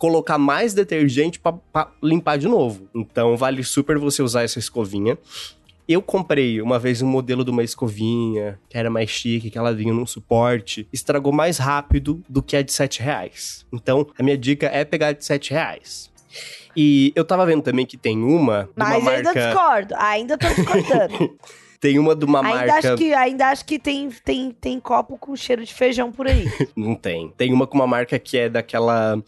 colocar 0.00 0.38
mais 0.38 0.72
detergente 0.72 1.38
pra, 1.38 1.52
pra 1.52 1.92
limpar 2.02 2.38
de 2.38 2.48
novo. 2.48 2.88
Então 2.94 3.36
vale 3.36 3.62
super 3.62 3.98
você 3.98 4.22
usar 4.22 4.42
essa 4.42 4.58
escovinha. 4.58 5.18
Eu 5.86 6.00
comprei 6.00 6.62
uma 6.62 6.78
vez 6.78 7.02
um 7.02 7.06
modelo 7.06 7.44
de 7.44 7.50
uma 7.50 7.62
escovinha 7.62 8.58
que 8.70 8.78
era 8.78 8.88
mais 8.88 9.10
chique, 9.10 9.50
que 9.50 9.58
ela 9.58 9.74
vinha 9.74 9.92
num 9.92 10.06
suporte, 10.06 10.88
estragou 10.90 11.32
mais 11.32 11.58
rápido 11.58 12.22
do 12.28 12.42
que 12.42 12.56
a 12.56 12.62
de 12.62 12.72
7 12.72 13.02
reais. 13.02 13.66
Então, 13.70 14.06
a 14.18 14.22
minha 14.22 14.38
dica 14.38 14.66
é 14.68 14.84
pegar 14.84 15.08
a 15.08 15.12
de 15.12 15.24
7 15.24 15.50
reais. 15.50 16.10
E 16.74 17.12
eu 17.14 17.24
tava 17.24 17.44
vendo 17.44 17.62
também 17.62 17.84
que 17.84 17.96
tem 17.98 18.22
uma 18.22 18.70
Mas 18.74 19.02
uma 19.02 19.10
ainda 19.10 19.22
marca. 19.34 19.46
discordo. 19.48 19.94
Ainda 19.98 20.38
tô 20.38 20.48
discordando. 20.48 21.38
Tem 21.80 21.98
uma 21.98 22.14
de 22.14 22.26
uma 22.26 22.40
ainda, 22.40 22.72
marca. 22.72 22.74
acho 22.88 22.96
que, 22.98 23.14
ainda 23.14 23.46
acho 23.48 23.64
que 23.64 23.78
tem, 23.78 24.10
tem, 24.22 24.50
tem 24.50 24.78
copo 24.78 25.16
com 25.16 25.34
cheiro 25.34 25.64
de 25.64 25.72
feijão 25.72 26.12
por 26.12 26.26
aí. 26.26 26.44
Não 26.76 26.94
tem. 26.94 27.32
Tem 27.38 27.54
uma 27.54 27.66
com 27.66 27.74
uma 27.78 27.86
marca 27.86 28.18
que 28.18 28.36
é 28.36 28.50
daquela. 28.50 29.18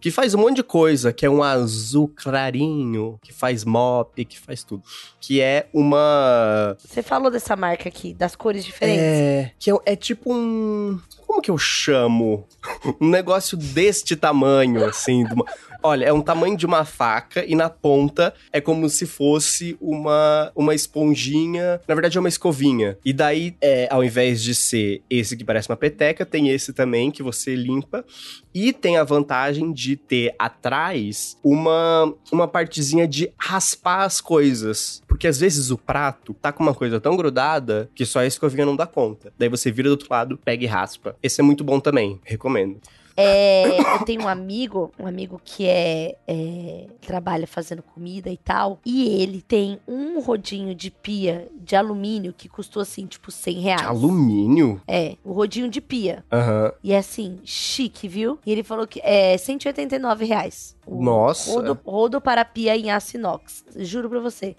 Que 0.00 0.10
faz 0.10 0.32
um 0.34 0.38
monte 0.38 0.56
de 0.56 0.62
coisa, 0.62 1.12
que 1.12 1.26
é 1.26 1.30
um 1.30 1.42
azul 1.42 2.12
clarinho, 2.14 3.18
que 3.22 3.32
faz 3.32 3.64
mop, 3.64 4.24
que 4.24 4.38
faz 4.38 4.62
tudo. 4.62 4.82
Que 5.20 5.40
é 5.40 5.66
uma. 5.72 6.76
Você 6.78 7.02
falou 7.02 7.30
dessa 7.30 7.56
marca 7.56 7.88
aqui, 7.88 8.14
das 8.14 8.36
cores 8.36 8.64
diferentes. 8.64 9.02
É. 9.02 9.52
Que 9.58 9.70
é, 9.70 9.74
é 9.86 9.96
tipo 9.96 10.32
um. 10.32 11.00
Como 11.26 11.42
que 11.42 11.50
eu 11.50 11.58
chamo? 11.58 12.46
Um 13.00 13.08
negócio 13.10 13.56
deste 13.56 14.16
tamanho, 14.16 14.84
assim. 14.84 15.24
de 15.24 15.34
uma- 15.34 15.44
Olha, 15.82 16.06
é 16.06 16.12
um 16.12 16.20
tamanho 16.20 16.56
de 16.56 16.66
uma 16.66 16.84
faca 16.84 17.44
e 17.46 17.54
na 17.54 17.70
ponta 17.70 18.34
é 18.52 18.60
como 18.60 18.88
se 18.88 19.06
fosse 19.06 19.76
uma, 19.80 20.50
uma 20.54 20.74
esponjinha. 20.74 21.80
Na 21.86 21.94
verdade, 21.94 22.18
é 22.18 22.20
uma 22.20 22.28
escovinha. 22.28 22.98
E 23.04 23.12
daí, 23.12 23.56
é, 23.60 23.86
ao 23.90 24.02
invés 24.02 24.42
de 24.42 24.54
ser 24.54 25.02
esse 25.08 25.36
que 25.36 25.44
parece 25.44 25.68
uma 25.68 25.76
peteca, 25.76 26.26
tem 26.26 26.48
esse 26.48 26.72
também 26.72 27.12
que 27.12 27.22
você 27.22 27.54
limpa. 27.54 28.04
E 28.52 28.72
tem 28.72 28.96
a 28.96 29.04
vantagem 29.04 29.72
de 29.72 29.94
ter 29.94 30.34
atrás 30.36 31.36
uma, 31.44 32.12
uma 32.32 32.48
partezinha 32.48 33.06
de 33.06 33.32
raspar 33.38 34.02
as 34.02 34.20
coisas. 34.20 35.00
Porque 35.06 35.28
às 35.28 35.38
vezes 35.38 35.70
o 35.70 35.78
prato 35.78 36.34
tá 36.34 36.50
com 36.50 36.64
uma 36.64 36.74
coisa 36.74 37.00
tão 37.00 37.16
grudada 37.16 37.88
que 37.94 38.04
só 38.04 38.18
a 38.18 38.26
escovinha 38.26 38.66
não 38.66 38.74
dá 38.74 38.86
conta. 38.86 39.32
Daí 39.38 39.48
você 39.48 39.70
vira 39.70 39.88
do 39.88 39.92
outro 39.92 40.08
lado, 40.10 40.36
pega 40.36 40.64
e 40.64 40.66
raspa. 40.66 41.14
Esse 41.22 41.40
é 41.40 41.44
muito 41.44 41.62
bom 41.62 41.78
também, 41.78 42.20
recomendo. 42.24 42.80
É, 43.20 43.80
eu 43.96 44.04
tenho 44.04 44.22
um 44.22 44.28
amigo, 44.28 44.92
um 44.96 45.04
amigo 45.04 45.40
que 45.44 45.66
é, 45.66 46.16
é, 46.28 46.86
trabalha 47.00 47.48
fazendo 47.48 47.82
comida 47.82 48.30
e 48.30 48.36
tal, 48.36 48.78
e 48.86 49.20
ele 49.20 49.42
tem 49.42 49.80
um 49.88 50.20
rodinho 50.20 50.72
de 50.72 50.88
pia 50.88 51.48
de 51.60 51.74
alumínio 51.74 52.32
que 52.32 52.48
custou 52.48 52.80
assim, 52.80 53.06
tipo, 53.06 53.32
100 53.32 53.60
reais. 53.60 53.86
Alumínio? 53.86 54.80
É, 54.86 55.16
o 55.24 55.32
rodinho 55.32 55.68
de 55.68 55.80
pia. 55.80 56.24
Aham. 56.30 56.72
E 56.80 56.92
é 56.92 56.98
assim, 56.98 57.40
chique, 57.42 58.06
viu? 58.06 58.38
E 58.46 58.52
ele 58.52 58.62
falou 58.62 58.86
que 58.86 59.00
é 59.02 59.36
189 59.36 60.24
reais. 60.24 60.76
O 60.86 61.02
Nossa. 61.02 61.50
Rodo, 61.50 61.78
rodo 61.84 62.20
para 62.20 62.44
pia 62.44 62.76
em 62.76 62.92
aço 62.92 63.16
inox. 63.16 63.64
Juro 63.76 64.08
pra 64.08 64.20
você. 64.20 64.54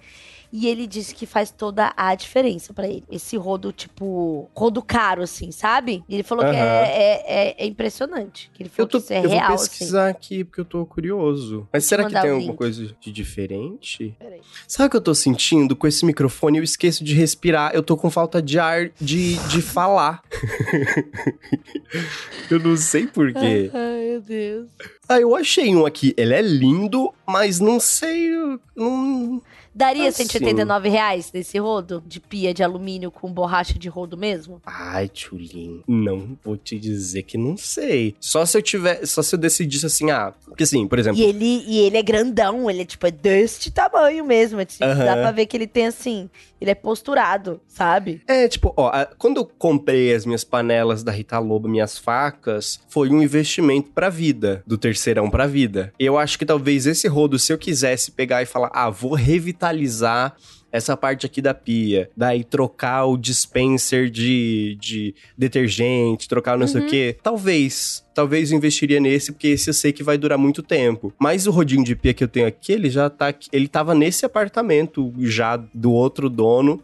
E 0.52 0.68
ele 0.68 0.88
disse 0.88 1.14
que 1.14 1.26
faz 1.26 1.52
toda 1.52 1.94
a 1.96 2.16
diferença 2.16 2.74
pra 2.74 2.88
ele. 2.88 3.04
Esse 3.12 3.38
rodo, 3.38 3.72
tipo, 3.72 4.50
rodo 4.56 4.82
caro, 4.82 5.22
assim, 5.22 5.52
sabe? 5.52 6.04
E 6.10 6.16
ele 6.16 6.24
falou 6.24 6.44
que 6.44 6.50
Aham. 6.50 6.58
é, 6.58 6.88
é, 6.88 7.50
é- 7.50 7.56
é 7.60 7.66
impressionante. 7.68 8.50
Que 8.54 8.64
ele 8.64 8.70
Eu, 8.70 8.74
falou 8.74 8.90
tô, 8.90 8.98
que 8.98 9.04
isso 9.04 9.14
é 9.14 9.26
eu 9.26 9.30
real, 9.30 9.48
vou 9.48 9.56
assim. 9.56 9.70
pesquisar 9.70 10.10
aqui 10.10 10.44
porque 10.44 10.62
eu 10.62 10.66
tô 10.66 10.86
curioso. 10.86 11.68
Mas 11.72 11.86
será 11.86 12.06
que 12.06 12.20
tem 12.20 12.32
alguma 12.32 12.56
coisa 12.56 12.96
de 13.00 13.12
diferente? 13.12 14.16
Peraí. 14.18 14.42
Sabe 14.68 14.88
o 14.88 14.92
que 14.92 14.98
eu 14.98 15.02
tô 15.02 15.14
sentindo? 15.14 15.76
Com 15.76 15.86
esse 15.86 16.04
microfone 16.06 16.58
eu 16.58 16.64
esqueço 16.64 17.04
de 17.04 17.14
respirar. 17.14 17.72
Eu 17.76 17.84
tô 17.84 17.96
com 17.96 18.10
falta 18.10 18.42
de 18.42 18.58
ar 18.58 18.90
de, 19.00 19.36
de 19.50 19.62
falar. 19.62 20.24
eu 22.50 22.60
não 22.60 22.76
sei 22.76 23.08
porquê. 23.08 23.70
Ai, 23.74 24.06
meu 24.10 24.22
Deus. 24.22 24.68
Ah, 25.08 25.20
eu 25.20 25.36
achei 25.36 25.76
um 25.76 25.86
aqui. 25.86 26.14
Ele 26.18 26.34
é 26.34 26.42
lindo, 26.42 27.14
mas 27.28 27.60
não 27.60 27.80
sei. 27.80 28.34
eu 28.34 28.60
Não... 28.76 29.42
Daria 29.74 30.10
Assim. 30.10 30.24
189 30.24 30.90
reais 30.90 31.30
desse 31.32 31.58
rodo 31.58 32.04
de 32.06 32.20
pia 32.20 32.54
de 32.54 32.64
alumínio 32.64 33.12
com 33.12 33.32
borracha 33.32 33.78
de 33.78 33.88
rodo 33.88 34.18
mesmo? 34.18 34.62
Ai, 34.66 35.08
Tchulin, 35.08 35.82
não 35.88 36.38
vou 36.44 36.58
te 36.58 36.78
dizer 36.80 37.24
que 37.24 37.38
não 37.38 37.56
sei. 37.58 38.16
Só 38.20 38.46
se 38.46 38.58
eu 38.58 38.62
tiver. 38.62 39.06
Só 39.06 39.22
se 39.22 39.36
eu 39.36 39.40
decidisse 39.40 39.86
assim, 39.86 40.12
ah. 40.12 40.34
Porque 40.46 40.64
assim, 40.64 40.88
por 40.88 41.00
exemplo. 41.00 41.20
E 41.20 41.24
ele, 41.24 41.64
e 41.68 41.80
ele 41.80 41.98
é 41.98 42.02
grandão, 42.02 42.70
ele 42.70 42.82
é 42.82 42.86
tipo 42.86 43.06
é 43.08 43.12
deste 43.12 43.72
tamanho 43.72 44.26
mesmo. 44.26 44.60
Assim. 44.60 44.80
Dá 44.80 45.14
pra 45.16 45.32
ver 45.32 45.46
que 45.46 45.56
ele 45.56 45.68
tem 45.68 45.88
assim, 45.88 46.30
ele 46.60 46.72
é 46.72 46.76
posturado, 46.76 47.62
sabe? 47.68 48.22
É, 48.28 48.48
tipo, 48.48 48.74
ó, 48.76 48.88
a- 48.90 49.06
quando 49.18 49.38
eu 49.38 49.46
comprei 49.46 50.14
as 50.14 50.26
minhas 50.26 50.44
panelas 50.44 51.04
da 51.04 51.12
Rita 51.12 51.40
Lobo, 51.40 51.68
minhas 51.70 51.98
facas, 51.98 52.80
foi 52.90 53.10
um 53.10 53.22
investimento 53.22 53.90
pra 53.92 54.10
vida, 54.10 54.64
do 54.68 54.78
terceirão 54.78 55.30
pra 55.30 55.48
vida. 55.48 55.94
Eu 56.00 56.18
acho 56.18 56.38
que 56.38 56.46
talvez 56.46 56.86
esse 56.86 57.08
rodo, 57.08 57.40
se 57.40 57.54
eu 57.54 57.58
quisesse 57.58 58.12
pegar 58.12 58.42
e 58.42 58.46
falar, 58.46 58.70
ah, 58.74 58.90
vou 58.90 59.14
revitalizar 59.60 60.36
essa 60.72 60.96
parte 60.96 61.26
aqui 61.26 61.42
da 61.42 61.54
pia, 61.54 62.12
daí 62.16 62.44
trocar 62.44 63.06
o 63.06 63.18
dispenser 63.18 64.08
de, 64.08 64.78
de 64.80 65.16
detergente, 65.36 66.30
trocar 66.30 66.58
não 66.60 66.68
sei 66.68 66.82
o 66.82 66.86
quê, 66.86 67.18
talvez, 67.24 68.06
talvez 68.14 68.52
eu 68.52 68.58
investiria 68.58 69.00
nesse, 69.00 69.32
porque 69.32 69.48
esse 69.48 69.68
eu 69.68 69.74
sei 69.74 69.92
que 69.92 70.04
vai 70.04 70.16
durar 70.16 70.38
muito 70.38 70.62
tempo. 70.62 71.12
Mas 71.20 71.48
o 71.48 71.52
rodinho 71.52 71.84
de 71.84 71.96
pia 71.96 72.14
que 72.14 72.24
eu 72.24 72.28
tenho 72.28 72.46
aqui, 72.46 72.72
ele 72.72 72.90
já 72.90 73.10
tá, 73.10 73.34
ele 73.52 73.68
tava 73.68 73.96
nesse 73.96 74.26
apartamento 74.28 75.12
já 75.18 75.58
do 75.58 75.92
outro 75.92 76.30
dono, 76.30 76.82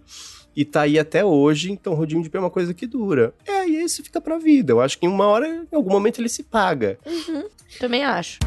e 0.55 0.63
tá 0.65 0.81
aí 0.81 0.97
até 0.97 1.23
hoje, 1.23 1.71
então 1.71 1.93
rodinho 1.93 2.23
de 2.23 2.29
pé 2.29 2.37
é 2.37 2.41
uma 2.41 2.49
coisa 2.49 2.73
que 2.73 2.87
dura. 2.87 3.33
É, 3.45 3.67
e 3.67 3.75
esse 3.75 4.01
fica 4.01 4.21
pra 4.21 4.37
vida. 4.37 4.71
Eu 4.71 4.79
acho 4.79 4.97
que 4.97 5.05
em 5.05 5.09
uma 5.09 5.25
hora, 5.25 5.47
em 5.47 5.75
algum 5.75 5.91
momento, 5.91 6.21
ele 6.21 6.29
se 6.29 6.43
paga. 6.43 6.97
Também 7.77 8.05
acho. 8.05 8.39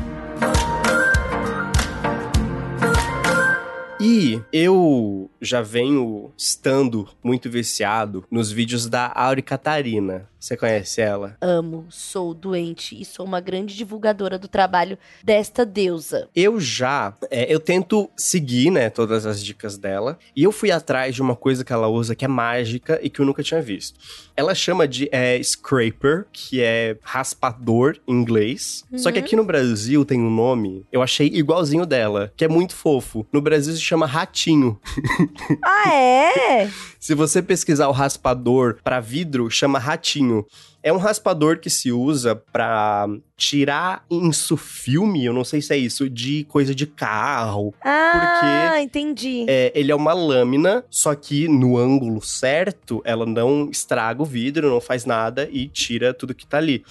E 4.00 4.40
eu 4.52 5.28
já 5.40 5.62
venho 5.62 6.32
estando 6.36 7.08
muito 7.22 7.50
viciado 7.50 8.24
nos 8.30 8.50
vídeos 8.50 8.88
da 8.88 9.12
Auri 9.14 9.42
Catarina. 9.42 10.28
Você 10.40 10.56
conhece 10.56 11.00
ela? 11.00 11.36
Amo, 11.40 11.86
sou 11.90 12.32
doente 12.32 13.00
e 13.00 13.04
sou 13.04 13.26
uma 13.26 13.40
grande 13.40 13.76
divulgadora 13.76 14.38
do 14.38 14.46
trabalho 14.46 14.96
desta 15.22 15.66
deusa. 15.66 16.28
Eu 16.34 16.60
já, 16.60 17.12
é, 17.28 17.52
eu 17.52 17.58
tento 17.58 18.08
seguir, 18.16 18.70
né, 18.70 18.88
todas 18.88 19.26
as 19.26 19.42
dicas 19.42 19.76
dela. 19.76 20.16
E 20.36 20.44
eu 20.44 20.52
fui 20.52 20.70
atrás 20.70 21.14
de 21.14 21.22
uma 21.22 21.34
coisa 21.34 21.64
que 21.64 21.72
ela 21.72 21.88
usa 21.88 22.14
que 22.14 22.24
é 22.24 22.28
mágica 22.28 23.00
e 23.02 23.10
que 23.10 23.20
eu 23.20 23.26
nunca 23.26 23.42
tinha 23.42 23.60
visto. 23.60 23.98
Ela 24.36 24.54
chama 24.54 24.86
de 24.86 25.08
é, 25.10 25.42
scraper, 25.42 26.26
que 26.32 26.60
é 26.62 26.96
raspador 27.02 27.96
em 28.06 28.12
inglês. 28.12 28.84
Só 28.96 29.10
que 29.10 29.18
aqui 29.18 29.34
no 29.34 29.44
Brasil 29.44 30.04
tem 30.04 30.20
um 30.20 30.30
nome, 30.30 30.86
eu 30.92 31.02
achei 31.02 31.26
igualzinho 31.26 31.84
dela, 31.84 32.32
que 32.36 32.44
é 32.44 32.48
muito 32.48 32.74
fofo. 32.74 33.26
No 33.32 33.40
Brasil 33.40 33.74
se 33.74 33.80
chama 33.80 34.06
ratinho. 34.06 34.78
Ah, 35.64 35.92
é? 35.92 36.70
Se 36.98 37.14
você 37.14 37.42
pesquisar 37.42 37.88
o 37.88 37.92
raspador 37.92 38.78
para 38.82 39.00
vidro, 39.00 39.50
chama 39.50 39.78
ratinho. 39.78 40.44
É 40.82 40.92
um 40.92 40.96
raspador 40.96 41.58
que 41.58 41.68
se 41.68 41.90
usa 41.90 42.36
para 42.36 43.06
tirar 43.36 44.04
insufilme, 44.10 45.24
eu 45.24 45.32
não 45.32 45.44
sei 45.44 45.60
se 45.60 45.72
é 45.74 45.76
isso, 45.76 46.08
de 46.08 46.44
coisa 46.44 46.74
de 46.74 46.86
carro. 46.86 47.74
Ah, 47.82 48.80
entendi. 48.80 49.44
É, 49.48 49.72
ele 49.74 49.90
é 49.90 49.94
uma 49.94 50.12
lâmina, 50.12 50.84
só 50.88 51.14
que 51.14 51.48
no 51.48 51.76
ângulo 51.76 52.22
certo, 52.22 53.02
ela 53.04 53.26
não 53.26 53.68
estraga 53.70 54.22
o 54.22 54.26
vidro, 54.26 54.70
não 54.70 54.80
faz 54.80 55.04
nada 55.04 55.48
e 55.50 55.68
tira 55.68 56.14
tudo 56.14 56.34
que 56.34 56.46
tá 56.46 56.58
ali. 56.58 56.84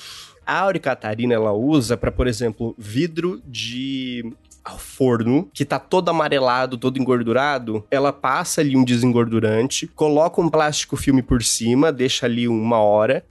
A 0.46 0.60
Auricatarina 0.60 1.34
ela 1.34 1.52
usa 1.52 1.98
para, 1.98 2.12
por 2.12 2.28
exemplo, 2.28 2.74
vidro 2.78 3.42
de 3.46 4.34
ao 4.68 4.78
forno, 4.78 5.50
que 5.54 5.64
tá 5.64 5.80
todo 5.80 6.10
amarelado, 6.10 6.78
todo 6.78 7.00
engordurado, 7.00 7.86
ela 7.90 8.12
passa 8.12 8.62
ali 8.62 8.76
um 8.76 8.84
desengordurante, 8.84 9.88
coloca 9.88 10.42
um 10.42 10.50
plástico 10.50 10.98
filme 10.98 11.22
por 11.22 11.42
cima, 11.42 11.92
deixa 11.92 12.26
ali 12.26 12.48
uma 12.48 12.80
hora, 12.80 13.26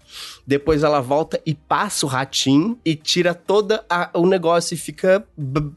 depois 0.46 0.82
ela 0.82 1.00
volta 1.00 1.40
e 1.44 1.54
passa 1.54 2.06
o 2.06 2.08
ratinho 2.08 2.78
e 2.84 2.94
tira 2.94 3.34
toda 3.34 3.84
a, 3.90 4.10
o 4.14 4.26
negócio 4.26 4.74
e 4.74 4.78
fica 4.78 5.26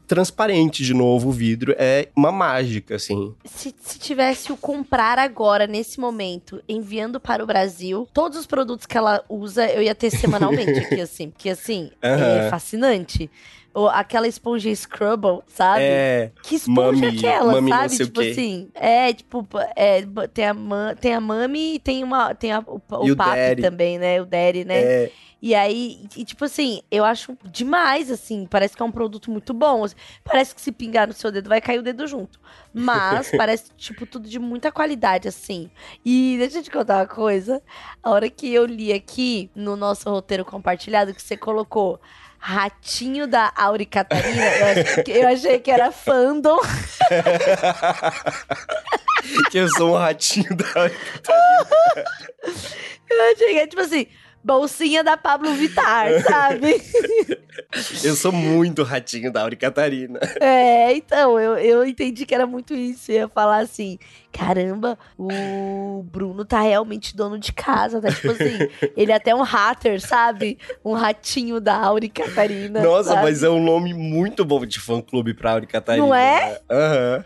transparente 0.06 0.84
de 0.84 0.94
novo 0.94 1.28
o 1.28 1.32
vidro. 1.32 1.74
É 1.76 2.08
uma 2.14 2.32
mágica, 2.32 2.96
assim. 2.96 3.34
Se, 3.44 3.74
se 3.82 3.98
tivesse 3.98 4.52
o 4.52 4.56
comprar 4.56 5.18
agora, 5.18 5.66
nesse 5.66 6.00
momento, 6.00 6.62
enviando 6.68 7.20
para 7.20 7.42
o 7.42 7.46
Brasil, 7.46 8.08
todos 8.12 8.38
os 8.38 8.46
produtos 8.46 8.86
que 8.86 8.96
ela 8.96 9.22
usa, 9.28 9.66
eu 9.66 9.82
ia 9.82 9.94
ter 9.94 10.10
semanalmente 10.14 10.78
aqui, 10.78 11.00
assim. 11.00 11.30
Porque, 11.30 11.50
assim, 11.50 11.90
é 12.00 12.48
fascinante. 12.48 13.30
Ou 13.72 13.88
aquela 13.88 14.26
esponja 14.26 14.74
Scrubble, 14.74 15.42
sabe? 15.46 15.82
É. 15.82 16.32
Que 16.42 16.56
esponja 16.56 17.06
Mami, 17.06 17.06
é 17.06 17.18
aquela, 17.18 17.52
Mami 17.52 17.70
sabe? 17.70 17.96
Tipo 17.98 18.20
assim. 18.20 18.68
É, 18.74 19.12
tipo, 19.12 19.46
é, 19.76 20.02
tem, 20.34 20.46
a 20.46 20.54
tem 21.00 21.14
a 21.14 21.20
Mami 21.20 21.74
e 21.74 21.78
tem, 21.78 22.02
uma, 22.02 22.34
tem 22.34 22.52
a, 22.52 22.58
o, 22.60 22.82
o 22.90 23.10
o 23.12 23.16
Papi 23.16 23.62
também, 23.62 23.98
né? 23.98 24.20
O 24.20 24.26
Daddy, 24.26 24.64
né? 24.64 24.82
É, 24.82 25.12
E 25.40 25.54
aí, 25.54 26.04
e, 26.16 26.24
tipo 26.24 26.44
assim, 26.44 26.82
eu 26.90 27.04
acho 27.04 27.38
demais, 27.44 28.10
assim. 28.10 28.44
Parece 28.50 28.76
que 28.76 28.82
é 28.82 28.84
um 28.84 28.90
produto 28.90 29.30
muito 29.30 29.54
bom. 29.54 29.84
assim, 29.84 29.94
Parece 30.24 30.52
que 30.52 30.60
se 30.60 30.72
pingar 30.72 31.06
no 31.06 31.12
seu 31.12 31.30
dedo, 31.30 31.48
vai 31.48 31.60
cair 31.60 31.78
o 31.78 31.82
dedo 31.82 32.08
junto. 32.08 32.40
Mas 32.74 33.30
parece, 33.36 33.70
tipo, 33.76 34.04
tudo 34.04 34.28
de 34.28 34.38
muita 34.40 34.72
qualidade, 34.72 35.28
assim. 35.28 35.70
E 36.04 36.34
deixa 36.38 36.58
eu 36.58 36.62
te 36.64 36.70
contar 36.72 36.98
uma 36.98 37.06
coisa. 37.06 37.62
A 38.02 38.10
hora 38.10 38.28
que 38.28 38.52
eu 38.52 38.66
li 38.66 38.92
aqui 38.92 39.48
no 39.54 39.76
nosso 39.76 40.10
roteiro 40.10 40.44
compartilhado, 40.44 41.14
que 41.14 41.22
você 41.22 41.36
colocou 41.36 42.00
Ratinho 42.42 43.26
da 43.26 43.52
Auri 43.54 43.84
Catarina, 43.84 44.42
eu, 44.44 44.66
ach- 44.66 45.08
eu 45.08 45.28
achei 45.28 45.58
que 45.60 45.70
era 45.70 45.92
fandom. 45.92 46.58
que 49.50 49.58
eu 49.60 49.68
sou 49.68 49.90
um 49.94 49.98
ratinho 49.98 50.48
da 50.56 50.64
Eu 53.10 53.32
achei 53.32 53.48
que 53.52 53.58
era, 53.58 53.66
tipo 53.68 53.82
assim, 53.82 54.06
bolsinha 54.42 55.04
da 55.04 55.16
Pablo 55.16 55.52
Vittar, 55.54 56.08
sabe? 56.22 56.82
Eu 58.02 58.16
sou 58.16 58.32
muito 58.32 58.82
ratinho 58.82 59.32
da 59.32 59.42
Auri 59.42 59.56
Catarina. 59.56 60.18
É, 60.40 60.92
então, 60.94 61.38
eu, 61.38 61.56
eu 61.58 61.84
entendi 61.84 62.24
que 62.24 62.34
era 62.34 62.46
muito 62.46 62.74
isso. 62.74 63.12
Eu 63.12 63.16
ia 63.16 63.28
falar 63.28 63.58
assim: 63.58 63.98
caramba, 64.32 64.98
o 65.18 66.04
Bruno 66.10 66.44
tá 66.44 66.60
realmente 66.60 67.14
dono 67.16 67.38
de 67.38 67.52
casa, 67.52 68.00
tá? 68.00 68.10
Tipo 68.10 68.30
assim, 68.30 68.58
ele 68.96 69.12
é 69.12 69.14
até 69.14 69.34
um 69.34 69.42
hater, 69.42 70.00
sabe? 70.00 70.58
Um 70.84 70.94
ratinho 70.94 71.60
da 71.60 71.76
Auri 71.76 72.08
Catarina. 72.08 72.82
Nossa, 72.82 73.10
sabe? 73.10 73.22
mas 73.22 73.42
é 73.42 73.50
um 73.50 73.62
nome 73.62 73.92
muito 73.94 74.44
bom 74.44 74.64
de 74.64 74.80
fã-clube 74.80 75.34
pra 75.34 75.52
Auri 75.52 75.66
Catarina. 75.66 76.06
Não 76.06 76.14
é? 76.14 76.60
Aham. 76.70 77.24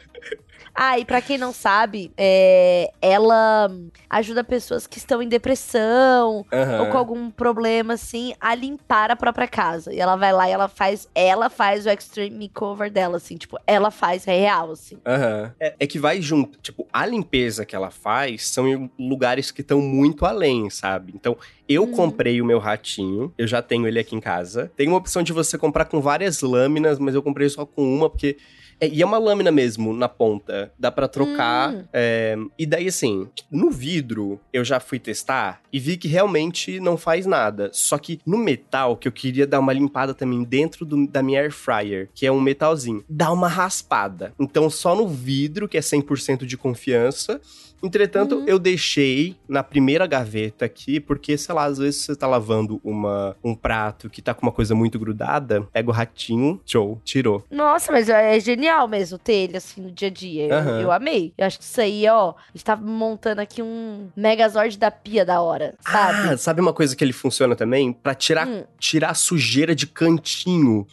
Ah, 0.75 0.99
e 0.99 1.05
pra 1.05 1.22
quem 1.22 1.39
não 1.39 1.53
sabe, 1.53 2.11
é, 2.16 2.91
ela 3.01 3.70
ajuda 4.11 4.43
pessoas 4.43 4.89
que 4.89 4.99
estão 4.99 5.22
em 5.22 5.29
depressão 5.29 6.45
Aham. 6.53 6.81
ou 6.81 6.91
com 6.91 6.99
algum 6.99 7.31
problema 7.31 7.95
assim 7.95 8.35
a 8.41 8.55
limpar 8.57 9.11
a 9.11 9.16
própria 9.16 9.47
casa. 9.47 9.93
E 9.95 10.01
ela 10.01 10.16
vai 10.16 10.33
lá 10.33 10.49
e 10.49 10.53
ela 10.53 10.66
faz, 10.68 11.09
ela 11.14 11.49
faz 11.49 11.87
o 11.87 11.91
extreme 11.91 12.49
makeover 12.49 12.91
dela 12.91 13.18
assim, 13.18 13.37
tipo, 13.37 13.57
ela 13.68 13.91
faz 13.93 14.25
real 14.25 14.72
assim. 14.72 14.99
Aham. 15.07 15.53
É, 15.61 15.75
é 15.79 15.87
que 15.87 15.99
vai 15.99 16.20
junto. 16.20 16.59
Tipo, 16.59 16.89
a 16.93 17.07
limpeza 17.07 17.64
que 17.64 17.77
ela 17.77 17.91
faz 17.93 18.49
são 18.49 18.66
em 18.66 18.91
lugares 18.99 19.53
que 19.53 19.61
estão 19.61 19.81
muito 19.81 20.27
além, 20.27 20.68
sabe? 20.70 21.12
Então, 21.14 21.37
eu 21.68 21.85
Uhum. 21.85 21.93
comprei 21.93 22.43
o 22.43 22.45
meu 22.45 22.59
ratinho, 22.59 23.33
eu 23.39 23.47
já 23.47 23.62
tenho 23.62 23.87
ele 23.87 24.01
aqui 24.01 24.16
em 24.16 24.20
casa. 24.20 24.72
Tem 24.77 24.89
uma 24.89 24.97
opção 24.99 25.22
de 25.22 25.33
você 25.33 25.57
comprar 25.57 25.85
com 25.85 26.01
várias 26.01 26.41
lâminas, 26.43 26.99
mas 26.99 27.14
eu 27.14 27.22
comprei 27.22 27.49
só 27.49 27.64
com 27.64 27.83
uma, 27.83 28.11
porque. 28.11 28.37
É, 28.81 28.89
e 28.89 29.03
é 29.03 29.07
uma 29.07 29.18
lâmina 29.18 29.51
mesmo 29.51 29.93
na 29.95 30.09
ponta. 30.09 30.72
Dá 30.79 30.91
pra 30.91 31.09
trocar. 31.09 31.72
Hum. 31.75 31.85
é, 31.93 32.37
e 32.59 32.66
daí, 32.66 32.89
assim, 32.89 33.29
no 33.51 33.70
vidro, 33.70 34.41
eu 34.53 34.64
já 34.64 34.81
fui 34.81 34.99
testar 34.99 35.61
e 35.72 35.79
vi 35.79 35.97
que 35.97 36.09
realmente 36.09 36.79
não 36.81 36.97
faz 36.97 37.27
nada. 37.27 37.70
Só 37.72 37.99
que 37.99 38.20
no 38.27 38.39
metal, 38.39 38.97
que 38.97 39.09
eu 39.09 39.12
queria 39.12 39.47
dar 39.47 39.61
uma 39.61 39.72
limpada 39.72 40.14
também 40.14 40.43
dentro 40.45 40.85
do- 40.85 41.07
da 41.07 41.22
minha 41.22 41.41
air 41.41 41.53
fryer, 41.53 42.09
que 42.14 42.27
é 42.27 42.33
um 42.33 42.41
metalzinho, 42.41 43.05
dá 43.09 43.33
uma 43.33 43.49
raspada. 43.49 44.33
Então, 44.39 44.68
só 44.70 44.95
no 44.95 45.07
vidro, 45.09 45.68
que 45.68 45.77
é 45.79 45.81
100% 45.81 46.45
de 46.47 46.57
confiança. 46.57 47.41
Entretanto, 47.83 48.37
Uhum. 48.37 48.45
eu 48.47 48.59
deixei 48.59 49.37
na 49.49 49.62
primeira 49.62 50.07
gaveta 50.07 50.64
aqui, 50.64 50.99
porque, 50.99 51.37
sei 51.37 51.55
lá, 51.55 51.64
às 51.64 51.77
vezes 51.79 52.01
você 52.03 52.16
tá 52.16 52.27
lavando 52.27 52.81
uma, 52.83 53.37
um 53.45 53.55
prato 53.55 54.09
que 54.09 54.22
tá 54.22 54.33
com 54.33 54.43
uma 54.47 54.53
coisa 54.53 54.75
muito 54.75 54.99
grudada, 54.99 55.62
pega 55.72 55.91
o 55.91 55.93
ratinho, 55.93 56.61
show, 56.64 57.01
tirou. 57.05 57.45
Nossa, 57.51 57.93
mas 57.93 58.09
é 58.09 58.41
genial 58.41 58.89
mesmo 58.89 59.18
ter 59.18 59.35
ele 59.35 59.57
assim 59.59 59.83
no 59.83 59.91
dia 59.91 60.09
a 60.09 60.11
dia. 60.11 60.47
Eu, 60.49 60.55
Aham. 60.55 60.81
eu 60.81 60.93
amei. 60.93 61.33
Eu 61.37 61.47
acho 61.47 61.59
que 61.59 61.64
isso 61.64 61.81
aí, 61.81 62.07
ó, 62.09 62.31
a 62.31 62.35
gente 62.55 62.64
tá 62.64 62.75
montando 62.77 63.41
aqui 63.41 63.61
um 63.62 64.09
Megazord 64.16 64.79
da 64.79 64.91
pia 64.91 65.25
da 65.25 65.41
hora, 65.43 65.75
sabe? 65.81 66.29
Ah, 66.31 66.37
sabe 66.39 66.61
uma 66.61 66.72
coisa 66.72 66.97
que 66.97 67.05
ele 67.05 67.12
funciona 67.12 67.55
também? 67.55 67.93
Pra 67.93 68.14
tirar, 68.14 68.47
Hum. 68.49 68.64
tirar 68.79 69.14
sujeira 69.14 69.75
de 69.75 69.87
cantinho. 69.87 70.87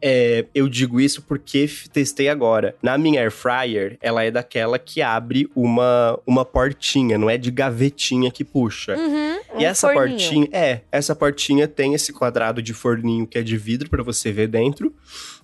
É, 0.00 0.44
eu 0.54 0.68
digo 0.68 1.00
isso 1.00 1.22
porque 1.22 1.68
testei 1.92 2.28
agora. 2.28 2.74
Na 2.82 2.98
minha 2.98 3.20
air 3.20 3.30
fryer, 3.30 3.96
ela 4.00 4.22
é 4.22 4.30
daquela 4.30 4.78
que 4.78 5.00
abre 5.00 5.48
uma, 5.54 6.18
uma 6.26 6.44
portinha, 6.44 7.16
não 7.16 7.30
é 7.30 7.38
de 7.38 7.50
gavetinha 7.50 8.30
que 8.30 8.44
puxa. 8.44 8.94
Uhum, 8.96 9.38
E 9.58 9.64
um 9.64 9.66
essa 9.66 9.90
forninho. 9.92 10.18
portinha, 10.18 10.48
é, 10.52 10.80
essa 10.92 11.16
portinha 11.16 11.66
tem 11.66 11.94
esse 11.94 12.12
quadrado 12.12 12.60
de 12.62 12.74
forninho 12.74 13.26
que 13.26 13.38
é 13.38 13.42
de 13.42 13.56
vidro 13.56 13.88
pra 13.88 14.02
você 14.02 14.30
ver 14.30 14.48
dentro. 14.48 14.94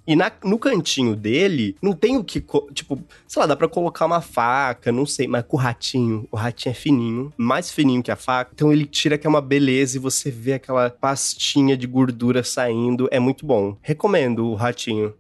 E 0.07 0.17
na- 0.17 0.33
no 0.43 0.59
cantinho 0.59 1.15
dele, 1.15 1.77
não 1.81 1.93
tem 1.93 2.17
o 2.17 2.25
que, 2.25 2.45
tipo, 2.75 2.99
sei 3.29 3.41
lá, 3.41 3.47
dá 3.47 3.55
pra 3.55 3.69
colocar 3.69 4.05
uma 4.05 4.21
faca, 4.21 4.91
não 4.91 5.07
sei, 5.07 5.29
mas 5.29 5.45
com 5.47 5.57
o 5.57 5.61
ratinho, 5.61 6.27
o 6.31 6.37
ratinho 6.37 6.73
é 6.73 6.75
fininho, 6.75 7.33
mais 7.37 7.71
fininho 7.71 8.03
que 8.03 8.11
a 8.11 8.17
faca, 8.17 8.51
então 8.55 8.73
ele 8.73 8.85
tira 8.85 9.17
que 9.17 9.27
é 9.27 9.31
uma 9.31 9.41
beleza 9.41 9.97
e 9.97 10.01
você 10.01 10.31
vê 10.31 10.55
aquela 10.55 10.91
pastinha 10.91 11.77
de 11.77 11.87
gordura 11.87 12.43
saindo, 12.43 13.09
é 13.13 13.21
muito 13.21 13.47
bom. 13.47 13.77
Recomendo 13.81 14.47
o 14.47 14.55
ratinho. 14.55 15.15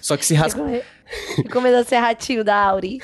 Só 0.00 0.16
que 0.16 0.24
se 0.24 0.34
raspa 0.34 0.62
Recome- 1.36 1.42
Recomenda 1.48 1.84
ser 1.84 1.96
ratinho 1.96 2.42
da 2.44 2.56
Auri. 2.56 2.98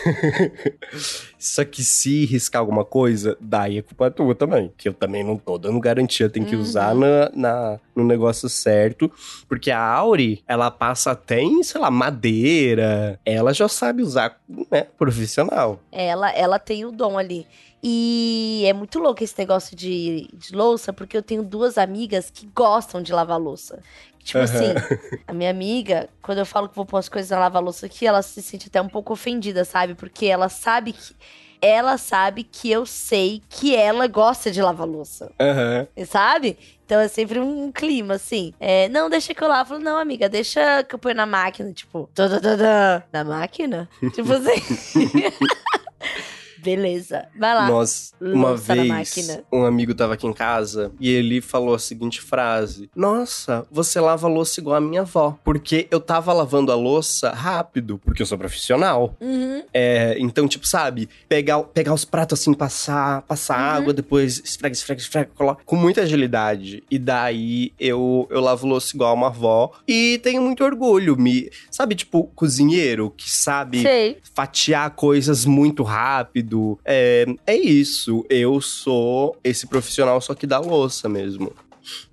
Só 1.39 1.65
que 1.65 1.85
se 1.85 2.25
riscar 2.25 2.61
alguma 2.61 2.85
coisa, 2.85 3.37
daí 3.41 3.79
é 3.79 3.83
culpa 3.83 4.11
tua 4.11 4.35
também. 4.35 4.73
Que 4.77 4.89
eu 4.89 4.95
também 4.95 5.23
não 5.23 5.37
tô 5.37 5.57
dando 5.59 5.79
garantia, 5.81 6.29
tem 6.29 6.45
que 6.45 6.57
Uhum. 6.57 6.63
usar 6.63 6.95
na, 6.95 7.31
na- 7.35 7.79
no 7.95 8.05
negócio 8.05 8.49
certo. 8.49 9.11
Porque 9.49 9.71
a 9.71 9.81
Auri, 9.81 10.43
ela 10.49 10.71
passa 10.71 11.13
até 11.13 11.41
em, 11.41 11.63
sei 11.63 11.81
lá, 11.81 11.91
madeira. 11.91 13.21
Ela 13.25 13.53
já 13.53 13.69
sabe 13.69 14.03
usar, 14.03 14.41
né? 14.71 14.87
Profissional. 14.99 15.81
Ela, 15.93 16.31
ela 16.33 16.59
tem 16.59 16.85
o 16.85 16.91
dom 16.93 17.17
ali. 17.19 17.47
E 17.83 18.65
é 18.67 18.73
muito 18.73 18.99
louco 18.99 19.23
esse 19.23 19.39
negócio 19.39 19.77
de, 19.77 20.29
de 20.35 20.53
louça, 20.55 20.93
porque 20.93 21.17
eu 21.17 21.23
tenho 21.23 21.45
duas 21.45 21.79
amigas 21.79 22.29
que 22.29 22.49
gostam 22.53 23.01
de 23.01 23.13
lavar 23.13 23.39
louça. 23.39 23.81
Tipo 24.29 24.41
Aham. 24.41 24.45
assim, 24.45 24.75
a 25.27 25.33
minha 25.33 25.51
amiga, 25.51 26.07
quando 26.21 26.37
eu 26.37 26.45
falo 26.45 26.69
que 26.69 26.77
vou 26.77 26.85
pôr 26.85 26.99
as 26.99 27.09
coisas 27.09 27.31
na 27.31 27.39
lava-louça 27.39 27.87
aqui, 27.87 28.07
ela 28.07 28.21
se 28.21 28.43
sente 28.43 28.69
até 28.69 28.79
um 28.81 28.89
pouco 28.89 29.15
ofendida, 29.15 29.65
sabe? 29.65 29.95
Porque 29.95 30.27
ela 30.27 30.51
sabe 30.51 30.93
que. 30.93 31.17
Ela 31.61 31.99
sabe 31.99 32.45
que 32.45 32.71
eu 32.71 32.87
sei 32.87 33.43
que 33.49 33.75
ela 33.75 34.07
gosta 34.07 34.49
de 34.49 34.63
lavar 34.63 34.87
louça. 34.87 35.33
Aham. 35.41 35.89
Sabe? 36.07 36.57
Então 36.85 37.01
é 37.01 37.09
sempre 37.09 37.41
um 37.41 37.73
clima, 37.73 38.15
assim. 38.15 38.55
É, 38.61 38.89
não, 38.91 39.11
deixa 39.11 39.35
que 39.35 39.43
eu 39.43 39.49
lavo. 39.49 39.77
Não, 39.77 39.99
amiga, 39.99 40.29
deixa 40.29 40.85
que 40.85 40.95
eu 40.95 41.01
ponho 41.01 41.17
na 41.17 41.27
máquina. 41.27 41.73
Tipo, 41.73 42.09
tadadadã, 42.15 43.03
na 43.13 43.25
máquina? 43.25 43.89
tipo 44.15 44.33
assim. 44.35 44.63
Beleza. 46.63 47.27
Vai 47.39 47.55
lá. 47.55 47.69
Nós, 47.69 48.13
uma 48.21 48.51
Lança 48.51 48.75
vez, 48.75 49.43
um 49.53 49.65
amigo 49.65 49.95
tava 49.95 50.15
aqui 50.15 50.27
em 50.27 50.33
casa 50.33 50.93
e 51.01 51.09
ele 51.11 51.41
falou 51.41 51.75
a 51.75 51.79
seguinte 51.79 52.21
frase: 52.21 52.91
Nossa, 52.95 53.67
você 53.71 54.01
lava 54.01 54.27
a 54.27 54.31
louça 54.31 54.61
igual 54.61 54.77
a 54.77 54.81
minha 54.81 55.03
avó. 55.03 55.39
Porque 55.45 55.87
eu 55.91 56.01
tava 56.01 56.33
lavando 56.33 56.73
a 56.73 56.75
louça 56.75 57.31
rápido, 57.31 57.99
porque 57.99 58.23
eu 58.23 58.27
sou 58.27 58.39
profissional. 58.39 59.15
Uhum. 59.21 59.63
É, 59.73 60.17
então, 60.19 60.49
tipo, 60.49 60.67
sabe, 60.67 61.09
pegar, 61.29 61.63
pegar 61.63 61.95
os 61.95 62.05
pratos 62.05 62.41
assim, 62.41 62.53
passar, 62.55 63.23
passar 63.23 63.59
Uhum. 63.59 63.77
água, 63.79 63.93
depois 63.93 64.41
esfrega, 64.45 64.73
esfrega, 64.75 65.01
esfrega, 65.01 65.31
coloca 65.35 65.63
com 65.65 65.77
muita 65.77 66.03
agilidade. 66.03 66.83
E 66.91 66.99
daí 66.99 67.73
eu, 67.79 68.27
eu 68.31 68.41
lavo 68.41 68.67
louça 68.67 68.95
igual 68.95 69.11
a 69.11 69.15
uma 69.15 69.27
avó 69.29 69.73
e 69.87 70.19
tenho 70.23 70.43
muito 70.43 70.63
orgulho. 70.65 71.17
Me, 71.17 71.51
sabe, 71.71 71.95
tipo, 71.95 72.25
cozinheiro 72.35 73.13
que 73.17 73.31
sabe 73.31 73.83
Sei. 73.83 74.19
fatiar 74.35 74.91
coisas 74.91 75.45
muito 75.45 75.83
rápido. 75.83 76.48
É, 76.85 77.27
é 77.47 77.57
isso. 77.57 78.25
Eu 78.29 78.61
sou 78.61 79.37
esse 79.43 79.67
profissional 79.67 80.21
só 80.21 80.35
que 80.35 80.47
dá 80.47 80.59
louça 80.59 81.09
mesmo. 81.09 81.53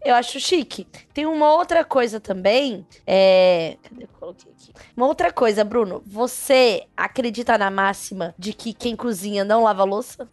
Eu 0.03 0.15
acho 0.15 0.39
chique. 0.39 0.87
Tem 1.15 1.25
uma 1.25 1.53
outra 1.53 1.81
coisa 1.85 2.19
também. 2.19 2.85
É. 3.07 3.77
Cadê? 3.81 4.03
Eu 4.03 4.07
coloquei 4.19 4.51
aqui. 4.51 4.73
Uma 4.97 5.07
outra 5.07 5.31
coisa, 5.31 5.63
Bruno. 5.63 6.03
Você 6.05 6.83
acredita 6.95 7.57
na 7.57 7.71
máxima 7.71 8.35
de 8.37 8.51
que 8.51 8.73
quem 8.73 8.97
cozinha 8.97 9.45
não 9.45 9.63
lava 9.63 9.85
louça? 9.85 10.27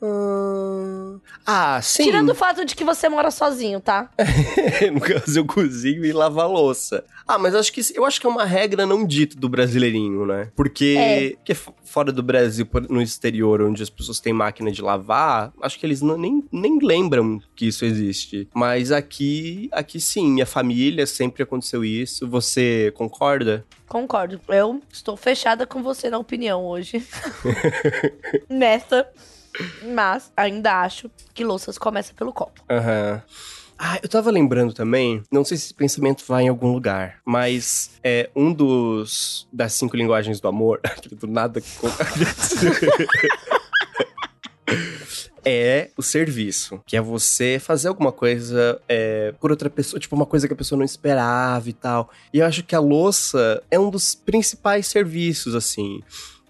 Ah, 1.47 1.81
sim. 1.81 2.03
Tirando 2.03 2.31
o 2.31 2.35
fato 2.35 2.65
de 2.65 2.75
que 2.75 2.83
você 2.85 3.09
mora 3.09 3.31
sozinho, 3.31 3.81
tá? 3.81 4.11
no 4.93 5.01
caso, 5.01 5.39
eu 5.39 5.45
cozinho 5.47 6.05
e 6.05 6.13
lavo 6.13 6.41
a 6.41 6.47
louça. 6.47 7.05
Ah, 7.29 7.39
mas 7.39 7.55
acho 7.55 7.73
que 7.73 7.81
eu 7.95 8.05
acho 8.05 8.21
que 8.21 8.27
é 8.27 8.31
uma 8.31 8.45
regra 8.45 8.85
não 8.85 9.07
dita 9.07 9.37
do 9.39 9.49
brasileirinho, 9.49 10.27
né? 10.27 10.51
Porque, 10.57 10.97
É. 10.99 11.31
porque 11.37 11.55
fora 11.55 12.11
do 12.11 12.23
Brasil, 12.25 12.67
no 12.91 13.01
exterior, 13.01 13.63
onde 13.63 13.83
as 13.85 13.91
pessoas 13.91 14.19
têm 14.19 14.33
máquina 14.33 14.73
de 14.73 14.83
lavar, 14.83 15.53
acho 15.63 15.79
que 15.79 15.87
eles 15.87 16.03
não- 16.03 16.19
nem, 16.19 16.43
nem 16.51 16.79
lembram 16.81 17.41
que 17.55 17.67
isso 17.67 17.85
existe. 17.85 18.49
Mas 18.53 18.91
aqui, 18.91 19.69
aqui 19.71 20.01
sim, 20.01 20.29
minha 20.33 20.47
família 20.47 20.72
sempre 21.07 21.43
aconteceu 21.43 21.85
isso. 21.85 22.29
Você 22.29 22.93
concorda? 22.95 23.65
Concordo. 23.89 24.41
Eu 24.49 24.81
estou 24.91 25.17
fechada 25.17 25.67
com 25.67 25.83
você 25.83 26.09
na 26.09 26.19
opinião 26.19 26.65
hoje. 26.65 27.05
Nessa. 28.49 29.07
Mas 29.95 30.33
ainda 30.37 30.81
acho 30.81 31.11
que 31.35 31.45
louças 31.45 31.77
começa 31.77 32.15
pelo 32.15 32.33
copo. 32.33 32.63
Aham. 32.71 33.23
Ah, 33.85 33.99
eu 34.01 34.09
tava 34.09 34.31
lembrando 34.31 34.73
também, 34.73 35.25
não 35.29 35.45
sei 35.45 35.57
se 35.57 35.65
esse 35.65 35.75
pensamento 35.75 36.23
vai 36.25 36.45
em 36.45 36.49
algum 36.49 36.73
lugar, 36.73 37.19
mas 37.25 37.91
é 38.05 38.31
um 38.37 38.53
dos 38.53 39.49
das 39.53 39.73
cinco 39.73 39.97
linguagens 39.97 40.41
do 40.41 40.47
amor, 40.47 40.81
do 41.11 41.27
nada 41.27 41.61
que 41.61 41.67
é 45.45 45.91
o 45.97 46.03
serviço, 46.03 46.81
que 46.87 46.97
é 46.97 47.01
você 47.01 47.59
fazer 47.59 47.89
alguma 47.89 48.13
coisa 48.13 48.81
é, 48.89 49.33
por 49.41 49.51
outra 49.51 49.69
pessoa, 49.69 49.99
tipo 49.99 50.15
uma 50.15 50.27
coisa 50.27 50.47
que 50.47 50.55
a 50.55 50.57
pessoa 50.57 50.79
não 50.79 50.85
esperava 50.85 51.69
e 51.69 51.73
tal. 51.73 52.11
E 52.33 52.39
eu 52.39 52.47
acho 52.47 52.63
que 52.63 52.75
a 52.75 52.81
louça 52.81 53.63
é 53.71 53.79
um 53.79 53.91
dos 53.91 54.15
principais 54.15 54.87
serviços, 54.87 55.55
assim. 55.55 56.03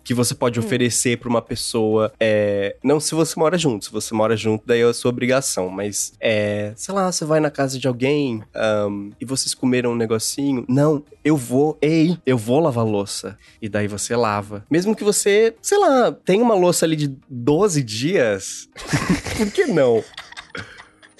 Que 0.05 0.15
você 0.15 0.35
pode 0.35 0.59
oferecer 0.59 1.19
pra 1.19 1.29
uma 1.29 1.43
pessoa. 1.43 2.13
É, 2.19 2.77
não 2.83 2.99
se 3.01 3.15
você 3.15 3.39
mora 3.39 3.57
junto. 3.57 3.85
Se 3.85 3.93
você 3.93 4.15
mora 4.15 4.37
junto, 4.37 4.65
daí 4.67 4.81
é 4.81 4.85
a 4.85 4.95
sua 4.95 5.11
obrigação. 5.11 5.69
Mas, 5.69 6.13
é, 6.21 6.73
sei 6.77 6.95
lá, 6.95 7.11
você 7.11 7.25
vai 7.25 7.41
na 7.41 7.51
casa 7.51 7.79
de 7.79 7.87
alguém 7.87 8.43
ahn, 8.55 9.11
e 9.21 9.25
vocês 9.25 9.55
comeram 9.55 9.93
um 9.93 9.97
negocinho. 9.97 10.65
Não, 10.69 11.03
eu 11.25 11.37
vou. 11.37 11.79
Ei, 11.81 12.19
eu 12.27 12.37
vou 12.37 12.61
lavar 12.61 12.85
louça. 12.85 13.39
E 13.61 13.69
daí 13.69 13.87
você 13.87 14.17
lava. 14.17 14.65
Mesmo 14.71 14.95
que 14.95 15.05
você, 15.05 15.55
sei 15.63 15.79
lá, 15.79 16.13
tenha 16.13 16.43
uma 16.43 16.55
louça 16.55 16.85
ali 16.85 16.97
de 16.97 17.17
12 17.29 17.83
dias. 17.83 18.69
Por 19.37 19.51
que 19.51 19.67
não? 19.67 20.03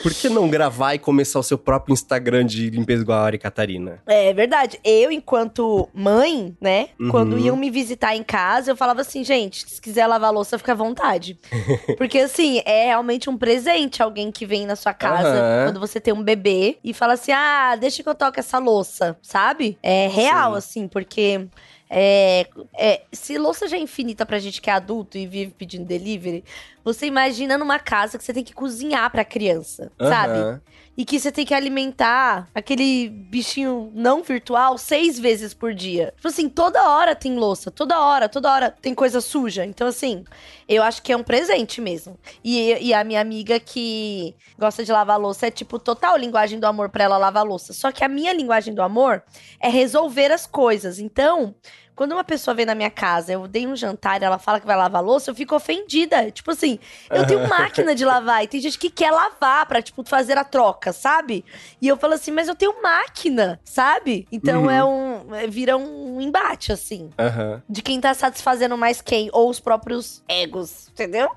Por 0.03 0.13
que 0.13 0.29
não 0.29 0.49
gravar 0.49 0.95
e 0.95 0.99
começar 0.99 1.39
o 1.39 1.43
seu 1.43 1.57
próprio 1.57 1.93
Instagram 1.93 2.45
de 2.45 2.71
limpeza 2.71 3.03
igual 3.03 3.19
a 3.21 3.25
Ari 3.25 3.39
Catarina? 3.39 4.03
É 4.07 4.33
verdade. 4.35 4.81
Eu, 4.85 5.13
enquanto 5.13 5.89
mãe, 5.95 6.57
né? 6.61 6.89
Uhum. 6.99 7.11
Quando 7.11 7.39
iam 7.39 7.57
me 7.57 7.71
visitar 7.71 8.17
em 8.17 8.23
casa, 8.23 8.73
eu 8.73 8.77
falava 8.77 9.01
assim, 9.01 9.23
gente, 9.23 9.69
se 9.69 9.81
quiser 9.81 10.07
lavar 10.07 10.33
louça, 10.33 10.59
fica 10.59 10.73
à 10.73 10.75
vontade. 10.75 11.39
Porque, 11.97 12.19
assim, 12.19 12.61
é 12.65 12.87
realmente 12.87 13.31
um 13.31 13.37
presente 13.37 14.03
alguém 14.03 14.33
que 14.33 14.45
vem 14.45 14.67
na 14.67 14.77
sua 14.77 14.93
casa 14.93 15.29
Aham. 15.29 15.65
quando 15.67 15.81
você 15.81 16.01
tem 16.01 16.13
um 16.13 16.23
bebê 16.23 16.79
e 16.83 16.93
fala 16.93 17.15
assim: 17.15 17.33
ah, 17.33 17.77
deixa 17.77 18.03
que 18.03 18.09
eu 18.09 18.15
toque 18.15 18.41
essa 18.41 18.59
louça, 18.59 19.17
sabe? 19.23 19.79
É 19.83 20.09
real, 20.09 20.53
Sim. 20.53 20.59
assim, 20.59 20.89
porque. 20.89 21.47
É, 21.95 22.47
é, 22.79 23.03
se 23.13 23.37
louça 23.37 23.69
já 23.69 23.77
é 23.77 23.81
infinita 23.81 24.25
pra 24.25 24.39
gente 24.39 24.63
que 24.63 24.71
é 24.71 24.73
adulto 24.73 25.19
e 25.19 25.27
vive 25.27 25.53
pedindo 25.53 25.85
delivery, 25.85 26.43
você 26.85 27.07
imagina 27.07 27.57
numa 27.57 27.79
casa 27.79 28.19
que 28.19 28.25
você 28.25 28.33
tem 28.33 28.45
que 28.45 28.55
cozinhar 28.55 29.11
pra 29.11 29.25
criança, 29.25 29.91
sabe? 29.99 30.39
Aham. 30.39 30.61
E 30.95 31.07
que 31.07 31.19
você 31.19 31.33
tem 31.33 31.47
que 31.47 31.55
alimentar 31.55 32.51
aquele 32.55 33.09
bichinho 33.09 33.91
não 33.95 34.23
virtual 34.23 34.77
seis 34.77 35.19
vezes 35.19 35.55
por 35.55 35.73
dia. 35.73 36.13
Tipo 36.17 36.29
assim, 36.29 36.51
toda 36.51 36.87
hora 36.87 37.15
tem 37.17 37.35
louça, 37.35 37.71
toda 37.71 37.99
hora, 37.99 38.29
toda 38.29 38.53
hora 38.53 38.71
tem 38.71 38.95
coisa 38.95 39.23
suja. 39.23 39.65
Então, 39.65 39.87
assim, 39.87 40.23
eu 40.69 40.83
acho 40.83 41.03
que 41.03 41.11
é 41.11 41.17
um 41.17 41.23
presente 41.23 41.81
mesmo. 41.81 42.19
E, 42.45 42.89
e 42.89 42.93
a 42.93 43.03
minha 43.05 43.23
amiga 43.23 43.59
que 43.59 44.35
gosta 44.59 44.85
de 44.85 44.93
lavar 44.93 45.19
louça 45.19 45.47
é, 45.47 45.51
tipo, 45.51 45.79
total 45.79 46.15
linguagem 46.19 46.61
do 46.61 46.67
amor 46.67 46.91
pra 46.91 47.05
ela 47.05 47.17
lavar 47.17 47.45
louça. 47.45 47.73
Só 47.73 47.91
que 47.91 48.05
a 48.05 48.09
minha 48.09 48.35
linguagem 48.35 48.75
do 48.75 48.83
amor 48.83 49.23
é 49.59 49.71
resolver 49.71 50.31
as 50.31 50.47
coisas. 50.47 50.99
Então. 50.99 51.55
Quando 51.95 52.13
uma 52.13 52.25
pessoa 52.25 52.55
vem 52.55 52.65
na 52.65 52.75
minha 52.75 52.91
casa, 52.91 53.33
eu 53.33 53.47
dei 53.47 53.67
um 53.67 53.77
jantar 53.77 54.21
e 54.21 54.25
ela 54.25 54.39
fala 54.39 54.59
que 54.59 54.67
vai 54.67 54.77
lavar 54.77 55.03
louça, 55.03 55.31
eu 55.31 55.35
fico 55.35 55.55
ofendida. 55.55 56.31
Tipo 56.31 56.51
assim, 56.53 56.79
eu 57.11 57.27
tenho 57.27 57.47
máquina 57.49 57.95
de 57.95 58.05
lavar 58.05 58.43
e 58.43 58.49
tem 58.49 58.61
gente 58.61 58.79
que 58.79 58.89
quer 58.91 59.11
lavar 59.11 59.67
pra, 59.67 59.83
tipo, 59.83 60.03
fazer 60.03 60.39
a 60.39 60.45
troca, 60.45 60.93
sabe? 60.93 61.45
E 61.81 61.87
eu 61.89 61.97
falo 61.97 62.15
assim, 62.15 62.31
mas 62.31 62.49
eu 62.49 62.55
tenho 62.55 62.83
máquina, 62.83 63.61
sabe? 63.63 64.27
Então 64.33 64.63
Uhum. 64.65 64.71
é 64.71 64.85
um. 64.85 65.35
é- 65.35 65.47
vira 65.47 65.77
um 65.77 66.21
embate, 66.21 66.73
assim. 66.73 67.11
Aham. 67.19 67.63
De 67.69 67.83
quem 67.83 68.01
tá 68.01 68.15
satisfazendo 68.15 68.77
mais 68.79 69.03
quem, 69.03 69.29
ou 69.33 69.51
os 69.51 69.61
próprios 69.61 70.23
egos, 70.27 70.89
entendeu? 70.89 71.31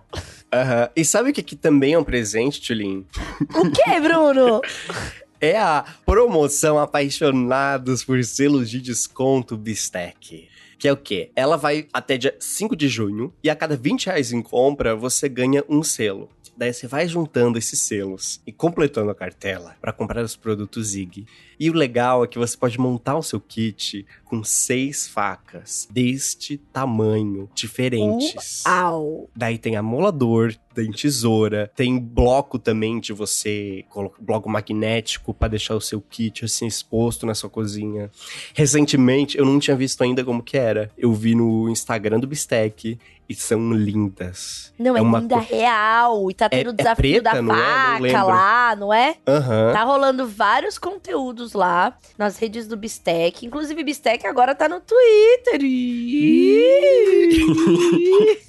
Aham. 0.53 0.89
E 0.95 1.03
sabe 1.03 1.31
o 1.31 1.33
que, 1.33 1.43
que 1.43 1.55
também 1.57 1.93
é 1.93 1.99
um 1.99 2.03
presente, 2.03 2.61
Tulin? 2.65 3.05
O 3.53 3.69
quê, 3.71 3.99
Bruno? 3.99 4.61
É 5.39 5.57
a 5.57 5.83
promoção 6.05 6.79
Apaixonados 6.79 8.03
por 8.03 8.23
Selos 8.23 8.69
de 8.69 8.79
Desconto 8.79 9.57
Bistec. 9.57 10.47
Que 10.77 10.87
é 10.87 10.93
o 10.93 10.97
quê? 10.97 11.31
Ela 11.35 11.57
vai 11.57 11.87
até 11.91 12.17
dia 12.17 12.35
5 12.39 12.75
de 12.75 12.87
junho 12.87 13.33
e 13.43 13.49
a 13.49 13.55
cada 13.55 13.75
20 13.75 14.05
reais 14.07 14.31
em 14.31 14.41
compra 14.41 14.95
você 14.95 15.27
ganha 15.27 15.63
um 15.67 15.83
selo. 15.83 16.29
Daí 16.57 16.73
você 16.73 16.87
vai 16.87 17.07
juntando 17.07 17.57
esses 17.57 17.79
selos 17.81 18.41
e 18.45 18.51
completando 18.51 19.11
a 19.11 19.15
cartela 19.15 19.75
para 19.81 19.91
comprar 19.91 20.23
os 20.23 20.35
produtos 20.35 20.87
Zig. 20.87 21.25
E 21.59 21.69
o 21.69 21.73
legal 21.73 22.23
é 22.23 22.27
que 22.27 22.37
você 22.37 22.55
pode 22.57 22.79
montar 22.79 23.17
o 23.17 23.23
seu 23.23 23.39
kit 23.39 24.05
com 24.23 24.43
seis 24.43 25.07
facas 25.07 25.87
deste 25.89 26.57
tamanho, 26.57 27.49
diferentes. 27.53 28.65
Au. 28.65 29.29
Daí 29.35 29.57
tem 29.57 29.75
amolador, 29.75 30.53
tem 30.73 30.91
tesoura, 30.91 31.71
tem 31.75 31.97
bloco 31.97 32.59
também 32.59 32.99
de 32.99 33.13
você 33.13 33.85
colocar 33.89 34.21
bloco 34.21 34.49
magnético 34.49 35.33
pra 35.33 35.47
deixar 35.47 35.75
o 35.75 35.81
seu 35.81 36.01
kit 36.01 36.43
assim 36.43 36.67
exposto 36.67 37.25
na 37.25 37.33
sua 37.33 37.49
cozinha. 37.49 38.11
Recentemente 38.53 39.37
eu 39.37 39.45
não 39.45 39.59
tinha 39.59 39.77
visto 39.77 40.03
ainda 40.03 40.23
como 40.23 40.43
que 40.43 40.57
era. 40.57 40.91
Eu 40.97 41.13
vi 41.13 41.35
no 41.35 41.69
Instagram 41.69 42.19
do 42.19 42.27
Bistec 42.27 42.99
e 43.27 43.33
são 43.35 43.71
lindas. 43.73 44.73
Não, 44.77 44.95
é, 44.97 45.01
uma 45.01 45.19
linda 45.19 45.35
co- 45.35 45.41
real. 45.41 46.29
E 46.29 46.33
tá 46.33 46.49
tendo 46.49 46.67
É- 46.67 46.71
o 46.71 46.73
é 46.73 46.75
desafio 46.75 47.21
preta, 47.21 47.35
da 47.35 47.41
não 47.41 47.55
é? 47.55 47.99
Não 47.99 48.09
faca 48.09 48.23
lá, 48.23 48.75
não 48.75 48.93
é? 48.93 49.15
Aham. 49.27 49.73
Tá 49.73 49.83
rolando 49.83 50.27
vários 50.27 50.77
conteúdos 50.77 51.53
lá 51.53 51.97
nas 52.17 52.37
redes 52.37 52.67
do 52.67 52.75
Bistec. 52.77 53.45
Inclusive, 53.45 53.83
Bistec 53.83 54.25
agora 54.27 54.53
tá 54.55 54.67
no 54.69 54.79
Twitter. 54.81 55.61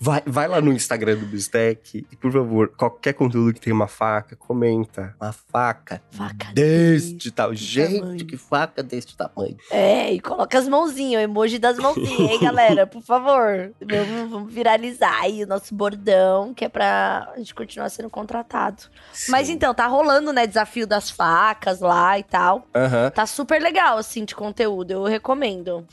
Vai, 0.00 0.22
vai 0.26 0.48
lá 0.48 0.60
no 0.60 0.72
Instagram 0.72 1.16
do 1.16 1.26
Bistec 1.26 2.04
e, 2.10 2.16
por 2.16 2.32
favor, 2.32 2.68
qualquer 2.76 3.12
conteúdo 3.14 3.54
que 3.54 3.60
tenha 3.60 3.74
uma 3.74 3.86
faca, 3.86 4.36
comenta. 4.36 5.14
Uma 5.20 5.32
faca 5.32 6.02
Faca 6.10 6.52
deste 6.52 7.30
tal. 7.30 7.54
Gente, 7.54 8.00
tamanho. 8.00 8.26
que 8.26 8.36
faca 8.36 8.82
deste 8.82 9.16
tamanho. 9.16 9.56
É, 9.70 10.12
e 10.12 10.20
coloca 10.20 10.58
as 10.58 10.68
mãozinhas, 10.68 11.20
o 11.20 11.24
emoji 11.24 11.58
das 11.58 11.78
mãozinhas, 11.78 12.32
hein, 12.32 12.38
galera? 12.42 12.86
Por 12.86 13.02
favor. 13.02 13.72
Vamos, 13.80 14.30
vamos 14.30 14.52
viralizar 14.52 15.20
aí 15.20 15.44
o 15.44 15.46
nosso 15.46 15.74
bordão, 15.74 16.54
que 16.54 16.64
é 16.64 16.68
pra 16.68 17.32
a 17.34 17.38
gente 17.38 17.54
continuar 17.54 17.88
sendo 17.90 18.08
contratado. 18.08 18.84
Mas 19.28 19.48
Sim. 19.48 19.54
então, 19.54 19.74
tá 19.74 19.86
rolando, 19.86 20.32
né, 20.32 20.46
desafio 20.46 20.86
das 20.86 21.10
facas 21.10 21.80
lá 21.80 22.18
e 22.18 22.22
tal. 22.22 22.66
Aham. 22.74 23.10
Tá 23.10 23.26
super 23.26 23.60
legal, 23.60 23.98
assim, 23.98 24.24
de 24.24 24.34
conteúdo. 24.34 24.92
Eu 24.92 25.04
recomendo. 25.04 25.86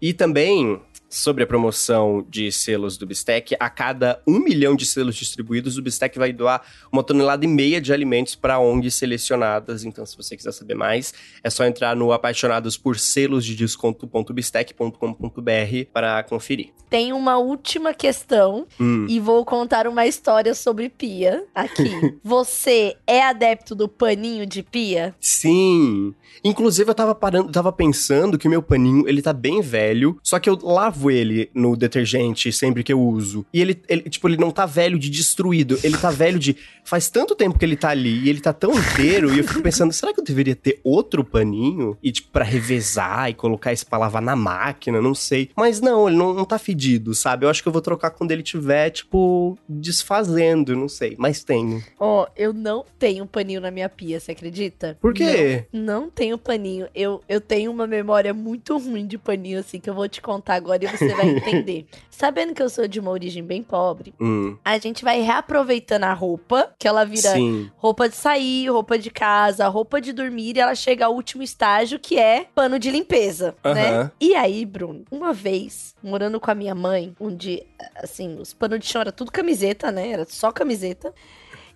E 0.00 0.12
também 0.12 0.80
sobre 1.12 1.44
a 1.44 1.46
promoção 1.46 2.24
de 2.28 2.50
selos 2.50 2.96
do 2.96 3.06
Bistec. 3.06 3.54
A 3.60 3.68
cada 3.68 4.20
um 4.26 4.38
milhão 4.38 4.74
de 4.74 4.86
selos 4.86 5.14
distribuídos, 5.14 5.76
o 5.76 5.82
Bistec 5.82 6.18
vai 6.18 6.32
doar 6.32 6.62
uma 6.90 7.04
tonelada 7.04 7.44
e 7.44 7.48
meia 7.48 7.80
de 7.80 7.92
alimentos 7.92 8.34
para 8.34 8.58
ONGs 8.58 8.94
selecionadas. 8.94 9.84
Então, 9.84 10.06
se 10.06 10.16
você 10.16 10.36
quiser 10.36 10.52
saber 10.52 10.74
mais, 10.74 11.12
é 11.44 11.50
só 11.50 11.64
entrar 11.66 11.94
no 11.94 12.12
apaixonados 12.12 12.78
por 12.78 12.98
selos 12.98 13.44
de 13.44 13.54
desconto.bistec.com.br 13.54 15.90
para 15.92 16.22
conferir. 16.22 16.70
Tem 16.88 17.12
uma 17.12 17.38
última 17.38 17.92
questão 17.94 18.66
Hum. 18.80 19.06
e 19.08 19.18
vou 19.20 19.44
contar 19.44 19.86
uma 19.86 20.06
história 20.06 20.54
sobre 20.54 20.88
pia 20.88 21.44
aqui. 21.54 22.18
Você 22.22 22.96
é 23.06 23.22
adepto 23.22 23.74
do 23.74 23.88
paninho 23.88 24.46
de 24.46 24.62
pia? 24.62 25.14
Sim. 25.20 26.14
Inclusive, 26.44 26.90
eu 26.90 26.94
tava 26.94 27.14
parando, 27.14 27.52
tava 27.52 27.72
pensando 27.72 28.38
que 28.38 28.46
o 28.46 28.50
meu 28.50 28.62
paninho, 28.62 29.08
ele 29.08 29.22
tá 29.22 29.32
bem 29.32 29.60
velho, 29.60 30.18
só 30.22 30.38
que 30.38 30.48
eu 30.48 30.58
lavo 30.62 31.01
ele 31.10 31.50
no 31.54 31.76
detergente 31.76 32.52
sempre 32.52 32.82
que 32.82 32.92
eu 32.92 33.00
uso. 33.00 33.44
E 33.52 33.60
ele, 33.60 33.80
ele, 33.88 34.02
tipo, 34.02 34.28
ele 34.28 34.36
não 34.36 34.50
tá 34.50 34.66
velho 34.66 34.98
de 34.98 35.08
destruído, 35.08 35.78
ele 35.82 35.96
tá 35.96 36.10
velho 36.10 36.38
de 36.38 36.56
faz 36.84 37.08
tanto 37.08 37.34
tempo 37.34 37.58
que 37.58 37.64
ele 37.64 37.76
tá 37.76 37.90
ali 37.90 38.24
e 38.24 38.28
ele 38.28 38.40
tá 38.40 38.52
tão 38.52 38.72
inteiro 38.72 39.32
e 39.32 39.38
eu 39.38 39.44
fico 39.44 39.62
pensando, 39.62 39.92
será 39.92 40.12
que 40.12 40.20
eu 40.20 40.24
deveria 40.24 40.56
ter 40.56 40.80
outro 40.82 41.24
paninho 41.24 41.96
e 42.02 42.10
tipo 42.10 42.28
para 42.32 42.44
revezar 42.44 43.30
e 43.30 43.34
colocar 43.34 43.72
esse 43.72 43.86
pra 43.86 43.98
lavar 43.98 44.22
na 44.22 44.34
máquina, 44.34 45.00
não 45.00 45.14
sei. 45.14 45.50
Mas 45.56 45.80
não, 45.80 46.08
ele 46.08 46.16
não, 46.16 46.34
não 46.34 46.44
tá 46.44 46.58
fedido, 46.58 47.14
sabe? 47.14 47.44
Eu 47.44 47.50
acho 47.50 47.62
que 47.62 47.68
eu 47.68 47.72
vou 47.72 47.82
trocar 47.82 48.10
quando 48.10 48.32
ele 48.32 48.42
tiver 48.42 48.90
tipo 48.90 49.56
desfazendo, 49.68 50.74
não 50.76 50.88
sei, 50.88 51.14
mas 51.18 51.44
tenho. 51.44 51.82
Ó, 51.98 52.26
eu 52.36 52.52
não 52.52 52.84
tenho 52.98 53.26
paninho 53.26 53.60
na 53.60 53.70
minha 53.70 53.88
pia, 53.88 54.18
você 54.18 54.32
acredita? 54.32 54.96
Por 55.00 55.14
quê? 55.14 55.66
Não, 55.72 56.02
não 56.02 56.10
tenho 56.10 56.38
paninho. 56.38 56.88
Eu, 56.94 57.22
eu 57.28 57.40
tenho 57.40 57.70
uma 57.70 57.86
memória 57.86 58.32
muito 58.32 58.76
ruim 58.78 59.06
de 59.06 59.18
paninho, 59.18 59.60
assim, 59.60 59.78
que 59.78 59.88
eu 59.88 59.94
vou 59.94 60.08
te 60.08 60.20
contar 60.20 60.54
agora 60.54 60.84
e 60.84 60.86
você 60.98 61.14
vai 61.14 61.28
entender. 61.36 61.86
Sabendo 62.10 62.54
que 62.54 62.62
eu 62.62 62.68
sou 62.68 62.86
de 62.86 63.00
uma 63.00 63.10
origem 63.10 63.42
bem 63.42 63.62
pobre, 63.62 64.14
Hum. 64.20 64.56
a 64.64 64.78
gente 64.78 65.02
vai 65.04 65.20
reaproveitando 65.20 66.04
a 66.04 66.12
roupa, 66.12 66.72
que 66.78 66.86
ela 66.86 67.04
vira 67.04 67.32
Sim. 67.32 67.70
roupa 67.76 68.08
de 68.08 68.14
sair, 68.16 68.68
roupa 68.70 68.98
de 68.98 69.10
casa, 69.10 69.66
roupa 69.68 70.00
de 70.00 70.12
dormir, 70.12 70.56
e 70.56 70.60
ela 70.60 70.74
chega 70.74 71.06
ao 71.06 71.14
último 71.14 71.42
estágio, 71.42 71.98
que 71.98 72.18
é 72.18 72.46
pano 72.54 72.78
de 72.78 72.90
limpeza, 72.90 73.54
né? 73.64 73.90
Aham. 73.90 74.10
E 74.20 74.34
aí, 74.34 74.64
Bruno, 74.64 75.04
uma 75.10 75.32
vez, 75.32 75.94
morando 76.02 76.38
com 76.38 76.50
a 76.50 76.54
minha 76.54 76.74
mãe, 76.74 77.14
onde, 77.18 77.62
assim, 77.96 78.36
os 78.38 78.52
panos 78.54 78.78
de 78.80 78.86
chão 78.86 79.00
era 79.00 79.12
tudo 79.12 79.32
camiseta, 79.32 79.90
né? 79.90 80.10
Era 80.12 80.26
só 80.28 80.52
camiseta. 80.52 81.12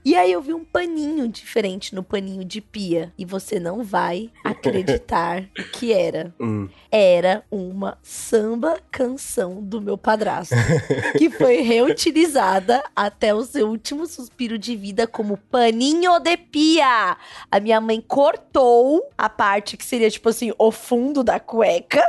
E 0.07 0.14
aí 0.14 0.30
eu 0.30 0.40
vi 0.40 0.54
um 0.54 0.64
paninho 0.64 1.26
diferente 1.26 1.92
no 1.92 2.00
paninho 2.00 2.44
de 2.44 2.61
pia. 2.61 3.12
E 3.18 3.24
você 3.24 3.59
não 3.59 3.82
vai 3.82 4.30
acreditar 4.44 5.42
o 5.59 5.64
que 5.76 5.92
era. 5.92 6.32
Hum. 6.40 6.68
Era 6.92 7.42
uma 7.50 7.98
samba 8.04 8.78
canção 8.88 9.61
do 9.61 9.80
meu 9.80 9.98
padrasto. 9.98 10.54
que 11.18 11.28
foi 11.28 11.57
reutilizada 11.57 12.84
até 12.94 13.34
o 13.34 13.42
seu 13.42 13.68
último 13.68 14.07
suspiro 14.07 14.57
de 14.57 14.76
vida 14.76 15.09
como 15.09 15.36
paninho 15.50 16.20
de 16.20 16.36
pia. 16.36 17.16
A 17.50 17.59
minha 17.59 17.80
mãe 17.80 18.00
cortou 18.00 19.11
a 19.18 19.28
parte 19.28 19.76
que 19.76 19.84
seria, 19.84 20.09
tipo 20.09 20.28
assim, 20.28 20.52
o 20.57 20.70
fundo 20.70 21.24
da 21.24 21.40
cueca 21.40 22.07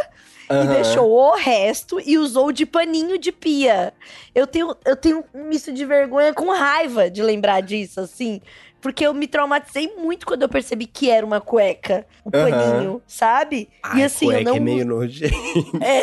e 0.49 0.53
Aham. 0.53 0.73
deixou 0.73 1.11
o 1.11 1.35
resto 1.35 2.01
e 2.05 2.17
usou 2.17 2.51
de 2.51 2.65
paninho 2.65 3.17
de 3.17 3.31
pia. 3.31 3.93
Eu 4.33 4.47
tenho, 4.47 4.75
eu 4.85 4.95
tenho 4.95 5.23
um 5.33 5.43
misto 5.43 5.73
de 5.73 5.85
vergonha 5.85 6.33
com 6.33 6.49
raiva 6.51 7.09
de 7.09 7.21
lembrar 7.21 7.61
disso, 7.61 7.86
assim. 7.95 8.41
Porque 8.79 9.05
eu 9.05 9.13
me 9.13 9.27
traumatizei 9.27 9.95
muito 9.97 10.25
quando 10.25 10.43
eu 10.43 10.49
percebi 10.49 10.85
que 10.85 11.09
era 11.09 11.25
uma 11.25 11.41
cueca, 11.41 12.05
o 12.23 12.29
Aham. 12.35 12.51
paninho, 12.51 13.01
sabe? 13.07 13.69
Ai, 13.81 13.99
e 13.99 14.03
assim, 14.03 14.25
eu 14.25 14.31
cueca 14.31 14.43
não, 14.43 14.55
é 14.55 14.59
meio 14.59 14.85
nojento. 14.85 15.33
é, 15.81 16.01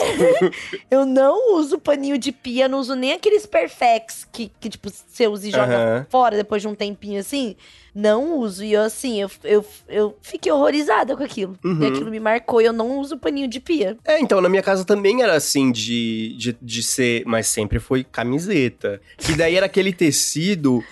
eu 0.90 1.06
não 1.06 1.56
uso 1.56 1.78
paninho 1.78 2.18
de 2.18 2.32
pia, 2.32 2.68
não 2.68 2.80
uso 2.80 2.94
nem 2.94 3.12
aqueles 3.12 3.46
perfex 3.46 4.26
que, 4.30 4.50
que 4.60 4.68
tipo, 4.68 4.90
você 4.90 5.28
usa 5.28 5.48
e 5.48 5.50
joga 5.52 5.76
Aham. 5.76 6.06
fora 6.10 6.36
depois 6.36 6.62
de 6.62 6.68
um 6.68 6.74
tempinho 6.74 7.20
assim. 7.20 7.56
Não 7.94 8.38
uso. 8.40 8.64
E 8.64 8.72
eu, 8.72 8.82
assim, 8.82 9.22
eu, 9.22 9.30
eu, 9.44 9.64
eu 9.88 10.18
fiquei 10.20 10.50
horrorizada 10.50 11.16
com 11.16 11.22
aquilo. 11.22 11.56
Uhum. 11.64 11.80
E 11.80 11.86
aquilo 11.86 12.10
me 12.10 12.18
marcou 12.18 12.60
e 12.60 12.64
eu 12.64 12.72
não 12.72 12.98
uso 12.98 13.16
paninho 13.16 13.46
de 13.46 13.60
pia. 13.60 13.96
É, 14.04 14.18
então, 14.18 14.40
na 14.40 14.48
minha 14.48 14.62
casa 14.62 14.84
também 14.84 15.22
era 15.22 15.34
assim 15.34 15.70
de, 15.70 16.36
de, 16.36 16.56
de 16.60 16.82
ser, 16.82 17.22
mas 17.24 17.46
sempre 17.46 17.78
foi 17.78 18.02
camiseta. 18.02 19.00
E 19.28 19.34
daí 19.34 19.54
era 19.54 19.66
aquele 19.66 19.92
tecido 19.92 20.82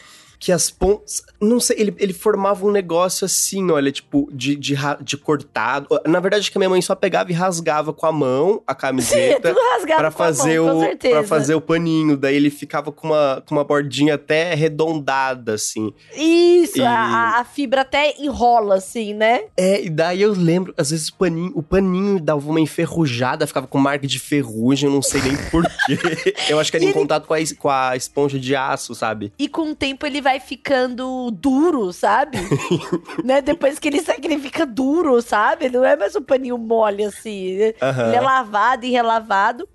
que 0.44 0.50
as 0.50 0.70
pontas. 0.72 1.22
Não 1.40 1.60
sei, 1.60 1.76
ele, 1.78 1.94
ele 2.00 2.12
formava 2.12 2.66
um 2.66 2.72
negócio 2.72 3.24
assim, 3.24 3.70
olha, 3.70 3.92
tipo, 3.92 4.28
de, 4.32 4.56
de, 4.56 4.74
de 5.00 5.16
cortado. 5.16 5.86
Na 6.04 6.18
verdade, 6.18 6.40
acho 6.40 6.50
que 6.50 6.58
a 6.58 6.60
minha 6.60 6.68
mãe 6.68 6.82
só 6.82 6.96
pegava 6.96 7.30
e 7.30 7.34
rasgava 7.34 7.92
com 7.92 8.06
a 8.06 8.10
mão 8.12 8.60
a 8.66 8.72
Sim, 8.72 8.78
camiseta. 8.80 9.48
tudo 9.54 9.60
rasgado 9.72 10.00
Pra 10.00 10.10
com 10.10 10.22
a 10.22 10.26
fazer, 10.26 10.60
mão, 10.60 10.74
com 10.74 10.78
o, 10.78 10.84
certeza. 10.84 11.14
pra 11.14 11.22
fazer 11.24 11.54
o 11.54 11.60
paninho. 11.60 12.16
Daí 12.16 12.34
ele 12.34 12.50
ficava 12.50 12.90
com 12.90 13.06
uma, 13.06 13.40
com 13.46 13.54
uma 13.54 13.62
bordinha 13.62 14.14
até 14.16 14.52
arredondada, 14.52 15.54
assim. 15.54 15.92
Isso, 16.16 16.78
E- 16.78 16.82
a, 16.84 17.38
a- 17.40 17.44
fibra 17.44 17.82
até 17.82 18.14
enrola, 18.18 18.76
assim, 18.76 19.14
né? 19.14 19.44
É, 19.56 19.84
e 19.84 19.88
daí 19.90 20.22
eu 20.22 20.32
lembro, 20.32 20.74
às 20.76 20.90
vezes 20.90 21.08
o 21.08 21.14
paninho, 21.14 21.52
o 21.54 21.62
paninho 21.62 22.18
dava 22.20 22.48
uma 22.50 22.60
enferrujada, 22.60 23.46
ficava 23.46 23.66
com 23.68 23.78
marca 23.78 24.06
de 24.06 24.18
ferrugem, 24.18 24.88
eu 24.88 24.94
não 24.94 25.02
sei 25.02 25.20
nem 25.22 25.36
porquê. 25.50 26.34
eu 26.48 26.58
acho 26.58 26.70
que 26.70 26.76
era 26.76 26.84
E 26.84 26.86
em 26.86 26.90
ele- 26.90 26.98
contato 26.98 27.26
com 27.26 27.34
a, 27.34 27.38
com 27.58 27.68
a 27.70 27.96
esponja 27.96 28.38
de 28.38 28.56
aço, 28.56 28.94
sabe? 28.94 29.32
E 29.38 29.48
com 29.48 29.70
o 29.70 29.74
tempo 29.74 30.06
ele 30.06 30.20
vai 30.20 30.31
ficando 30.40 31.30
duro, 31.30 31.92
sabe? 31.92 32.38
né? 33.24 33.40
Depois 33.42 33.78
que 33.78 33.88
ele 33.88 34.00
sai, 34.02 34.18
que 34.18 34.26
ele 34.26 34.38
fica 34.38 34.64
duro, 34.66 35.20
sabe? 35.22 35.68
Não 35.68 35.84
é 35.84 35.96
mais 35.96 36.14
um 36.16 36.22
paninho 36.22 36.58
mole, 36.58 37.04
assim. 37.04 37.58
Aham. 37.80 38.06
Ele 38.08 38.16
é 38.16 38.20
lavado 38.20 38.84
e 38.86 38.90
relavado. 38.90 39.68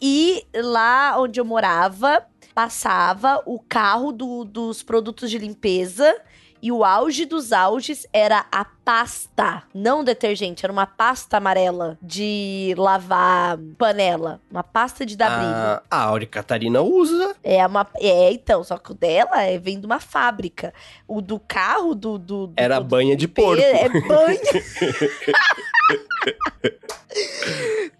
E 0.00 0.44
lá 0.54 1.16
onde 1.18 1.38
eu 1.40 1.44
morava, 1.44 2.24
passava 2.54 3.42
o 3.46 3.58
carro 3.60 4.12
do- 4.12 4.44
dos 4.44 4.82
produtos 4.82 5.30
de 5.30 5.38
limpeza. 5.38 6.14
E 6.62 6.70
o 6.70 6.84
auge 6.84 7.24
dos 7.24 7.52
auges 7.52 8.06
era 8.12 8.44
a 8.52 8.64
pasta, 8.64 9.62
não 9.74 10.02
detergente, 10.04 10.64
era 10.66 10.72
uma 10.72 10.86
pasta 10.86 11.36
amarela 11.36 11.96
de 12.02 12.74
lavar 12.76 13.56
panela, 13.78 14.40
uma 14.50 14.62
pasta 14.62 15.06
de 15.06 15.16
dar 15.16 15.30
brilho. 15.38 15.54
a, 15.54 15.82
a 15.90 16.02
Auri 16.04 16.26
Catarina 16.26 16.82
usa. 16.82 17.34
É 17.42 17.66
uma. 17.66 17.86
É, 17.96 18.32
então, 18.32 18.62
só 18.64 18.76
que 18.76 18.90
o 18.92 18.94
dela 18.94 19.42
é, 19.42 19.58
vem 19.58 19.78
de 19.80 19.86
uma 19.86 20.00
fábrica. 20.00 20.74
O 21.08 21.20
do 21.20 21.38
carro 21.38 21.94
do. 21.94 22.18
do, 22.18 22.46
do 22.48 22.54
Era 22.56 22.78
do- 22.78 22.84
banha 22.84 23.16
de 23.16 23.26
porco. 23.28 23.62
É 23.62 23.88
banha. 23.88 24.40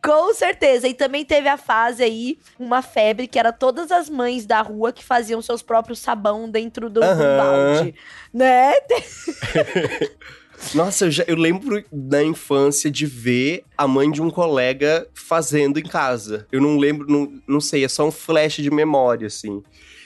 Com 0.02 0.32
certeza. 0.34 0.88
E 0.88 0.94
também 0.94 1.24
teve 1.24 1.48
a 1.48 1.56
fase 1.56 2.02
aí, 2.02 2.38
uma 2.58 2.82
febre, 2.82 3.26
que 3.26 3.38
era 3.38 3.52
todas 3.52 3.90
as 3.90 4.08
mães 4.08 4.46
da 4.46 4.62
rua 4.62 4.92
que 4.92 5.04
faziam 5.04 5.42
seus 5.42 5.62
próprios 5.62 5.98
sabão 5.98 6.48
dentro 6.48 6.88
do, 6.88 7.00
do 7.00 7.06
Aham. 7.06 7.36
balde. 7.36 7.94
Né? 8.32 8.72
Nossa, 10.74 11.06
eu, 11.06 11.10
já, 11.10 11.24
eu 11.26 11.36
lembro 11.36 11.82
da 11.90 12.22
infância 12.22 12.90
de 12.90 13.06
ver 13.06 13.64
a 13.76 13.88
mãe 13.88 14.10
de 14.10 14.20
um 14.20 14.30
colega 14.30 15.06
fazendo 15.14 15.78
em 15.78 15.82
casa. 15.82 16.46
Eu 16.52 16.60
não 16.60 16.76
lembro, 16.76 17.10
não, 17.10 17.32
não 17.46 17.60
sei, 17.60 17.84
é 17.84 17.88
só 17.88 18.06
um 18.06 18.10
flash 18.10 18.56
de 18.56 18.70
memória, 18.70 19.26
assim. 19.26 19.62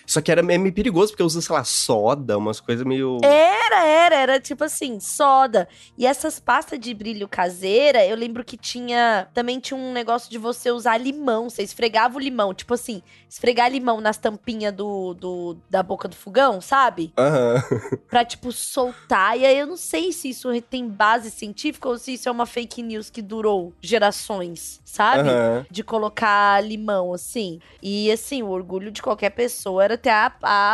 Só 0.07 0.21
que 0.21 0.31
era 0.31 0.43
meio 0.43 0.73
perigoso, 0.73 1.13
porque 1.13 1.23
usa, 1.23 1.41
sei 1.41 1.55
lá, 1.55 1.65
soda, 1.65 2.37
umas 2.39 2.61
coisas 2.61 2.85
meio. 2.85 3.19
Era, 3.23 3.85
era, 3.85 4.17
era 4.17 4.41
tipo 4.41 4.65
assim, 4.65 5.01
soda. 5.01 5.69
E 5.97 6.07
essas 6.07 6.39
pastas 6.39 6.79
de 6.79 6.93
brilho 6.93 7.29
caseira, 7.29 8.05
eu 8.05 8.17
lembro 8.17 8.45
que 8.45 8.57
tinha. 8.57 9.29
Também 9.33 9.59
tinha 9.61 9.79
um 9.79 9.93
negócio 9.93 10.31
de 10.31 10.39
você 10.39 10.71
usar 10.71 10.99
limão. 10.99 11.49
Você 11.49 11.63
esfregava 11.63 12.17
o 12.17 12.21
limão. 12.21 12.53
Tipo 12.55 12.75
assim, 12.75 13.03
esfregar 13.29 13.71
limão 13.71 14.01
nas 14.01 14.19
tampinhas 14.19 14.73
do, 14.73 15.15
do, 15.15 15.57
da 15.69 15.83
boca 15.83 16.07
do 16.09 16.15
fogão, 16.17 16.61
sabe? 16.61 17.13
Aham. 17.19 17.63
Pra, 18.09 18.25
tipo, 18.25 18.53
soltar. 18.53 19.39
E 19.39 19.45
aí 19.45 19.59
eu 19.59 19.67
não 19.67 19.77
sei 19.77 20.13
se 20.13 20.29
isso 20.29 20.49
tem 20.63 20.89
base 20.89 21.31
científica 21.31 21.89
ou 21.89 21.99
se 21.99 22.15
isso 22.15 22.29
é 22.29 22.33
uma 22.33 22.47
fake 22.47 22.83
news 22.83 23.11
que 23.11 23.21
durou 23.21 23.73
gerações, 23.81 24.81
sabe? 24.85 25.29
Aham. 25.29 25.67
de 25.71 25.83
colocar 25.83 26.61
limão, 26.63 27.13
assim. 27.13 27.59
E, 27.83 28.11
assim, 28.11 28.43
o 28.43 28.51
orgulho 28.51 28.91
de 28.91 29.03
qualquer 29.03 29.31
pessoa 29.31 29.83
era 29.85 29.94
ter 29.97 30.11
a, 30.11 30.33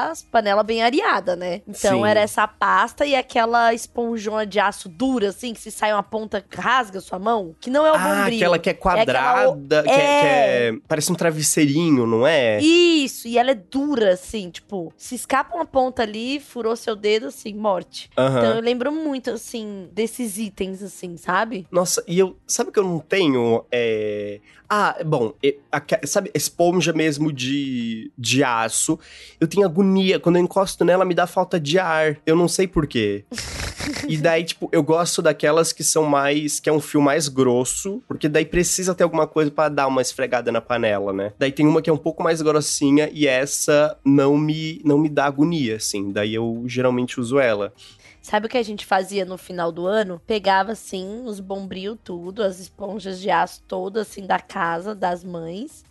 as 0.08 0.22
panela 0.22 0.62
bem 0.62 0.82
areada, 0.82 1.34
né? 1.36 1.62
Então, 1.66 1.98
Sim. 2.02 2.06
era 2.06 2.20
essa 2.20 2.46
pasta 2.46 3.04
e 3.06 3.14
aquela 3.14 3.72
esponjona 3.74 4.46
de 4.46 4.58
aço 4.58 4.88
dura, 4.88 5.28
assim, 5.28 5.52
que 5.54 5.60
se 5.60 5.70
sai 5.70 5.92
uma 5.92 6.02
ponta, 6.02 6.44
rasga 6.52 7.00
sua 7.00 7.18
mão, 7.18 7.54
que 7.60 7.70
não 7.70 7.86
é 7.86 7.92
o 7.92 7.94
Ah, 7.96 7.98
bombril. 7.98 8.38
aquela 8.38 8.58
que 8.58 8.70
é 8.70 8.74
quadrada, 8.74 9.82
que, 9.82 9.88
é, 9.90 9.94
que 9.94 10.26
é- 10.26 10.72
Parece 10.88 11.12
um 11.12 11.14
travesseirinho, 11.14 12.06
não 12.06 12.26
é? 12.26 12.60
Isso, 12.60 13.28
e 13.28 13.38
ela 13.38 13.50
é 13.50 13.54
dura, 13.54 14.12
assim, 14.12 14.50
tipo, 14.50 14.92
se 14.96 15.14
escapa 15.14 15.54
uma 15.56 15.66
ponta 15.66 16.02
ali, 16.02 16.40
furou 16.40 16.74
seu 16.76 16.96
dedo, 16.96 17.26
assim, 17.28 17.54
morte. 17.54 18.10
Então, 18.12 18.54
eu 18.56 18.60
lembro 18.60 18.92
muito, 18.92 19.30
assim, 19.30 19.88
desses 19.92 20.38
itens, 20.38 20.82
assim, 20.82 21.16
sabe? 21.16 21.66
Nossa, 21.70 22.02
e 22.06 22.18
eu. 22.18 22.36
Sabe 22.46 22.70
que 22.72 22.78
eu 22.78 22.84
não 22.84 22.98
tenho? 22.98 23.64
É... 23.70 24.40
Ah, 24.72 24.96
bom, 25.04 25.32
sabe, 26.06 26.30
esponja 26.32 26.92
mesmo 26.92 27.32
de, 27.32 28.12
de 28.16 28.44
aço. 28.44 28.98
Eu 29.40 29.48
tenho 29.48 29.66
agonia. 29.66 30.18
Quando 30.18 30.36
eu 30.36 30.42
encosto 30.42 30.84
nela, 30.84 31.04
me 31.04 31.14
dá 31.14 31.26
falta 31.26 31.58
de 31.58 31.78
ar. 31.78 32.18
Eu 32.26 32.36
não 32.36 32.48
sei 32.48 32.66
porquê. 32.66 33.24
E 34.06 34.16
daí, 34.18 34.44
tipo, 34.44 34.68
eu 34.72 34.82
gosto 34.82 35.22
daquelas 35.22 35.72
que 35.72 35.82
são 35.82 36.04
mais. 36.04 36.60
que 36.60 36.68
é 36.68 36.72
um 36.72 36.80
fio 36.80 37.00
mais 37.00 37.28
grosso, 37.28 38.02
porque 38.06 38.28
daí 38.28 38.44
precisa 38.44 38.94
ter 38.94 39.04
alguma 39.04 39.26
coisa 39.26 39.50
pra 39.50 39.68
dar 39.68 39.86
uma 39.86 40.02
esfregada 40.02 40.52
na 40.52 40.60
panela, 40.60 41.12
né? 41.12 41.32
Daí 41.38 41.50
tem 41.50 41.66
uma 41.66 41.80
que 41.80 41.88
é 41.88 41.92
um 41.92 41.96
pouco 41.96 42.22
mais 42.22 42.42
grossinha 42.42 43.08
e 43.12 43.26
essa 43.26 43.96
não 44.04 44.36
me, 44.36 44.80
não 44.84 44.98
me 44.98 45.08
dá 45.08 45.24
agonia, 45.24 45.76
assim. 45.76 46.12
Daí 46.12 46.34
eu 46.34 46.62
geralmente 46.66 47.18
uso 47.18 47.38
ela. 47.38 47.72
Sabe 48.22 48.46
o 48.46 48.48
que 48.50 48.58
a 48.58 48.62
gente 48.62 48.84
fazia 48.84 49.24
no 49.24 49.38
final 49.38 49.72
do 49.72 49.86
ano? 49.86 50.20
Pegava, 50.26 50.72
assim, 50.72 51.22
os 51.24 51.40
bombril 51.40 51.96
tudo, 51.96 52.42
as 52.42 52.60
esponjas 52.60 53.18
de 53.18 53.30
aço 53.30 53.62
todas, 53.66 54.08
assim, 54.08 54.26
da 54.26 54.38
casa, 54.38 54.94
das 54.94 55.24
mães. 55.24 55.84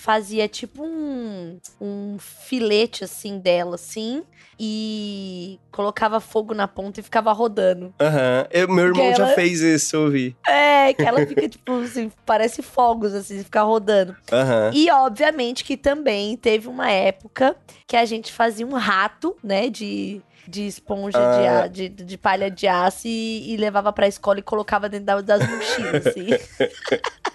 Fazia 0.00 0.46
tipo 0.46 0.84
um, 0.84 1.58
um 1.80 2.16
filete, 2.20 3.02
assim, 3.02 3.38
dela, 3.40 3.74
assim. 3.74 4.22
E 4.60 5.58
colocava 5.72 6.20
fogo 6.20 6.54
na 6.54 6.66
ponta 6.68 7.00
e 7.00 7.02
ficava 7.02 7.32
rodando. 7.32 7.92
Aham. 8.00 8.46
Eu- 8.50 8.68
Meu 8.68 8.86
irmão 8.86 9.10
Que 9.10 9.16
já 9.16 9.24
ela- 9.26 9.34
fez 9.34 9.60
isso, 9.60 9.96
eu 9.96 10.10
vi. 10.10 10.36
É, 10.46 10.92
que 10.94 11.02
ela 11.02 11.18
fica, 11.26 11.48
tipo, 11.48 11.80
assim, 11.80 12.10
parece 12.24 12.62
fogos, 12.62 13.12
assim, 13.12 13.42
ficar 13.42 13.62
rodando. 13.62 14.16
Aham. 14.32 14.70
E, 14.72 14.88
obviamente, 14.90 15.64
que 15.64 15.76
também 15.76 16.36
teve 16.36 16.68
uma 16.68 16.90
época 16.90 17.56
que 17.86 17.96
a 17.96 18.04
gente 18.04 18.32
fazia 18.32 18.64
um 18.66 18.74
rato, 18.74 19.36
né, 19.42 19.68
de, 19.68 20.20
de 20.46 20.66
esponja 20.66 21.18
de, 21.18 21.46
Ah. 21.46 21.62
a- 21.62 21.66
de, 21.66 21.88
de 21.88 22.16
palha 22.18 22.48
de 22.50 22.66
aço 22.68 23.06
e, 23.06 23.52
e 23.52 23.56
levava 23.56 23.92
pra 23.92 24.06
escola 24.08 24.38
e 24.38 24.42
colocava 24.42 24.88
dentro 24.88 25.06
da- 25.06 25.20
das 25.20 25.48
mochilas, 25.48 26.06
assim. 26.06 26.26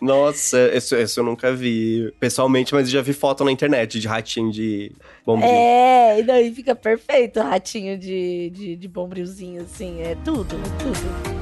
Nossa, 0.00 0.74
isso, 0.74 0.96
isso 0.96 1.20
eu 1.20 1.24
nunca 1.24 1.54
vi 1.54 2.12
pessoalmente, 2.18 2.72
mas 2.72 2.86
eu 2.86 2.92
já 2.94 3.02
vi 3.02 3.12
foto 3.12 3.44
na 3.44 3.52
internet 3.52 4.00
de 4.00 4.08
ratinho 4.08 4.50
de 4.50 4.92
bombinho. 5.26 5.50
é, 5.50 6.20
e 6.20 6.22
daí 6.22 6.54
fica 6.54 6.74
perfeito 6.74 7.38
o 7.38 7.42
ratinho 7.42 7.98
de, 7.98 8.50
de, 8.50 8.76
de 8.76 8.88
bombrilzinho, 8.88 9.62
assim, 9.62 10.00
é 10.00 10.16
tudo, 10.24 10.56
tudo. 10.78 11.40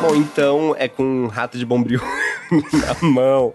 Bom, 0.00 0.14
então 0.14 0.76
é 0.78 0.86
com 0.86 1.02
um 1.02 1.26
rato 1.26 1.56
de 1.56 1.64
bombril 1.64 2.00
na 2.72 3.08
mão 3.08 3.54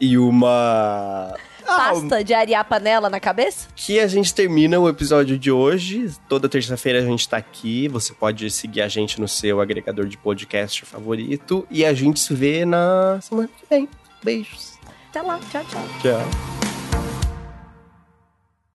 e 0.00 0.18
uma. 0.18 1.32
Ah, 1.68 1.90
Pasta 1.92 2.22
de 2.24 2.32
arear 2.34 2.64
panela 2.64 3.08
na 3.10 3.20
cabeça? 3.20 3.68
que 3.74 3.98
a 4.00 4.06
gente 4.06 4.34
termina 4.34 4.78
o 4.78 4.88
episódio 4.88 5.38
de 5.38 5.50
hoje. 5.50 6.10
Toda 6.28 6.48
terça-feira 6.48 6.98
a 7.00 7.02
gente 7.02 7.28
tá 7.28 7.36
aqui. 7.36 7.88
Você 7.88 8.12
pode 8.12 8.50
seguir 8.50 8.82
a 8.82 8.88
gente 8.88 9.20
no 9.20 9.28
seu 9.28 9.60
agregador 9.60 10.06
de 10.06 10.16
podcast 10.16 10.84
favorito. 10.84 11.66
E 11.70 11.84
a 11.84 11.92
gente 11.92 12.20
se 12.20 12.34
vê 12.34 12.64
na 12.64 13.18
semana 13.20 13.48
que 13.48 13.64
vem. 13.68 13.88
Beijos. 14.22 14.74
Até 15.10 15.22
lá, 15.22 15.38
tchau, 15.50 15.64
tchau. 15.64 15.82
Tchau. 16.02 16.65